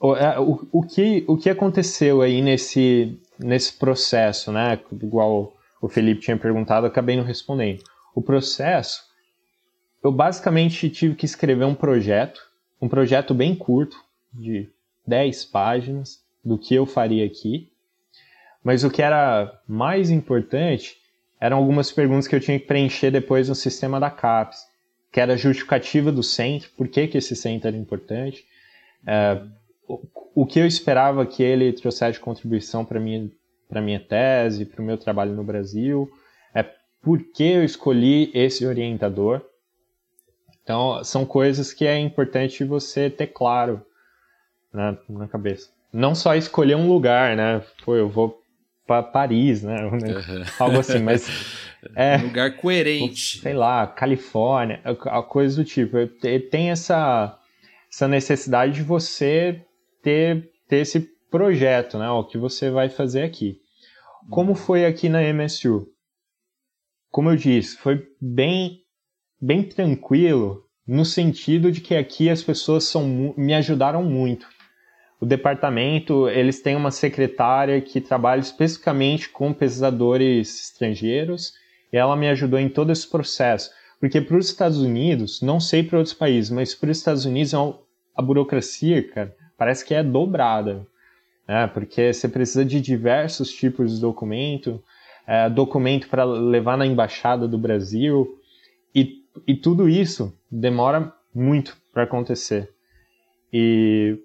o, 0.00 0.66
o, 0.72 0.82
que, 0.82 1.24
o 1.28 1.36
que 1.36 1.50
aconteceu 1.50 2.22
aí 2.22 2.40
nesse, 2.40 3.20
nesse 3.38 3.74
processo, 3.74 4.50
né? 4.50 4.80
Igual 4.90 5.54
o 5.80 5.88
Felipe 5.88 6.22
tinha 6.22 6.38
perguntado, 6.38 6.86
acabei 6.86 7.16
não 7.16 7.22
respondendo. 7.22 7.84
O 8.14 8.22
processo, 8.22 9.02
eu 10.02 10.10
basicamente 10.10 10.88
tive 10.88 11.14
que 11.14 11.26
escrever 11.26 11.66
um 11.66 11.74
projeto, 11.74 12.40
um 12.80 12.88
projeto 12.88 13.34
bem 13.34 13.54
curto, 13.54 13.96
de 14.32 14.70
10 15.06 15.44
páginas, 15.46 16.22
do 16.42 16.56
que 16.56 16.74
eu 16.74 16.86
faria 16.86 17.26
aqui. 17.26 17.70
Mas 18.64 18.84
o 18.84 18.90
que 18.90 19.02
era 19.02 19.60
mais 19.68 20.10
importante 20.10 20.96
eram 21.38 21.58
algumas 21.58 21.92
perguntas 21.92 22.26
que 22.26 22.34
eu 22.34 22.40
tinha 22.40 22.58
que 22.58 22.66
preencher 22.66 23.10
depois 23.10 23.48
no 23.48 23.54
sistema 23.54 24.00
da 24.00 24.10
CAPES, 24.10 24.66
que 25.12 25.20
era 25.20 25.34
a 25.34 25.36
justificativa 25.36 26.10
do 26.10 26.22
centro, 26.22 26.70
por 26.76 26.88
que, 26.88 27.08
que 27.08 27.18
esse 27.18 27.34
centro 27.34 27.68
era 27.68 27.76
importante, 27.76 28.44
é, 29.06 29.42
o 30.34 30.46
que 30.46 30.58
eu 30.58 30.66
esperava 30.66 31.26
que 31.26 31.42
ele 31.42 31.72
trouxesse 31.72 32.18
de 32.18 32.20
contribuição 32.20 32.84
para 32.84 33.00
minha 33.00 33.30
para 33.68 33.80
minha 33.80 34.00
tese, 34.00 34.64
para 34.64 34.82
o 34.82 34.84
meu 34.84 34.98
trabalho 34.98 35.32
no 35.32 35.44
Brasil, 35.44 36.10
é 36.52 36.64
por 37.00 37.22
que 37.32 37.44
eu 37.44 37.64
escolhi 37.64 38.28
esse 38.34 38.66
orientador. 38.66 39.42
Então, 40.62 41.04
são 41.04 41.24
coisas 41.24 41.72
que 41.72 41.86
é 41.86 41.96
importante 41.96 42.64
você 42.64 43.08
ter 43.08 43.28
claro 43.28 43.80
né, 44.72 44.98
na 45.08 45.28
cabeça. 45.28 45.70
Não 45.92 46.16
só 46.16 46.34
escolher 46.34 46.74
um 46.74 46.88
lugar, 46.88 47.36
né? 47.36 47.62
Pô, 47.84 47.94
eu 47.94 48.08
vou 48.08 48.42
para 48.86 49.04
Paris, 49.04 49.62
né? 49.62 49.84
Uhum. 49.86 50.44
Algo 50.58 50.80
assim, 50.80 50.98
mas 50.98 51.28
é 51.94 52.18
um 52.18 52.26
lugar 52.26 52.56
coerente. 52.56 53.38
Sei 53.40 53.54
lá, 53.54 53.86
Califórnia, 53.86 54.80
a 54.84 55.22
coisa 55.22 55.56
do 55.56 55.64
tipo. 55.64 55.96
Tem 56.50 56.70
essa 56.70 57.36
essa 57.92 58.06
necessidade 58.06 58.74
de 58.74 58.82
você 58.82 59.64
ter, 60.02 60.50
ter 60.68 60.78
esse 60.78 61.00
projeto, 61.30 61.98
né? 61.98 62.10
O 62.10 62.24
que 62.24 62.38
você 62.38 62.70
vai 62.70 62.88
fazer 62.88 63.22
aqui. 63.22 63.60
Como 64.28 64.54
foi 64.54 64.84
aqui 64.84 65.08
na 65.08 65.22
MSU? 65.32 65.86
Como 67.10 67.30
eu 67.30 67.36
disse, 67.36 67.76
foi 67.76 68.06
bem, 68.20 68.82
bem 69.40 69.62
tranquilo 69.62 70.64
no 70.86 71.04
sentido 71.04 71.70
de 71.72 71.80
que 71.80 71.94
aqui 71.94 72.28
as 72.28 72.42
pessoas 72.42 72.84
são, 72.84 73.34
me 73.36 73.54
ajudaram 73.54 74.04
muito. 74.04 74.46
O 75.20 75.26
departamento, 75.26 76.28
eles 76.28 76.62
têm 76.62 76.74
uma 76.74 76.90
secretária 76.90 77.80
que 77.80 78.00
trabalha 78.00 78.40
especificamente 78.40 79.28
com 79.28 79.52
pesquisadores 79.52 80.68
estrangeiros 80.68 81.52
e 81.92 81.96
ela 81.96 82.16
me 82.16 82.28
ajudou 82.28 82.58
em 82.58 82.68
todo 82.68 82.90
esse 82.90 83.08
processo. 83.08 83.70
Porque 83.98 84.20
para 84.20 84.36
os 84.36 84.48
Estados 84.48 84.78
Unidos, 84.78 85.42
não 85.42 85.60
sei 85.60 85.82
para 85.82 85.98
outros 85.98 86.14
países, 86.14 86.50
mas 86.50 86.74
para 86.74 86.90
os 86.90 86.98
Estados 86.98 87.24
Unidos 87.26 87.52
a 87.54 88.22
burocracia, 88.22 89.06
cara, 89.10 89.36
parece 89.60 89.84
que 89.84 89.92
é 89.92 90.02
dobrada. 90.02 90.86
Né? 91.46 91.66
Porque 91.66 92.14
você 92.14 92.26
precisa 92.26 92.64
de 92.64 92.80
diversos 92.80 93.52
tipos 93.52 93.94
de 93.94 94.00
documento, 94.00 94.82
é, 95.26 95.50
documento 95.50 96.08
para 96.08 96.24
levar 96.24 96.78
na 96.78 96.86
embaixada 96.86 97.46
do 97.46 97.58
Brasil, 97.58 98.38
e, 98.94 99.22
e 99.46 99.54
tudo 99.54 99.86
isso 99.86 100.34
demora 100.50 101.12
muito 101.34 101.76
para 101.92 102.04
acontecer. 102.04 102.70
E 103.52 104.16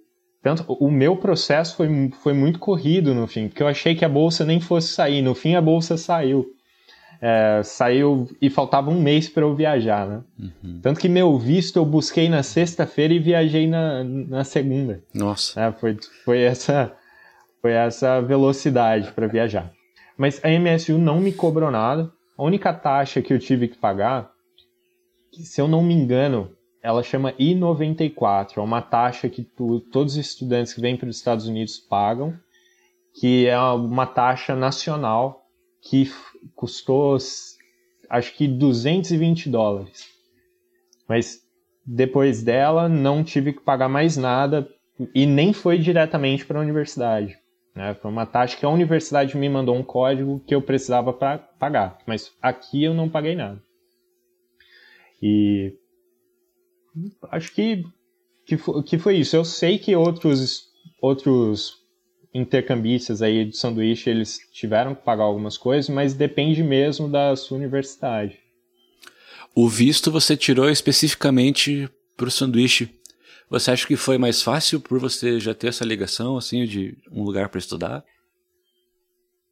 tanto 0.41 0.63
o 0.71 0.89
meu 0.89 1.17
processo 1.17 1.75
foi, 1.75 2.09
foi 2.23 2.31
muito 2.31 2.57
corrido 2.57 3.13
no 3.13 3.27
fim, 3.27 3.49
porque 3.49 3.61
eu 3.61 3.67
achei 3.67 3.93
que 3.93 4.05
a 4.05 4.09
bolsa 4.09 4.45
nem 4.45 4.61
fosse 4.61 4.93
sair. 4.93 5.21
No 5.21 5.35
fim, 5.35 5.55
a 5.55 5.61
bolsa 5.61 5.97
saiu 5.97 6.54
é, 7.21 7.61
saiu 7.63 8.27
e 8.41 8.49
faltava 8.49 8.89
um 8.89 9.01
mês 9.01 9.29
para 9.29 9.43
eu 9.43 9.55
viajar, 9.55 10.07
né? 10.07 10.23
Uhum. 10.39 10.79
Tanto 10.81 10.99
que 10.99 11.09
meu 11.09 11.37
visto 11.37 11.77
eu 11.77 11.85
busquei 11.85 12.29
na 12.29 12.43
sexta-feira 12.43 13.13
e 13.13 13.19
viajei 13.19 13.67
na, 13.67 14.03
na 14.03 14.43
segunda. 14.43 15.01
Nossa. 15.13 15.59
É, 15.59 15.71
foi, 15.71 15.97
foi, 16.23 16.41
essa, 16.41 16.93
foi 17.61 17.71
essa 17.71 18.21
velocidade 18.21 19.11
para 19.11 19.27
viajar. 19.27 19.71
Mas 20.17 20.41
a 20.43 20.49
MSU 20.49 20.97
não 20.97 21.19
me 21.19 21.31
cobrou 21.31 21.71
nada. 21.71 22.11
A 22.37 22.43
única 22.43 22.73
taxa 22.73 23.21
que 23.21 23.33
eu 23.33 23.39
tive 23.39 23.67
que 23.67 23.77
pagar, 23.77 24.31
se 25.31 25.59
eu 25.59 25.67
não 25.67 25.81
me 25.81 25.93
engano, 25.93 26.51
ela 26.81 27.01
chama 27.01 27.33
I-94. 27.39 28.57
É 28.57 28.61
uma 28.61 28.81
taxa 28.81 29.27
que 29.27 29.41
tu, 29.41 29.79
todos 29.79 30.13
os 30.13 30.19
estudantes 30.19 30.73
que 30.73 30.81
vêm 30.81 30.95
para 30.95 31.09
os 31.09 31.17
Estados 31.17 31.47
Unidos 31.47 31.79
pagam, 31.79 32.37
que 33.19 33.47
é 33.47 33.59
uma 33.59 34.05
taxa 34.05 34.55
nacional 34.55 35.45
que 35.81 36.11
custou 36.53 37.17
acho 38.09 38.33
que 38.35 38.47
220 38.47 39.49
dólares. 39.49 40.07
Mas 41.07 41.41
depois 41.85 42.43
dela 42.43 42.89
não 42.89 43.23
tive 43.23 43.53
que 43.53 43.61
pagar 43.61 43.89
mais 43.89 44.17
nada 44.17 44.67
e 45.13 45.25
nem 45.25 45.53
foi 45.53 45.77
diretamente 45.77 46.45
para 46.45 46.59
a 46.59 46.61
universidade. 46.61 47.37
Né? 47.75 47.93
Foi 47.95 48.09
uma 48.09 48.25
taxa 48.25 48.57
que 48.57 48.65
a 48.65 48.69
universidade 48.69 49.37
me 49.37 49.49
mandou 49.49 49.75
um 49.75 49.83
código 49.83 50.41
que 50.47 50.55
eu 50.55 50.61
precisava 50.61 51.11
para 51.11 51.37
pagar, 51.37 51.97
mas 52.07 52.31
aqui 52.41 52.83
eu 52.83 52.93
não 52.93 53.09
paguei 53.09 53.35
nada. 53.35 53.61
E 55.21 55.73
acho 57.29 57.53
que, 57.53 57.83
que, 58.45 58.57
que 58.83 58.97
foi 58.97 59.17
isso. 59.17 59.35
Eu 59.35 59.43
sei 59.43 59.77
que 59.77 59.95
outros, 59.95 60.69
outros 61.01 61.84
intercambistas 62.35 63.21
aí 63.21 63.45
do 63.45 63.55
sanduíche, 63.55 64.09
eles 64.09 64.39
tiveram 64.51 64.93
que 64.93 65.01
pagar 65.01 65.23
algumas 65.23 65.57
coisas, 65.57 65.89
mas 65.89 66.13
depende 66.13 66.61
mesmo 66.61 67.07
da 67.07 67.33
sua 67.35 67.57
universidade. 67.57 68.37
O 69.55 69.69
visto 69.69 70.11
você 70.11 70.35
tirou 70.35 70.69
especificamente 70.69 71.89
para 72.17 72.27
o 72.27 72.31
sanduíche. 72.31 72.93
Você 73.49 73.71
acha 73.71 73.87
que 73.87 73.95
foi 73.95 74.17
mais 74.17 74.41
fácil 74.41 74.81
por 74.81 74.99
você 74.99 75.39
já 75.39 75.53
ter 75.53 75.67
essa 75.67 75.85
ligação 75.85 76.35
assim 76.35 76.65
de 76.65 76.97
um 77.09 77.23
lugar 77.23 77.47
para 77.47 77.59
estudar? 77.59 78.03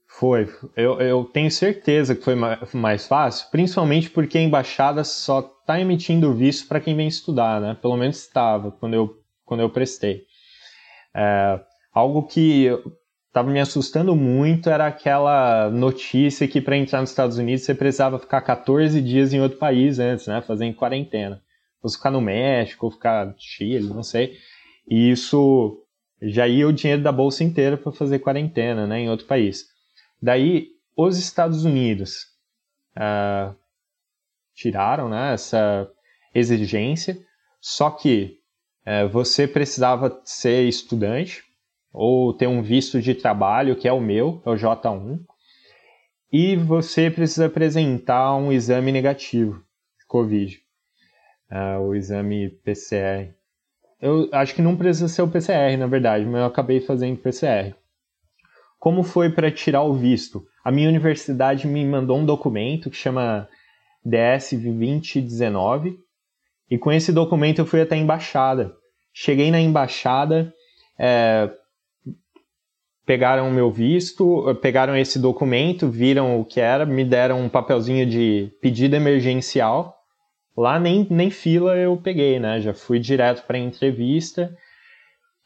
Foi. 0.05 0.53
Eu, 0.75 0.99
eu 0.99 1.23
tenho 1.23 1.49
certeza 1.49 2.15
que 2.15 2.23
foi 2.23 2.35
mais 2.73 3.07
fácil, 3.07 3.49
principalmente 3.49 4.09
porque 4.09 4.37
a 4.37 4.41
embaixada 4.41 5.03
só 5.05 5.39
está 5.39 5.79
emitindo 5.79 6.33
visto 6.33 6.67
para 6.67 6.81
quem 6.81 6.95
vem 6.95 7.07
estudar, 7.07 7.61
né? 7.61 7.77
Pelo 7.81 7.95
menos 7.95 8.17
estava 8.17 8.71
quando 8.71 8.93
eu, 8.93 9.17
quando 9.45 9.61
eu 9.61 9.69
prestei. 9.69 10.23
É, 11.15 11.59
Algo 11.93 12.23
que 12.23 12.67
estava 13.27 13.49
me 13.49 13.59
assustando 13.59 14.15
muito 14.15 14.69
era 14.69 14.87
aquela 14.87 15.69
notícia 15.69 16.47
que 16.47 16.59
para 16.59 16.77
entrar 16.77 17.01
nos 17.01 17.11
Estados 17.11 17.37
Unidos 17.37 17.63
você 17.63 17.75
precisava 17.75 18.17
ficar 18.17 18.41
14 18.41 18.99
dias 19.01 19.33
em 19.33 19.41
outro 19.41 19.59
país 19.59 19.99
antes, 19.99 20.25
né? 20.25 20.41
Fazer 20.41 20.65
em 20.65 20.73
quarentena. 20.73 21.41
Ou 21.81 21.89
ficar 21.89 22.09
no 22.09 22.21
México, 22.21 22.89
ficar 22.89 23.27
no 23.27 23.35
Chile, 23.37 23.89
não 23.89 24.03
sei. 24.03 24.37
E 24.89 25.11
isso 25.11 25.83
já 26.21 26.47
ia 26.47 26.67
o 26.67 26.73
dinheiro 26.73 27.03
da 27.03 27.11
bolsa 27.11 27.43
inteira 27.43 27.77
para 27.77 27.91
fazer 27.91 28.19
quarentena, 28.19 28.87
né? 28.87 29.01
Em 29.01 29.09
outro 29.09 29.27
país. 29.27 29.67
Daí, 30.21 30.69
os 30.95 31.19
Estados 31.19 31.65
Unidos 31.65 32.27
uh, 32.97 33.55
tiraram 34.55 35.09
né, 35.09 35.33
essa 35.33 35.89
exigência, 36.33 37.17
só 37.59 37.89
que 37.91 38.39
uh, 38.85 39.09
você 39.09 39.47
precisava 39.47 40.21
ser 40.23 40.67
estudante 40.67 41.43
ou 41.93 42.33
ter 42.33 42.47
um 42.47 42.61
visto 42.61 42.99
de 42.99 43.13
trabalho, 43.13 43.75
que 43.75 43.87
é 43.87 43.93
o 43.93 44.01
meu, 44.01 44.41
é 44.45 44.49
o 44.49 44.55
J1, 44.55 45.19
e 46.31 46.55
você 46.55 47.11
precisa 47.11 47.45
apresentar 47.45 48.35
um 48.35 48.51
exame 48.51 48.91
negativo 48.91 49.63
de 49.99 50.05
Covid, 50.07 50.59
uh, 51.51 51.79
o 51.81 51.93
exame 51.93 52.49
PCR. 52.49 53.31
Eu 54.01 54.27
acho 54.31 54.55
que 54.55 54.61
não 54.61 54.75
precisa 54.75 55.07
ser 55.07 55.21
o 55.21 55.29
PCR, 55.29 55.77
na 55.77 55.85
verdade, 55.85 56.25
mas 56.25 56.41
eu 56.41 56.47
acabei 56.47 56.81
fazendo 56.81 57.19
PCR. 57.19 57.75
Como 58.79 59.03
foi 59.03 59.29
para 59.29 59.51
tirar 59.51 59.83
o 59.83 59.93
visto? 59.93 60.43
A 60.65 60.71
minha 60.71 60.89
universidade 60.89 61.67
me 61.67 61.85
mandou 61.85 62.17
um 62.17 62.25
documento 62.25 62.89
que 62.89 62.97
chama 62.97 63.47
DS 64.03 64.53
2019, 64.53 65.99
e 66.69 66.77
com 66.77 66.91
esse 66.91 67.13
documento 67.13 67.59
eu 67.59 67.65
fui 67.65 67.79
até 67.79 67.93
a 67.93 67.99
embaixada. 67.99 68.75
Cheguei 69.13 69.51
na 69.51 69.59
embaixada, 69.59 70.51
é, 70.97 71.49
pegaram 73.05 73.47
o 73.49 73.51
meu 73.51 73.71
visto, 73.71 74.55
pegaram 74.61 74.95
esse 74.95 75.19
documento, 75.19 75.89
viram 75.89 76.39
o 76.39 76.45
que 76.45 76.59
era, 76.59 76.85
me 76.85 77.03
deram 77.03 77.41
um 77.41 77.49
papelzinho 77.49 78.05
de 78.05 78.51
pedido 78.61 78.95
emergencial. 78.95 79.95
Lá 80.55 80.79
nem, 80.79 81.07
nem 81.09 81.29
fila 81.29 81.75
eu 81.75 81.97
peguei, 81.97 82.39
né? 82.39 82.61
Já 82.61 82.73
fui 82.73 82.99
direto 82.99 83.45
para 83.45 83.57
a 83.57 83.61
entrevista. 83.61 84.55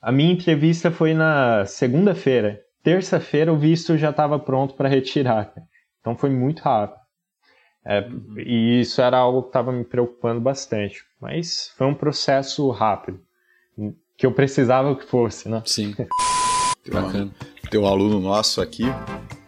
A 0.01 0.12
minha 0.12 0.32
entrevista 0.32 0.91
foi 0.91 1.14
na 1.14 1.66
segunda-feira. 1.66 2.62
Terça-feira 2.84 3.51
o 3.51 3.58
visto 3.58 3.97
já 3.97 4.12
estava 4.12 4.38
pronto 4.38 4.76
para 4.76 4.89
retirar. 4.89 5.53
Então 5.99 6.16
foi 6.16 6.30
muito 6.30 6.62
rápido. 6.62 6.99
É, 7.86 8.05
e 8.38 8.82
isso 8.82 9.01
era 9.01 9.18
algo 9.18 9.43
que 9.43 9.49
estava 9.49 9.72
me 9.72 9.86
preocupando 9.86 10.41
bastante. 10.41 11.03
Mas 11.20 11.74
foi 11.78 11.88
um 11.88 11.95
processo 11.95 12.70
rápido. 12.70 13.20
Que 14.18 14.26
eu 14.26 14.32
precisava 14.32 14.95
que 14.95 15.05
fosse, 15.05 15.47
né? 15.47 15.62
Sim. 15.66 15.95
Tem 16.89 17.01
Bacana. 17.01 17.25
Um, 17.25 17.69
tem 17.69 17.79
um 17.79 17.85
aluno 17.85 18.19
nosso 18.19 18.61
aqui, 18.61 18.85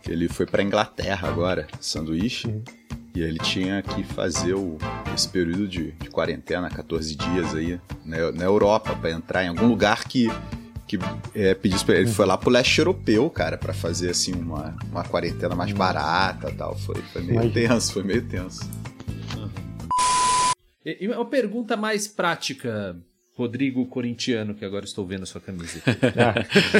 que 0.04 0.12
ele 0.12 0.28
foi 0.28 0.46
para 0.46 0.62
Inglaterra 0.62 1.30
agora, 1.30 1.68
sanduíche, 1.80 2.48
uhum. 2.48 2.62
e 3.16 3.22
ele 3.22 3.40
tinha 3.40 3.82
que 3.82 4.04
fazer 4.04 4.54
o, 4.54 4.78
esse 5.16 5.30
período 5.30 5.68
de, 5.68 5.92
de 5.94 6.10
quarentena, 6.10 6.70
14 6.70 7.16
dias 7.16 7.56
aí, 7.56 7.80
na, 8.04 8.32
na 8.34 8.44
Europa, 8.44 8.94
para 8.96 9.12
entrar 9.12 9.46
em 9.46 9.48
algum 9.48 9.68
lugar 9.68 10.04
que 10.04 10.28
que 10.86 10.98
é, 11.36 11.54
pediu 11.54 11.80
pra 11.86 11.98
ele. 11.98 12.10
foi 12.10 12.26
lá 12.26 12.36
pro 12.36 12.50
leste 12.50 12.80
europeu, 12.80 13.30
cara, 13.30 13.60
para 13.60 13.72
fazer 13.74 14.10
assim 14.10 14.34
uma, 14.34 14.76
uma 14.92 15.04
quarentena 15.04 15.54
mais 15.54 15.72
barata 15.72 16.52
tal. 16.58 16.76
Foi, 16.80 16.96
foi 17.14 17.22
meio 17.22 17.34
Imagina. 17.44 17.54
tenso, 17.54 17.94
foi 17.94 18.02
meio 18.02 18.24
tenso. 18.24 18.68
E 20.84 21.08
uma 21.08 21.26
pergunta 21.26 21.78
mais 21.78 22.08
prática, 22.08 22.98
Rodrigo 23.40 23.86
Corintiano, 23.86 24.54
que 24.54 24.66
agora 24.66 24.84
estou 24.84 25.06
vendo 25.06 25.24
a 25.24 25.26
sua 25.26 25.40
camisa. 25.40 25.82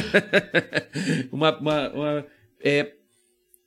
uma, 1.32 1.58
uma, 1.58 1.88
uma 1.90 2.26
é, 2.62 2.92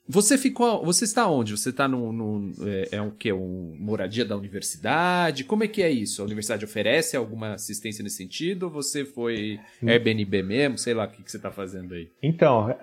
você 0.07 0.37
ficou. 0.37 0.85
Você 0.85 1.05
está 1.05 1.27
onde? 1.27 1.57
Você 1.57 1.69
está 1.69 1.87
no. 1.87 2.11
no 2.13 2.53
é, 2.67 2.89
é 2.91 3.01
o 3.01 3.09
que? 3.09 3.33
Um, 3.33 3.75
moradia 3.79 4.23
da 4.23 4.37
universidade? 4.37 5.43
Como 5.43 5.63
é 5.63 5.67
que 5.67 5.81
é 5.81 5.89
isso? 5.89 6.21
A 6.21 6.25
universidade 6.25 6.63
oferece 6.63 7.17
alguma 7.17 7.53
assistência 7.53 8.03
nesse 8.03 8.17
sentido? 8.17 8.63
Ou 8.63 8.69
você 8.69 9.05
foi 9.05 9.59
hum. 9.81 9.89
Airbnb 9.89 10.43
mesmo? 10.43 10.77
Sei 10.77 10.93
lá 10.93 11.05
o 11.05 11.07
que, 11.07 11.23
que 11.23 11.31
você 11.31 11.37
está 11.37 11.49
fazendo 11.49 11.95
aí. 11.95 12.09
Então, 12.21 12.75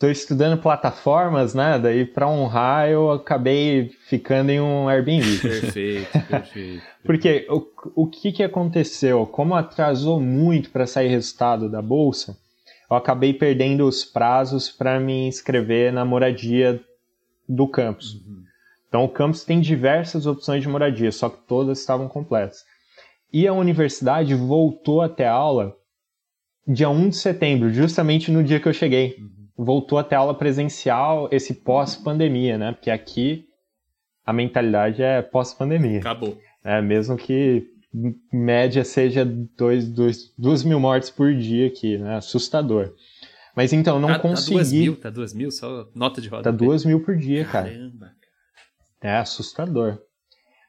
estou 0.00 0.10
estudando 0.10 0.58
plataformas, 0.58 1.52
né? 1.52 1.78
Daí 1.78 2.06
para 2.06 2.26
honrar 2.26 2.88
eu 2.88 3.10
acabei 3.10 3.90
ficando 4.08 4.48
em 4.48 4.58
um 4.58 4.88
Airbnb. 4.88 5.36
Perfeito, 5.38 6.26
perfeito. 6.26 6.82
Porque 7.04 7.46
o, 7.50 8.04
o 8.04 8.06
que, 8.06 8.32
que 8.32 8.42
aconteceu? 8.42 9.26
Como 9.26 9.54
atrasou 9.54 10.18
muito 10.18 10.70
para 10.70 10.86
sair 10.86 11.08
resultado 11.08 11.68
da 11.68 11.82
bolsa, 11.82 12.34
eu 12.90 12.96
acabei 12.96 13.34
perdendo 13.34 13.86
os 13.86 14.02
prazos 14.02 14.70
para 14.70 14.98
me 14.98 15.28
inscrever 15.28 15.92
na 15.92 16.02
moradia 16.02 16.80
do 17.46 17.68
campus. 17.68 18.14
Uhum. 18.14 18.44
Então, 18.88 19.04
o 19.04 19.08
campus 19.08 19.44
tem 19.44 19.60
diversas 19.60 20.26
opções 20.26 20.62
de 20.62 20.68
moradia, 20.68 21.12
só 21.12 21.28
que 21.28 21.38
todas 21.46 21.78
estavam 21.78 22.08
completas. 22.08 22.64
E 23.32 23.46
a 23.46 23.52
universidade 23.52 24.34
voltou 24.34 25.02
até 25.02 25.28
aula 25.28 25.76
dia 26.66 26.88
1 26.88 27.10
de 27.10 27.16
setembro, 27.16 27.70
justamente 27.70 28.30
no 28.30 28.42
dia 28.42 28.58
que 28.58 28.66
eu 28.66 28.72
cheguei. 28.72 29.16
Uhum. 29.18 29.39
Voltou 29.56 29.98
até 29.98 30.16
aula 30.16 30.34
presencial, 30.34 31.28
esse 31.30 31.54
pós-pandemia, 31.54 32.56
né? 32.56 32.72
Porque 32.72 32.90
aqui 32.90 33.46
a 34.24 34.32
mentalidade 34.32 35.02
é 35.02 35.20
pós-pandemia. 35.22 36.00
Acabou. 36.00 36.38
É, 36.64 36.80
mesmo 36.80 37.16
que 37.16 37.66
média 38.32 38.84
seja 38.84 39.24
2 39.24 40.64
mil 40.64 40.78
mortes 40.78 41.10
por 41.10 41.34
dia 41.34 41.66
aqui, 41.66 41.98
né? 41.98 42.16
Assustador. 42.16 42.94
Mas 43.54 43.72
então, 43.72 43.98
não 43.98 44.08
tá, 44.08 44.18
consegui. 44.18 44.54
Tá 44.54 44.60
2 44.60 44.72
mil, 44.72 44.96
tá 44.96 45.10
2 45.10 45.34
mil, 45.34 45.50
só 45.50 45.88
nota 45.94 46.20
de 46.20 46.28
roda. 46.28 46.44
Tá 46.44 46.50
2 46.50 46.84
mil 46.84 47.02
por 47.02 47.16
dia, 47.16 47.44
cara. 47.44 47.68
Caramba. 47.68 48.12
É 49.02 49.16
assustador. 49.16 49.98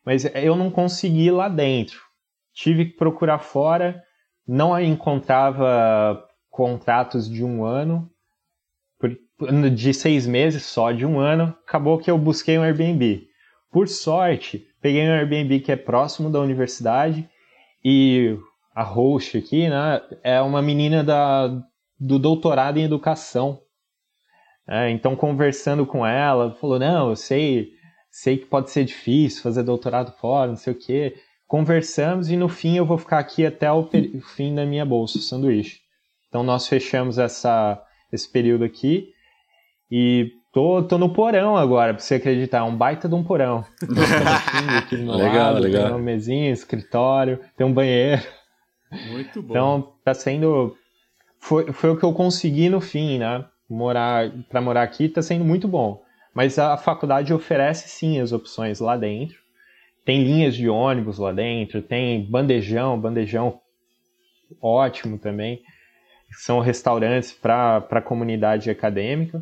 Mas 0.06 0.26
eu 0.34 0.56
não 0.56 0.72
consegui 0.72 1.28
ir 1.28 1.32
lá 1.32 1.48
dentro. 1.48 2.02
Tive 2.54 2.86
que 2.86 2.98
procurar 2.98 3.40
fora, 3.40 4.04
não 4.48 4.78
encontrava 4.80 6.28
contratos 6.50 7.30
de 7.30 7.46
um 7.46 7.64
ano, 7.64 8.11
de 9.74 9.94
seis 9.94 10.28
meses 10.28 10.64
só, 10.64 10.92
de 10.92 11.06
um 11.06 11.20
ano. 11.20 11.56
Acabou 11.68 11.98
que 11.98 12.10
eu 12.10 12.18
busquei 12.18 12.58
um 12.58 12.64
Airbnb. 12.64 13.28
Por 13.72 13.88
sorte, 13.88 14.68
peguei 14.82 15.08
um 15.08 15.14
Airbnb 15.14 15.60
que 15.62 15.72
é 15.72 15.76
próximo 15.76 16.30
da 16.30 16.39
universidade 16.39 17.28
e 17.84 18.38
a 18.76 18.84
host 18.84 19.38
aqui, 19.38 19.70
né, 19.70 20.02
é 20.24 20.42
uma 20.42 20.62
menina 20.62 21.04
da, 21.04 21.48
do 22.00 22.20
doutorado 22.20 22.78
em 22.78 22.84
educação. 22.84 23.62
É, 24.68 24.89
então, 24.89 25.16
conversando 25.16 25.86
com 25.86 26.06
ela, 26.06 26.56
falou: 26.56 26.80
Não, 26.80 27.10
eu 27.10 27.16
sei, 27.16 27.72
sei 28.10 28.38
que 28.38 28.46
pode 28.46 28.70
ser 28.70 28.86
difícil 28.86 29.42
fazer 29.42 29.64
doutorado 29.64 30.12
fora, 30.20 30.50
não 30.50 30.56
sei 30.56 30.74
o 30.74 30.78
quê. 30.78 31.16
Conversamos 31.48 32.30
e 32.30 32.38
no 32.38 32.48
fim 32.48 32.78
eu 32.78 32.86
vou 32.86 32.98
ficar 32.98 33.20
aqui 33.20 33.46
até 33.46 33.70
o 33.72 33.89
fim 34.36 34.56
da 34.56 34.66
minha 34.66 34.86
bolsa, 34.86 35.20
sanduíche. 35.20 35.82
Então, 36.30 36.44
nós 36.44 36.68
fechamos 36.68 37.18
essa, 37.18 37.82
esse 38.12 38.32
período 38.32 38.64
aqui 38.64 39.10
e 39.92 40.32
Tô, 40.52 40.84
tô 40.84 40.98
no 40.98 41.14
porão 41.14 41.56
agora, 41.56 41.94
pra 41.94 42.04
você 42.04 42.16
acreditar. 42.16 42.58
É 42.58 42.64
um 42.64 42.76
baita 42.76 43.08
de 43.08 43.16
um 43.16 43.24
porão. 43.24 43.64
legal, 44.92 45.54
lado, 45.54 45.62
legal. 45.62 45.84
Tem 45.84 45.92
uma 45.94 46.00
mesinha, 46.00 46.52
escritório, 46.52 47.39
tem 47.56 47.66
um 47.66 47.72
banheiro. 47.74 48.22
Muito 49.10 49.42
bom. 49.42 49.52
Então, 49.52 49.94
tá 50.04 50.14
sendo. 50.14 50.76
Foi, 51.39 51.72
foi 51.72 51.89
o 51.92 51.98
que 51.98 52.04
eu 52.04 52.12
consegui 52.12 52.70
no 52.70 52.82
fim, 52.82 53.18
né? 53.18 53.46
Morar, 53.70 54.30
pra 54.50 54.60
morar 54.60 54.84
aqui 54.84 55.08
tá 55.08 55.22
sendo 55.22 55.46
muito 55.46 55.70
bom. 55.70 56.04
Mas 56.34 56.60
a 56.60 56.76
faculdade 56.76 57.34
oferece 57.34 57.88
sim 57.88 58.20
as 58.20 58.34
opções 58.34 58.82
lá 58.82 58.98
dentro. 58.98 59.38
Tem 60.04 60.22
linhas 60.22 60.54
de 60.54 60.68
ônibus 60.68 61.18
lá 61.18 61.32
dentro, 61.32 61.82
tem 61.82 62.26
bandejão, 62.30 63.00
bandejão 63.00 63.62
ótimo 64.62 65.18
também. 65.18 65.62
São 66.32 66.60
restaurantes 66.60 67.32
para 67.32 67.78
a 67.89 68.02
comunidade 68.02 68.70
acadêmica. 68.70 69.42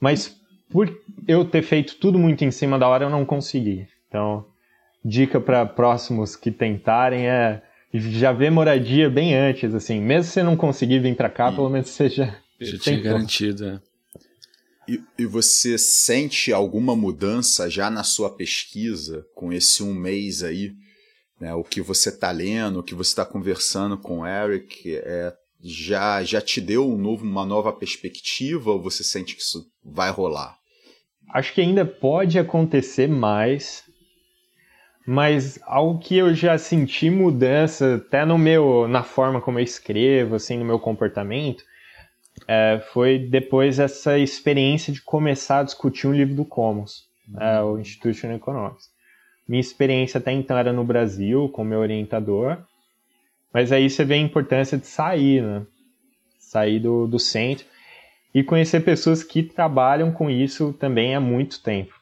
Mas 0.00 0.36
por 0.70 0.92
eu 1.26 1.44
ter 1.44 1.62
feito 1.62 1.96
tudo 1.96 2.18
muito 2.18 2.44
em 2.44 2.50
cima 2.50 2.78
da 2.78 2.88
hora, 2.88 3.04
eu 3.04 3.10
não 3.10 3.24
consegui. 3.24 3.86
Então, 4.08 4.44
dica 5.04 5.40
para 5.40 5.64
próximos 5.64 6.36
que 6.36 6.50
tentarem 6.50 7.28
é 7.28 7.62
já 7.94 8.32
ver 8.32 8.50
moradia 8.50 9.08
bem 9.08 9.34
antes, 9.34 9.74
assim. 9.74 10.00
Mesmo 10.00 10.24
se 10.24 10.32
você 10.32 10.42
não 10.42 10.56
conseguir 10.56 10.98
vir 10.98 11.16
para 11.16 11.30
cá, 11.30 11.50
e 11.50 11.54
pelo 11.54 11.70
menos 11.70 11.88
você 11.88 12.08
já, 12.10 12.36
já 12.60 12.78
tinha 12.78 13.00
garantido. 13.00 13.66
É. 13.66 13.80
E, 14.88 15.00
e, 15.18 15.26
você 15.26 15.76
sente 15.76 16.52
alguma 16.52 16.94
mudança 16.94 17.68
já 17.68 17.90
na 17.90 18.04
sua 18.04 18.30
pesquisa 18.30 19.26
com 19.34 19.52
esse 19.52 19.82
um 19.82 19.92
mês 19.92 20.44
aí? 20.44 20.72
Né, 21.40 21.52
o 21.54 21.62
que 21.64 21.82
você 21.82 22.08
está 22.08 22.30
lendo, 22.30 22.78
o 22.78 22.82
que 22.82 22.94
você 22.94 23.10
está 23.10 23.24
conversando 23.24 23.98
com 23.98 24.20
o 24.20 24.26
Eric, 24.26 24.96
é, 24.96 25.34
já, 25.62 26.22
já 26.22 26.40
te 26.40 26.60
deu 26.60 26.88
um 26.88 26.96
novo, 26.96 27.24
uma 27.24 27.44
nova 27.44 27.72
perspectiva 27.72 28.70
ou 28.70 28.82
você 28.82 29.02
sente 29.02 29.34
que 29.34 29.42
isso 29.42 29.66
vai 29.84 30.10
rolar? 30.10 30.56
Acho 31.32 31.52
que 31.52 31.60
ainda 31.60 31.84
pode 31.84 32.38
acontecer 32.38 33.08
mais, 33.08 33.84
mas 35.06 35.58
algo 35.64 35.98
que 35.98 36.16
eu 36.16 36.34
já 36.34 36.56
senti 36.56 37.10
mudança 37.10 37.96
até 37.96 38.24
no 38.24 38.38
meu, 38.38 38.86
na 38.86 39.02
forma 39.02 39.40
como 39.40 39.58
eu 39.58 39.64
escrevo, 39.64 40.36
assim, 40.36 40.56
no 40.56 40.64
meu 40.64 40.78
comportamento, 40.78 41.64
é, 42.46 42.80
foi 42.92 43.18
depois 43.18 43.78
essa 43.78 44.18
experiência 44.18 44.92
de 44.92 45.02
começar 45.02 45.60
a 45.60 45.64
discutir 45.64 46.06
um 46.06 46.12
livro 46.12 46.34
do 46.34 46.44
Commons, 46.44 47.04
uhum. 47.28 47.42
é, 47.42 47.62
o 47.62 47.78
Institutional 47.78 48.36
Economics. 48.36 48.88
Minha 49.48 49.60
experiência 49.60 50.18
até 50.18 50.32
então 50.32 50.56
era 50.56 50.72
no 50.72 50.84
Brasil, 50.84 51.48
com 51.48 51.64
meu 51.64 51.78
orientador, 51.78 52.58
mas 53.52 53.72
aí 53.72 53.88
você 53.88 54.04
vê 54.04 54.14
a 54.14 54.18
importância 54.18 54.76
de 54.76 54.86
sair, 54.86 55.42
né? 55.42 55.66
Sair 56.38 56.78
do, 56.78 57.06
do 57.06 57.18
centro 57.18 57.66
e 58.34 58.42
conhecer 58.42 58.80
pessoas 58.80 59.22
que 59.22 59.42
trabalham 59.42 60.12
com 60.12 60.30
isso 60.30 60.72
também 60.74 61.14
há 61.14 61.20
muito 61.20 61.62
tempo. 61.62 61.94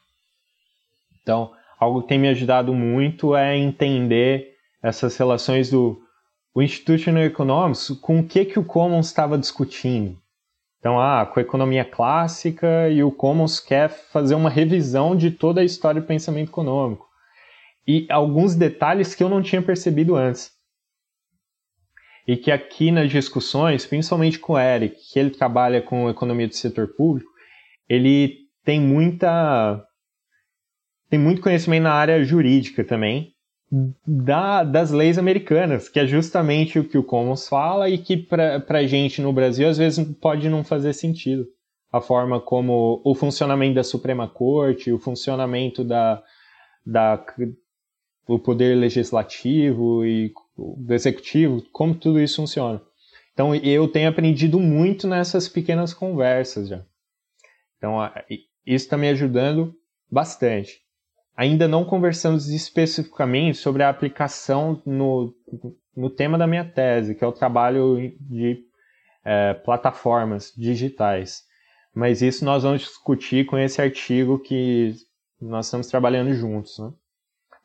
Então, 1.21 1.53
algo 1.79 2.01
que 2.01 2.09
tem 2.09 2.19
me 2.19 2.27
ajudado 2.27 2.73
muito 2.73 3.35
é 3.35 3.57
entender 3.57 4.53
essas 4.83 5.17
relações 5.17 5.69
do 5.69 6.01
o 6.53 6.61
Institutional 6.61 7.23
Economics 7.23 7.89
com 8.01 8.19
o 8.19 8.23
que, 8.25 8.45
que 8.45 8.57
o 8.57 8.63
Commons 8.63 9.07
estava 9.07 9.37
discutindo. 9.37 10.17
Então, 10.79 11.01
ah, 11.01 11.25
com 11.25 11.39
a 11.39 11.43
economia 11.43 11.83
clássica 11.83 12.89
e 12.89 13.03
o 13.03 13.11
Commons 13.11 13.59
quer 13.59 13.89
fazer 13.89 14.35
uma 14.35 14.49
revisão 14.49 15.17
de 15.17 15.31
toda 15.31 15.59
a 15.59 15.65
história 15.65 15.99
do 15.99 16.07
pensamento 16.07 16.49
econômico. 16.49 17.07
E 17.85 18.07
alguns 18.09 18.55
detalhes 18.55 19.13
que 19.13 19.21
eu 19.21 19.27
não 19.27 19.41
tinha 19.41 19.61
percebido 19.61 20.15
antes 20.15 20.54
e 22.27 22.35
que 22.35 22.51
aqui 22.51 22.91
nas 22.91 23.11
discussões, 23.11 23.85
principalmente 23.85 24.39
com 24.39 24.53
o 24.53 24.59
Eric, 24.59 24.95
que 25.11 25.19
ele 25.19 25.29
trabalha 25.29 25.81
com 25.81 26.09
economia 26.09 26.47
do 26.47 26.55
setor 26.55 26.87
público, 26.87 27.29
ele 27.87 28.45
tem 28.63 28.81
muita 28.81 29.83
tem 31.07 31.19
muito 31.19 31.41
conhecimento 31.41 31.83
na 31.83 31.93
área 31.93 32.23
jurídica 32.23 32.83
também 32.83 33.35
da, 34.05 34.63
das 34.63 34.91
leis 34.91 35.17
americanas, 35.17 35.89
que 35.89 35.99
é 35.99 36.07
justamente 36.07 36.79
o 36.79 36.87
que 36.87 36.97
o 36.97 37.03
Commons 37.03 37.47
fala 37.47 37.89
e 37.89 37.97
que 37.97 38.17
para 38.17 38.87
gente 38.87 39.21
no 39.21 39.33
Brasil 39.33 39.67
às 39.67 39.77
vezes 39.77 40.05
pode 40.19 40.49
não 40.49 40.63
fazer 40.63 40.93
sentido. 40.93 41.45
A 41.91 42.01
forma 42.01 42.41
como 42.41 43.01
o 43.05 43.15
funcionamento 43.15 43.75
da 43.75 43.83
Suprema 43.83 44.27
Corte, 44.27 44.91
o 44.91 44.99
funcionamento 44.99 45.83
da, 45.83 46.21
da, 46.85 47.23
do 48.27 48.37
poder 48.39 48.75
legislativo 48.75 50.05
e 50.05 50.33
do 50.57 50.93
executivo, 50.93 51.61
como 51.71 51.95
tudo 51.95 52.19
isso 52.19 52.37
funciona. 52.37 52.81
Então 53.33 53.53
eu 53.53 53.87
tenho 53.87 54.09
aprendido 54.09 54.59
muito 54.59 55.07
nessas 55.07 55.49
pequenas 55.49 55.93
conversas 55.93 56.69
já. 56.69 56.83
Então 57.77 57.97
isso 58.65 58.85
está 58.85 58.97
me 58.97 59.09
ajudando 59.09 59.75
bastante. 60.09 60.81
Ainda 61.35 61.67
não 61.67 61.83
conversamos 61.83 62.47
especificamente 62.47 63.57
sobre 63.57 63.83
a 63.83 63.89
aplicação 63.89 64.81
no, 64.85 65.35
no 65.95 66.09
tema 66.09 66.37
da 66.37 66.47
minha 66.47 66.63
tese, 66.63 67.13
que 67.13 67.23
é 67.23 67.27
o 67.27 67.33
trabalho 67.33 68.13
de 68.21 68.63
é, 69.23 69.53
plataformas 69.53 70.53
digitais. 70.55 71.43
Mas 71.93 72.21
isso 72.21 72.45
nós 72.45 72.63
vamos 72.63 72.81
discutir 72.81 73.45
com 73.45 73.57
esse 73.57 73.81
artigo 73.81 74.39
que 74.39 74.95
nós 75.41 75.65
estamos 75.65 75.87
trabalhando 75.87 76.33
juntos. 76.33 76.79
Né? 76.79 76.91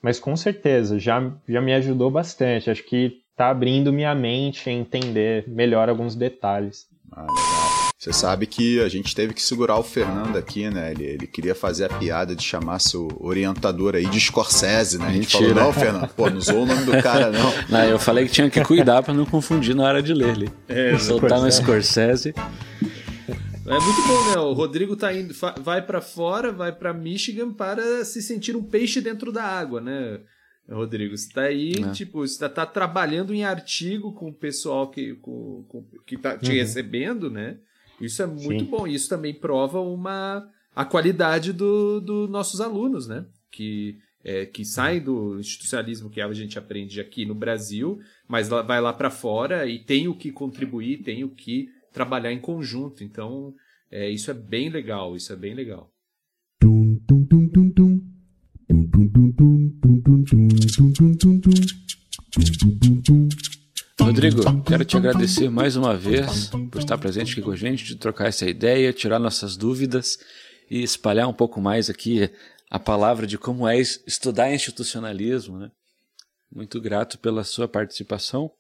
Mas 0.03 0.19
com 0.19 0.37
certeza, 0.37 0.99
já, 0.99 1.31
já 1.49 1.61
me 1.61 1.75
ajudou 1.75 2.11
bastante. 2.11 2.71
Acho 2.71 2.83
que 2.83 3.21
está 3.31 3.51
abrindo 3.51 3.93
minha 3.93 4.15
mente 4.15 4.69
a 4.69 4.73
entender 4.73 5.45
melhor 5.49 5.89
alguns 5.89 6.15
detalhes. 6.15 6.87
Ah, 7.13 7.23
legal. 7.23 7.61
Você 8.01 8.15
sabe 8.15 8.47
que 8.47 8.81
a 8.81 8.89
gente 8.89 9.15
teve 9.15 9.35
que 9.35 9.43
segurar 9.43 9.77
o 9.77 9.83
Fernando 9.83 10.39
aqui, 10.39 10.71
né? 10.71 10.91
Ele, 10.91 11.05
ele 11.05 11.27
queria 11.27 11.55
fazer 11.55 11.85
a 11.85 11.89
piada 11.91 12.35
de 12.35 12.43
chamar 12.43 12.79
seu 12.79 13.09
orientador 13.21 13.95
aí 13.95 14.07
de 14.07 14.19
Scorsese, 14.19 14.99
né? 14.99 15.09
A 15.09 15.13
gente 15.13 15.37
Mentira. 15.37 15.55
falou, 15.55 15.65
não, 15.65 15.73
Fernando, 15.79 16.09
pô, 16.09 16.31
não 16.31 16.39
usou 16.39 16.63
o 16.63 16.67
nome 16.67 16.83
do 16.85 16.93
cara, 17.03 17.31
não. 17.31 17.53
Não, 17.69 17.85
eu 17.85 17.99
falei 17.99 18.25
que 18.25 18.33
tinha 18.33 18.49
que 18.49 18.63
cuidar 18.65 19.03
para 19.03 19.13
não 19.13 19.27
confundir 19.27 19.75
na 19.75 19.83
hora 19.83 20.03
de 20.03 20.15
ler 20.15 20.31
ali. 20.31 20.51
É, 20.67 20.97
Soltar 20.97 21.43
no 21.43 21.53
Scorsese. 21.53 22.35
É 23.71 23.79
muito 23.79 24.03
bom, 24.03 24.31
né? 24.35 24.41
O 24.41 24.53
Rodrigo 24.53 24.97
tá 24.97 25.15
indo, 25.15 25.33
vai 25.63 25.81
para 25.81 26.01
fora, 26.01 26.51
vai 26.51 26.73
para 26.73 26.93
Michigan 26.93 27.53
para 27.53 28.05
se 28.05 28.21
sentir 28.21 28.57
um 28.57 28.65
peixe 28.65 29.01
dentro 29.01 29.31
da 29.31 29.45
água, 29.45 29.81
né? 29.81 30.19
Rodrigo, 30.69 31.17
você 31.17 31.33
tá 31.33 31.43
aí, 31.43 31.75
é. 31.75 31.93
tipo, 31.93 32.27
você 32.27 32.37
tá, 32.37 32.49
tá, 32.49 32.67
trabalhando 32.67 33.33
em 33.33 33.45
artigo 33.45 34.13
com 34.13 34.29
o 34.29 34.35
pessoal 34.35 34.91
que, 34.91 35.15
com, 35.15 35.65
com, 35.69 35.85
que 36.05 36.17
tá 36.17 36.37
te 36.37 36.51
uhum. 36.51 36.57
recebendo, 36.57 37.31
né? 37.31 37.59
Isso 38.01 38.21
é 38.21 38.27
muito 38.27 38.65
Sim. 38.65 38.71
bom. 38.71 38.89
Isso 38.89 39.09
também 39.09 39.33
prova 39.33 39.81
uma 39.81 40.49
a 40.75 40.85
qualidade 40.85 41.53
dos 41.53 42.03
do 42.03 42.27
nossos 42.27 42.61
alunos, 42.61 43.07
né? 43.07 43.25
Que, 43.53 43.99
é, 44.25 44.47
que 44.47 44.65
saem 44.65 45.01
do 45.01 45.39
institucionalismo 45.39 46.11
que 46.11 46.21
a 46.21 46.33
gente 46.33 46.59
aprende 46.59 47.01
aqui 47.01 47.25
no 47.25 47.37
Brasil, 47.37 48.01
mas 48.27 48.49
vai 48.49 48.81
lá 48.81 48.93
para 48.93 49.11
fora 49.11 49.65
e 49.65 49.79
tem 49.79 50.09
o 50.09 50.15
que 50.17 50.33
contribuir, 50.33 51.05
tem 51.05 51.23
o 51.23 51.29
que 51.29 51.69
trabalhar 51.93 52.33
em 52.33 52.41
conjunto. 52.41 53.05
Então, 53.05 53.55
é, 53.91 54.09
isso 54.09 54.31
é 54.31 54.35
bem 54.35 54.69
legal, 54.69 55.17
isso 55.17 55.33
é 55.33 55.37
bem 55.37 55.55
legal. 55.55 55.91
Rodrigo, 64.01 64.63
quero 64.63 64.85
te 64.85 64.97
agradecer 64.97 65.51
mais 65.51 65.77
uma 65.77 65.97
vez 65.97 66.51
por 66.71 66.79
estar 66.79 66.97
presente 66.99 67.33
aqui 67.33 67.43
com 67.43 67.51
a 67.51 67.57
gente, 67.57 67.85
de 67.85 67.97
trocar 67.97 68.29
essa 68.29 68.49
ideia, 68.49 68.93
tirar 68.93 69.19
nossas 69.19 69.57
dúvidas 69.57 70.19
e 70.71 70.83
espalhar 70.83 71.29
um 71.29 71.33
pouco 71.33 71.61
mais 71.61 71.91
aqui 71.91 72.31
a 72.71 72.79
palavra 72.79 73.27
de 73.27 73.37
como 73.37 73.67
é 73.69 73.79
estudar 73.79 74.55
institucionalismo. 74.55 75.59
Né? 75.59 75.71
Muito 76.53 76.81
grato 76.81 77.19
pela 77.19 77.45
sua 77.45 77.69
participação. 77.69 78.51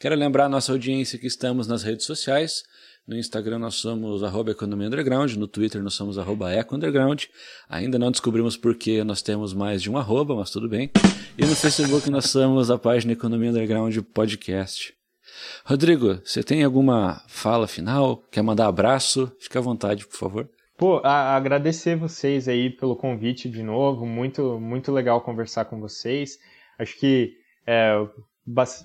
Quero 0.00 0.16
lembrar 0.16 0.46
a 0.46 0.48
nossa 0.48 0.72
audiência 0.72 1.18
que 1.18 1.26
estamos 1.28 1.68
nas 1.68 1.82
redes 1.82 2.04
sociais. 2.04 2.64
No 3.06 3.16
Instagram 3.16 3.60
nós 3.60 3.76
somos 3.76 4.24
arroba 4.24 4.50
Economia 4.50 4.88
Underground, 4.88 5.34
no 5.34 5.46
Twitter 5.46 5.80
nós 5.80 5.94
somos 5.94 6.18
arroba 6.18 6.50
Eco 6.50 6.74
Underground. 6.74 7.26
Ainda 7.68 8.00
não 8.00 8.10
descobrimos 8.10 8.56
por 8.56 8.74
que 8.74 9.04
nós 9.04 9.22
temos 9.22 9.54
mais 9.54 9.80
de 9.80 9.88
um 9.88 9.96
arroba, 9.96 10.34
mas 10.34 10.50
tudo 10.50 10.68
bem. 10.68 10.90
E 11.38 11.46
no 11.46 11.54
Facebook 11.54 12.10
nós 12.10 12.28
somos 12.30 12.68
a 12.68 12.76
página 12.76 13.12
Economia 13.12 13.50
Underground 13.50 13.96
Podcast. 14.12 14.92
Rodrigo, 15.64 16.20
você 16.24 16.42
tem 16.42 16.64
alguma 16.64 17.22
fala 17.28 17.68
final? 17.68 18.24
Quer 18.32 18.42
mandar 18.42 18.66
abraço? 18.66 19.30
Fique 19.38 19.56
à 19.56 19.60
vontade, 19.60 20.04
por 20.04 20.16
favor. 20.16 20.48
Pô, 20.76 21.00
agradecer 21.04 21.96
vocês 21.96 22.48
aí 22.48 22.70
pelo 22.70 22.96
convite 22.96 23.48
de 23.48 23.62
novo. 23.62 24.04
Muito, 24.04 24.58
muito 24.58 24.90
legal 24.90 25.20
conversar 25.20 25.66
com 25.66 25.80
vocês. 25.80 26.38
Acho 26.78 26.98
que 26.98 27.34
é, 27.66 27.94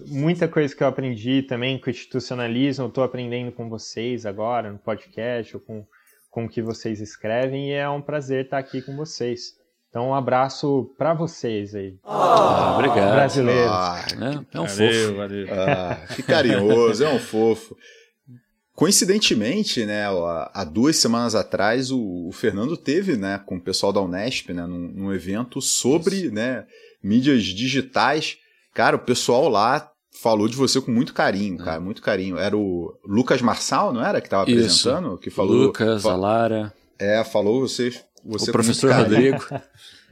muita 0.08 0.48
coisa 0.48 0.76
que 0.76 0.84
eu 0.84 0.88
aprendi 0.88 1.44
também 1.44 1.80
com 1.80 1.90
institucionalismo, 1.90 2.86
eu 2.86 2.90
estou 2.90 3.04
aprendendo 3.04 3.52
com 3.52 3.70
vocês 3.70 4.26
agora 4.26 4.72
no 4.72 4.80
podcast, 4.80 5.56
ou 5.56 5.62
com, 5.62 5.86
com 6.30 6.46
o 6.46 6.50
que 6.50 6.62
vocês 6.62 7.00
escrevem, 7.00 7.70
e 7.70 7.74
é 7.74 7.88
um 7.90 8.02
prazer 8.02 8.46
estar 8.46 8.58
aqui 8.58 8.82
com 8.82 8.96
vocês. 8.96 9.60
Então, 9.90 10.08
um 10.08 10.16
abraço 10.16 10.90
para 10.98 11.14
vocês 11.14 11.76
aí. 11.76 11.98
Ah, 12.06 12.76
obrigado. 12.76 13.12
Brasileiros. 13.12 13.72
Ah, 13.72 14.06
é, 14.10 14.58
é 14.58 14.60
um 14.62 14.66
valeu, 14.66 14.94
fofo. 14.94 15.16
Valeu. 15.16 15.48
Ah, 15.52 16.06
que 16.16 16.24
carinhoso, 16.24 17.04
é 17.04 17.10
um 17.10 17.20
fofo. 17.20 17.76
Coincidentemente, 18.74 19.86
né, 19.86 20.06
há 20.54 20.64
duas 20.64 20.96
semanas 20.96 21.36
atrás, 21.36 21.92
o, 21.92 22.28
o, 22.28 22.32
Fernando 22.32 22.78
teve, 22.78 23.18
né, 23.18 23.40
com 23.46 23.58
o 23.58 23.62
pessoal 23.62 23.92
da 23.92 24.02
Unesp, 24.02 24.54
né, 24.54 24.66
num, 24.66 24.88
num 24.88 25.14
evento 25.14 25.62
sobre, 25.62 26.32
né, 26.32 26.66
mídias 27.04 27.44
digitais 27.44 28.38
Cara, 28.74 28.96
o 28.96 29.00
pessoal 29.00 29.50
lá 29.50 29.90
falou 30.22 30.48
de 30.48 30.56
você 30.56 30.80
com 30.80 30.92
muito 30.92 31.14
carinho, 31.14 31.58
cara, 31.58 31.80
muito 31.80 32.02
carinho. 32.02 32.38
Era 32.38 32.56
o 32.56 32.94
Lucas 33.06 33.42
Marçal, 33.42 33.92
não 33.92 34.06
era? 34.06 34.22
Que 34.22 34.28
estava 34.28 34.44
apresentando? 34.44 35.18
Que 35.18 35.30
falou. 35.30 35.54
Lucas, 35.54 36.06
a 36.06 36.16
Lara. 36.16 36.74
É, 36.98 37.24
falou 37.24 37.68
você. 37.68 37.94
você 38.24 38.50
o 38.50 38.54
professor 38.54 38.92
Rodrigo. 38.92 39.44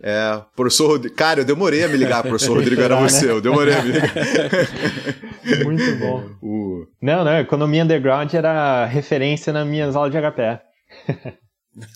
É, 0.02 0.42
professor 0.56 0.92
Rodrigo. 0.92 1.14
Cara, 1.14 1.42
eu 1.42 1.46
demorei 1.46 1.84
a 1.84 1.90
me 1.90 1.98
ligar, 1.98 2.24
professor 2.24 2.56
Rodrigo 2.56 2.82
era 2.82 2.96
você, 2.96 3.26
né? 3.26 3.34
eu 3.34 3.42
demorei 3.42 3.74
a 3.74 3.84
me 3.84 3.92
ligar. 3.92 4.14
Muito 5.66 5.96
bom. 5.98 6.30
O... 6.42 6.88
Não, 7.02 7.26
não, 7.26 7.38
Economia 7.38 7.84
Underground 7.84 8.34
era 8.34 8.86
referência 8.86 9.52
nas 9.52 9.68
minhas 9.68 9.98
aulas 9.98 10.14
de 10.14 10.18
HPE. 10.18 11.42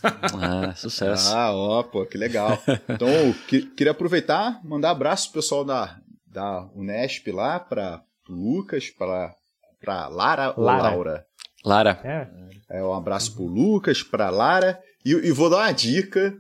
Ah, 0.04 0.74
sucesso. 0.78 1.36
Ah, 1.36 1.52
ó, 1.52 1.84
pô, 1.84 2.06
que 2.06 2.18
legal. 2.18 2.62
Então, 2.90 3.08
que, 3.48 3.62
queria 3.62 3.92
aproveitar, 3.92 4.60
mandar 4.64 4.92
abraço 4.92 5.32
pro 5.32 5.42
pessoal 5.42 5.64
da, 5.64 6.00
da 6.26 6.70
Unesp 6.76 7.28
lá 7.32 7.60
para 7.60 8.04
Lucas, 8.28 8.90
para 8.90 9.36
para 9.84 10.08
Lara, 10.08 10.54
Lara 10.56 10.56
ou 10.58 10.64
Laura? 10.64 11.26
Lara. 11.66 12.00
É. 12.04 12.78
é 12.78 12.84
um 12.84 12.94
abraço 12.94 13.36
pro 13.36 13.46
Lucas, 13.46 14.02
para 14.02 14.30
Lara 14.30 14.80
e, 15.06 15.12
e, 15.12 15.32
vou 15.32 15.50
dar 15.50 15.58
uma 15.58 15.72
dica 15.72 16.34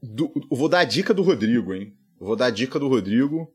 do, 0.00 0.32
vou 0.48 0.68
dar 0.68 0.80
a 0.80 0.84
dica 0.84 1.12
do 1.12 1.22
Rodrigo, 1.22 1.74
hein? 1.74 1.92
vou 2.18 2.36
dar 2.36 2.46
a 2.46 2.50
dica 2.50 2.78
do 2.78 2.88
Rodrigo 2.88 3.52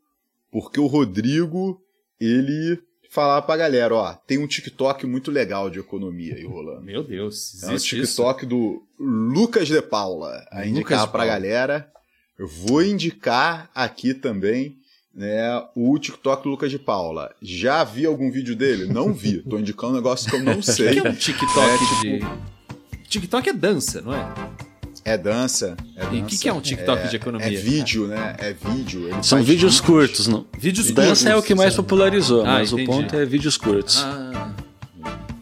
porque 0.52 0.80
o 0.80 0.88
Rodrigo 0.88 1.82
ele 2.20 2.82
falar 3.16 3.42
pra 3.44 3.56
galera, 3.56 3.96
ó, 3.96 4.14
tem 4.14 4.38
um 4.38 4.46
TikTok 4.46 5.08
muito 5.08 5.32
legal 5.32 5.70
de 5.70 5.80
economia 5.80 6.36
aí 6.36 6.44
rolando. 6.44 6.82
Meu 6.82 7.02
Deus, 7.02 7.64
é 7.64 7.72
um 7.72 7.78
TikTok 7.78 8.40
isso? 8.42 8.50
do 8.50 8.84
Lucas 9.00 9.70
de 9.70 9.82
Paula, 9.82 10.46
a 10.52 10.58
Lucas 10.58 10.68
indicar 10.70 11.08
pra 11.08 11.26
galera. 11.26 11.90
Eu 12.38 12.50
vou 12.50 12.84
indicar 12.84 13.70
aqui 13.74 14.14
também 14.14 14.76
né, 15.16 15.64
o 15.74 15.98
TikTok 15.98 16.44
do 16.44 16.50
Lucas 16.50 16.70
de 16.70 16.78
Paula. 16.78 17.34
Já 17.42 17.86
vi 17.86 18.06
algum 18.06 18.30
vídeo 18.30 18.54
dele? 18.54 18.86
Não 18.86 19.14
vi. 19.14 19.38
Tô 19.50 19.58
indicando 19.58 19.94
um 19.94 19.96
negócio 19.96 20.30
que 20.30 20.36
eu 20.36 20.44
não 20.44 20.62
sei. 20.62 21.00
O 21.00 21.02
que 21.02 21.08
é 21.08 21.10
um 21.10 21.16
TikTok 21.16 21.60
é, 21.60 21.78
tipo... 21.78 22.02
de. 22.02 23.08
TikTok 23.08 23.50
é 23.50 23.54
dança, 23.54 24.02
não 24.02 24.14
é? 24.14 24.75
É 25.08 25.16
dança. 25.20 25.78
É 25.96 26.16
e 26.16 26.22
o 26.24 26.26
que, 26.26 26.36
que, 26.36 26.50
é 26.50 26.54
um 26.54 26.60
TikTok 26.60 27.04
é, 27.04 27.08
de 27.08 27.16
economia? 27.16 27.48
É 27.48 27.52
vídeo, 27.52 28.08
né? 28.08 28.36
É 28.40 28.54
vídeo. 28.54 29.08
Ele 29.08 29.22
São 29.22 29.44
vídeos, 29.44 29.80
curtos, 29.80 30.28
não? 30.28 30.48
Vídeos 30.58 30.88
dança 30.88 30.96
curtos. 30.96 31.24
Dança 31.24 31.30
é 31.30 31.36
o 31.36 31.44
que 31.44 31.54
mais 31.54 31.76
popularizou, 31.76 32.42
ah, 32.42 32.54
mas 32.54 32.72
entendi. 32.72 32.90
o 32.90 32.94
ponto 32.94 33.16
é 33.16 33.24
vídeos 33.24 33.56
curtos. 33.56 34.02
Ah, 34.04 34.52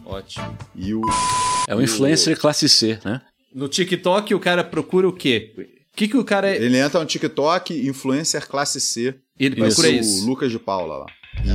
ótimo. 0.04 0.58
E 0.76 0.92
o, 0.92 1.00
é 1.66 1.74
um 1.74 1.80
influencer 1.80 2.36
o... 2.36 2.40
classe 2.40 2.68
C, 2.68 2.98
né? 3.02 3.22
No 3.54 3.66
TikTok 3.66 4.34
o 4.34 4.38
cara 4.38 4.62
procura 4.62 5.08
o 5.08 5.12
quê? 5.12 5.54
O 5.94 5.96
que, 5.96 6.08
que 6.08 6.16
o 6.18 6.24
cara 6.24 6.50
é... 6.50 6.56
Ele 6.56 6.76
entra 6.76 7.00
no 7.00 7.06
TikTok, 7.06 7.88
influencer 7.88 8.46
classe 8.46 8.78
C. 8.80 9.14
Ele 9.40 9.56
procura 9.56 9.88
isso. 9.88 10.24
O 10.24 10.26
Lucas 10.26 10.50
de 10.50 10.58
Paula 10.58 10.98
lá. 10.98 11.06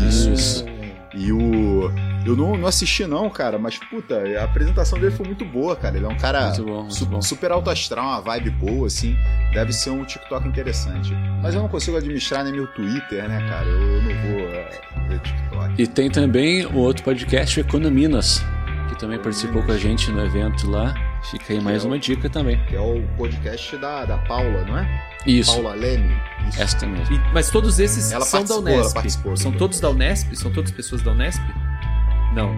Isso, 0.08 0.32
isso. 0.32 0.66
E 1.16 1.32
o. 1.32 1.92
Eu 2.30 2.36
não, 2.36 2.56
não 2.56 2.68
assisti, 2.68 3.08
não, 3.08 3.28
cara, 3.28 3.58
mas 3.58 3.80
puta, 3.80 4.22
a 4.40 4.44
apresentação 4.44 5.00
dele 5.00 5.12
foi 5.12 5.26
muito 5.26 5.44
boa, 5.44 5.76
cara. 5.76 5.98
Ele 5.98 6.06
é 6.06 6.08
um 6.08 6.18
cara 6.18 6.46
muito 6.46 6.64
bom, 6.64 6.82
muito 6.82 6.94
su 6.94 7.06
bom. 7.08 7.22
super 7.24 7.52
alto 7.52 7.72
astral, 7.72 8.06
uma 8.06 8.22
vibe 8.22 8.52
boa, 8.52 8.86
assim. 8.86 9.18
Deve 9.52 9.74
ser 9.74 9.90
um 9.90 10.06
TikTok 10.06 10.48
interessante. 10.48 11.12
Mas 11.42 11.56
eu 11.56 11.62
não 11.62 11.68
consigo 11.68 11.98
administrar 11.98 12.44
nem 12.44 12.54
meu 12.54 12.68
Twitter, 12.68 13.28
né, 13.28 13.50
cara? 13.50 13.68
Eu, 13.68 13.82
eu 13.82 14.02
não 14.04 14.12
vou 14.22 14.48
é, 14.48 14.70
ver 15.08 15.20
TikTok. 15.22 15.82
E 15.82 15.88
tem 15.88 16.12
também 16.12 16.68
o 16.68 16.76
outro 16.76 17.04
podcast, 17.04 17.60
Econominas, 17.60 18.46
que 18.90 19.00
também 19.00 19.18
participou 19.18 19.64
com 19.64 19.72
a 19.72 19.78
gente 19.78 20.12
no 20.12 20.24
evento 20.24 20.70
lá. 20.70 20.94
Fica 21.32 21.54
aí 21.54 21.60
mais 21.60 21.84
é 21.84 21.88
uma 21.88 21.96
o, 21.96 22.00
dica 22.00 22.30
também. 22.30 22.64
Que 22.68 22.76
é 22.76 22.80
o 22.80 23.02
podcast 23.18 23.76
da, 23.78 24.06
da 24.06 24.20
Paula, 24.20 24.64
não 24.66 24.78
é? 24.78 25.04
Isso. 25.26 25.52
Paula 25.52 25.74
Leme. 25.74 26.16
Isso. 26.48 26.62
Esta 26.62 26.86
mesmo. 26.86 27.16
E, 27.16 27.34
mas 27.34 27.50
todos 27.50 27.80
esses 27.80 28.12
ela 28.12 28.24
são 28.24 28.44
da 28.44 28.56
Unesp. 28.56 28.98
São 29.36 29.52
todos 29.52 29.80
da 29.80 29.90
Unesp? 29.90 30.36
São 30.36 30.52
todas 30.52 30.70
pessoas 30.72 31.02
da 31.02 31.12
Unesp? 31.12 31.42
Não. 32.34 32.54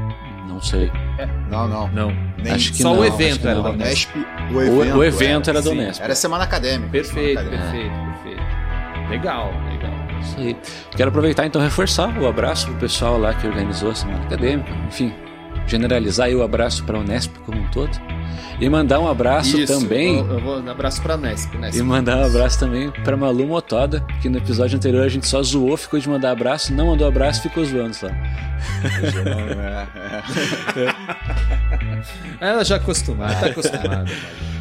Não 0.47 0.61
sei. 0.61 0.91
É. 1.17 1.26
Não, 1.49 1.67
não. 1.67 1.88
Não. 1.89 2.11
Nem... 2.38 2.53
Acho 2.53 2.72
que 2.72 2.82
Só 2.82 2.93
não, 2.93 2.99
o 2.99 3.05
evento 3.05 3.47
era 3.47 3.61
da 3.61 3.69
Unesp. 3.69 4.09
O 4.51 4.61
evento, 4.61 4.97
o 4.97 5.03
evento 5.03 5.49
era, 5.49 5.59
era 5.59 5.65
da 5.65 5.72
Unesp. 5.72 6.01
Era 6.01 6.15
semana 6.15 6.43
acadêmica. 6.43 6.91
Perfeito, 6.91 7.39
semana 7.39 7.57
acadêmica. 7.57 7.91
perfeito, 8.22 8.24
perfeito. 8.24 9.09
Legal, 9.09 9.51
legal. 9.69 9.91
Isso 10.22 10.39
aí. 10.39 10.57
Quero 10.95 11.09
aproveitar 11.09 11.45
então 11.45 11.61
reforçar 11.61 12.15
o 12.17 12.28
abraço 12.28 12.67
pro 12.67 12.76
pessoal 12.76 13.17
lá 13.17 13.34
que 13.34 13.47
organizou 13.47 13.91
a 13.91 13.95
semana 13.95 14.24
acadêmica. 14.24 14.72
Enfim, 14.88 15.13
generalizar 15.67 16.28
aí 16.28 16.36
o 16.36 16.43
abraço 16.43 16.84
para 16.86 16.97
a 16.97 17.01
Unesp 17.01 17.36
como 17.45 17.59
um 17.59 17.67
todo. 17.72 17.91
E 18.59 18.69
mandar 18.69 18.99
um 18.99 19.07
abraço 19.07 19.57
Isso, 19.59 19.79
também. 19.79 20.19
Eu, 20.19 20.27
eu 20.34 20.39
vou 20.39 20.59
um 20.61 20.69
abraço 20.69 21.01
pra 21.01 21.17
Nesp, 21.17 21.57
Nesp. 21.57 21.79
E 21.79 21.84
mandar 21.84 22.17
um 22.17 22.25
abraço 22.25 22.59
também 22.59 22.91
pra 22.91 23.17
Malu 23.17 23.47
Motoda, 23.47 24.05
que 24.21 24.29
no 24.29 24.38
episódio 24.38 24.77
anterior 24.77 25.03
a 25.03 25.09
gente 25.09 25.27
só 25.27 25.41
zoou, 25.41 25.75
ficou 25.77 25.99
de 25.99 26.07
mandar 26.07 26.32
abraço, 26.32 26.73
não 26.73 26.88
mandou 26.88 27.07
abraço 27.07 27.41
ficou 27.41 27.65
zoando 27.65 27.95
só. 27.95 28.07
Ela 32.39 32.63
já 32.63 32.75
acostumada, 32.75 33.36
tá 33.36 33.47
acostumada. 33.47 34.05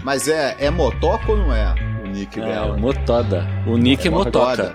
Mas 0.03 0.29
é, 0.29 0.57
é 0.59 0.71
motoca 0.71 1.33
ou 1.33 1.39
não 1.39 1.55
é 1.55 1.75
o 2.03 2.09
nick 2.09 2.41
é, 2.41 2.45
dela? 2.45 2.77
Motoda. 2.77 3.47
O 3.67 3.77
nick 3.77 4.07
é, 4.07 4.09
é 4.09 4.11
motoca. 4.11 4.75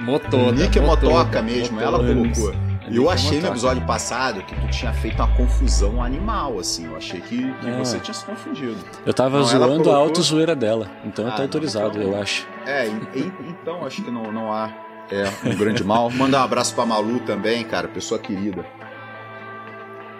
Motoda. 0.00 0.36
O 0.36 0.52
nick 0.52 0.78
é 0.78 0.82
motoca 0.82 1.42
mesmo, 1.42 1.76
motoda. 1.76 1.96
ela 1.96 2.14
colocou. 2.14 2.65
E 2.88 2.96
eu 2.96 3.10
achei 3.10 3.40
no 3.40 3.48
episódio 3.48 3.84
passado 3.84 4.42
que 4.42 4.54
tu 4.54 4.68
tinha 4.68 4.92
feito 4.92 5.16
uma 5.16 5.34
confusão 5.36 6.02
animal, 6.02 6.58
assim. 6.58 6.86
Eu 6.86 6.96
achei 6.96 7.20
que, 7.20 7.52
que 7.54 7.68
é. 7.68 7.78
você 7.78 7.98
tinha 7.98 8.14
se 8.14 8.24
confundido. 8.24 8.76
Eu 9.04 9.12
tava 9.12 9.38
não, 9.38 9.44
zoando 9.44 9.66
colocou... 9.66 9.92
a 9.92 9.96
auto-zoeira 9.96 10.54
dela. 10.54 10.90
Então 11.04 11.26
ah, 11.26 11.30
eu 11.30 11.36
tô 11.36 11.42
autorizado, 11.42 11.98
então, 11.98 12.12
eu 12.12 12.20
acho. 12.20 12.46
É, 12.64 12.86
e, 12.86 13.32
então 13.48 13.84
acho 13.84 14.02
que 14.02 14.10
não, 14.10 14.30
não 14.30 14.52
há 14.52 14.72
é, 15.10 15.24
um 15.48 15.56
grande 15.56 15.82
mal. 15.82 16.10
Mandar 16.10 16.40
um 16.40 16.44
abraço 16.44 16.74
pra 16.74 16.86
Malu 16.86 17.20
também, 17.20 17.64
cara, 17.64 17.88
pessoa 17.88 18.20
querida. 18.20 18.64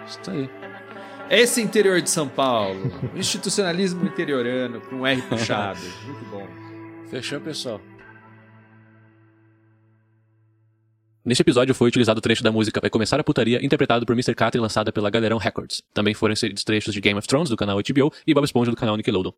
Isso 0.05 0.19
tá 0.19 0.31
aí. 0.31 0.49
Esse 1.29 1.61
interior 1.61 2.01
de 2.01 2.09
São 2.09 2.27
Paulo. 2.27 2.91
Institucionalismo 3.15 4.05
interiorano, 4.05 4.81
com 4.81 5.05
R 5.05 5.21
puxado. 5.23 5.79
Muito 6.05 6.25
bom. 6.25 6.47
Fechou, 7.09 7.39
pessoal. 7.39 7.81
Neste 11.27 11.41
episódio 11.41 11.75
foi 11.75 11.89
utilizado 11.89 12.19
o 12.19 12.21
trecho 12.21 12.41
da 12.41 12.53
música 12.53 12.79
Vai 12.79 12.89
Começar 12.89 13.19
a 13.19 13.23
Putaria, 13.23 13.59
interpretado 13.61 14.05
por 14.05 14.13
Mr. 14.13 14.33
Catra 14.33 14.57
e 14.57 14.61
lançada 14.61 14.93
pela 14.93 15.09
Galerão 15.09 15.37
Records. 15.37 15.83
Também 15.93 16.13
foram 16.13 16.31
inseridos 16.31 16.63
trechos 16.63 16.93
de 16.93 17.01
Game 17.01 17.19
of 17.19 17.27
Thrones, 17.27 17.49
do 17.49 17.57
canal 17.57 17.77
HBO, 17.79 18.13
e 18.25 18.33
Bob 18.33 18.45
Esponja, 18.45 18.71
do 18.71 18.77
canal 18.77 18.95
Nickelodeon. 18.95 19.33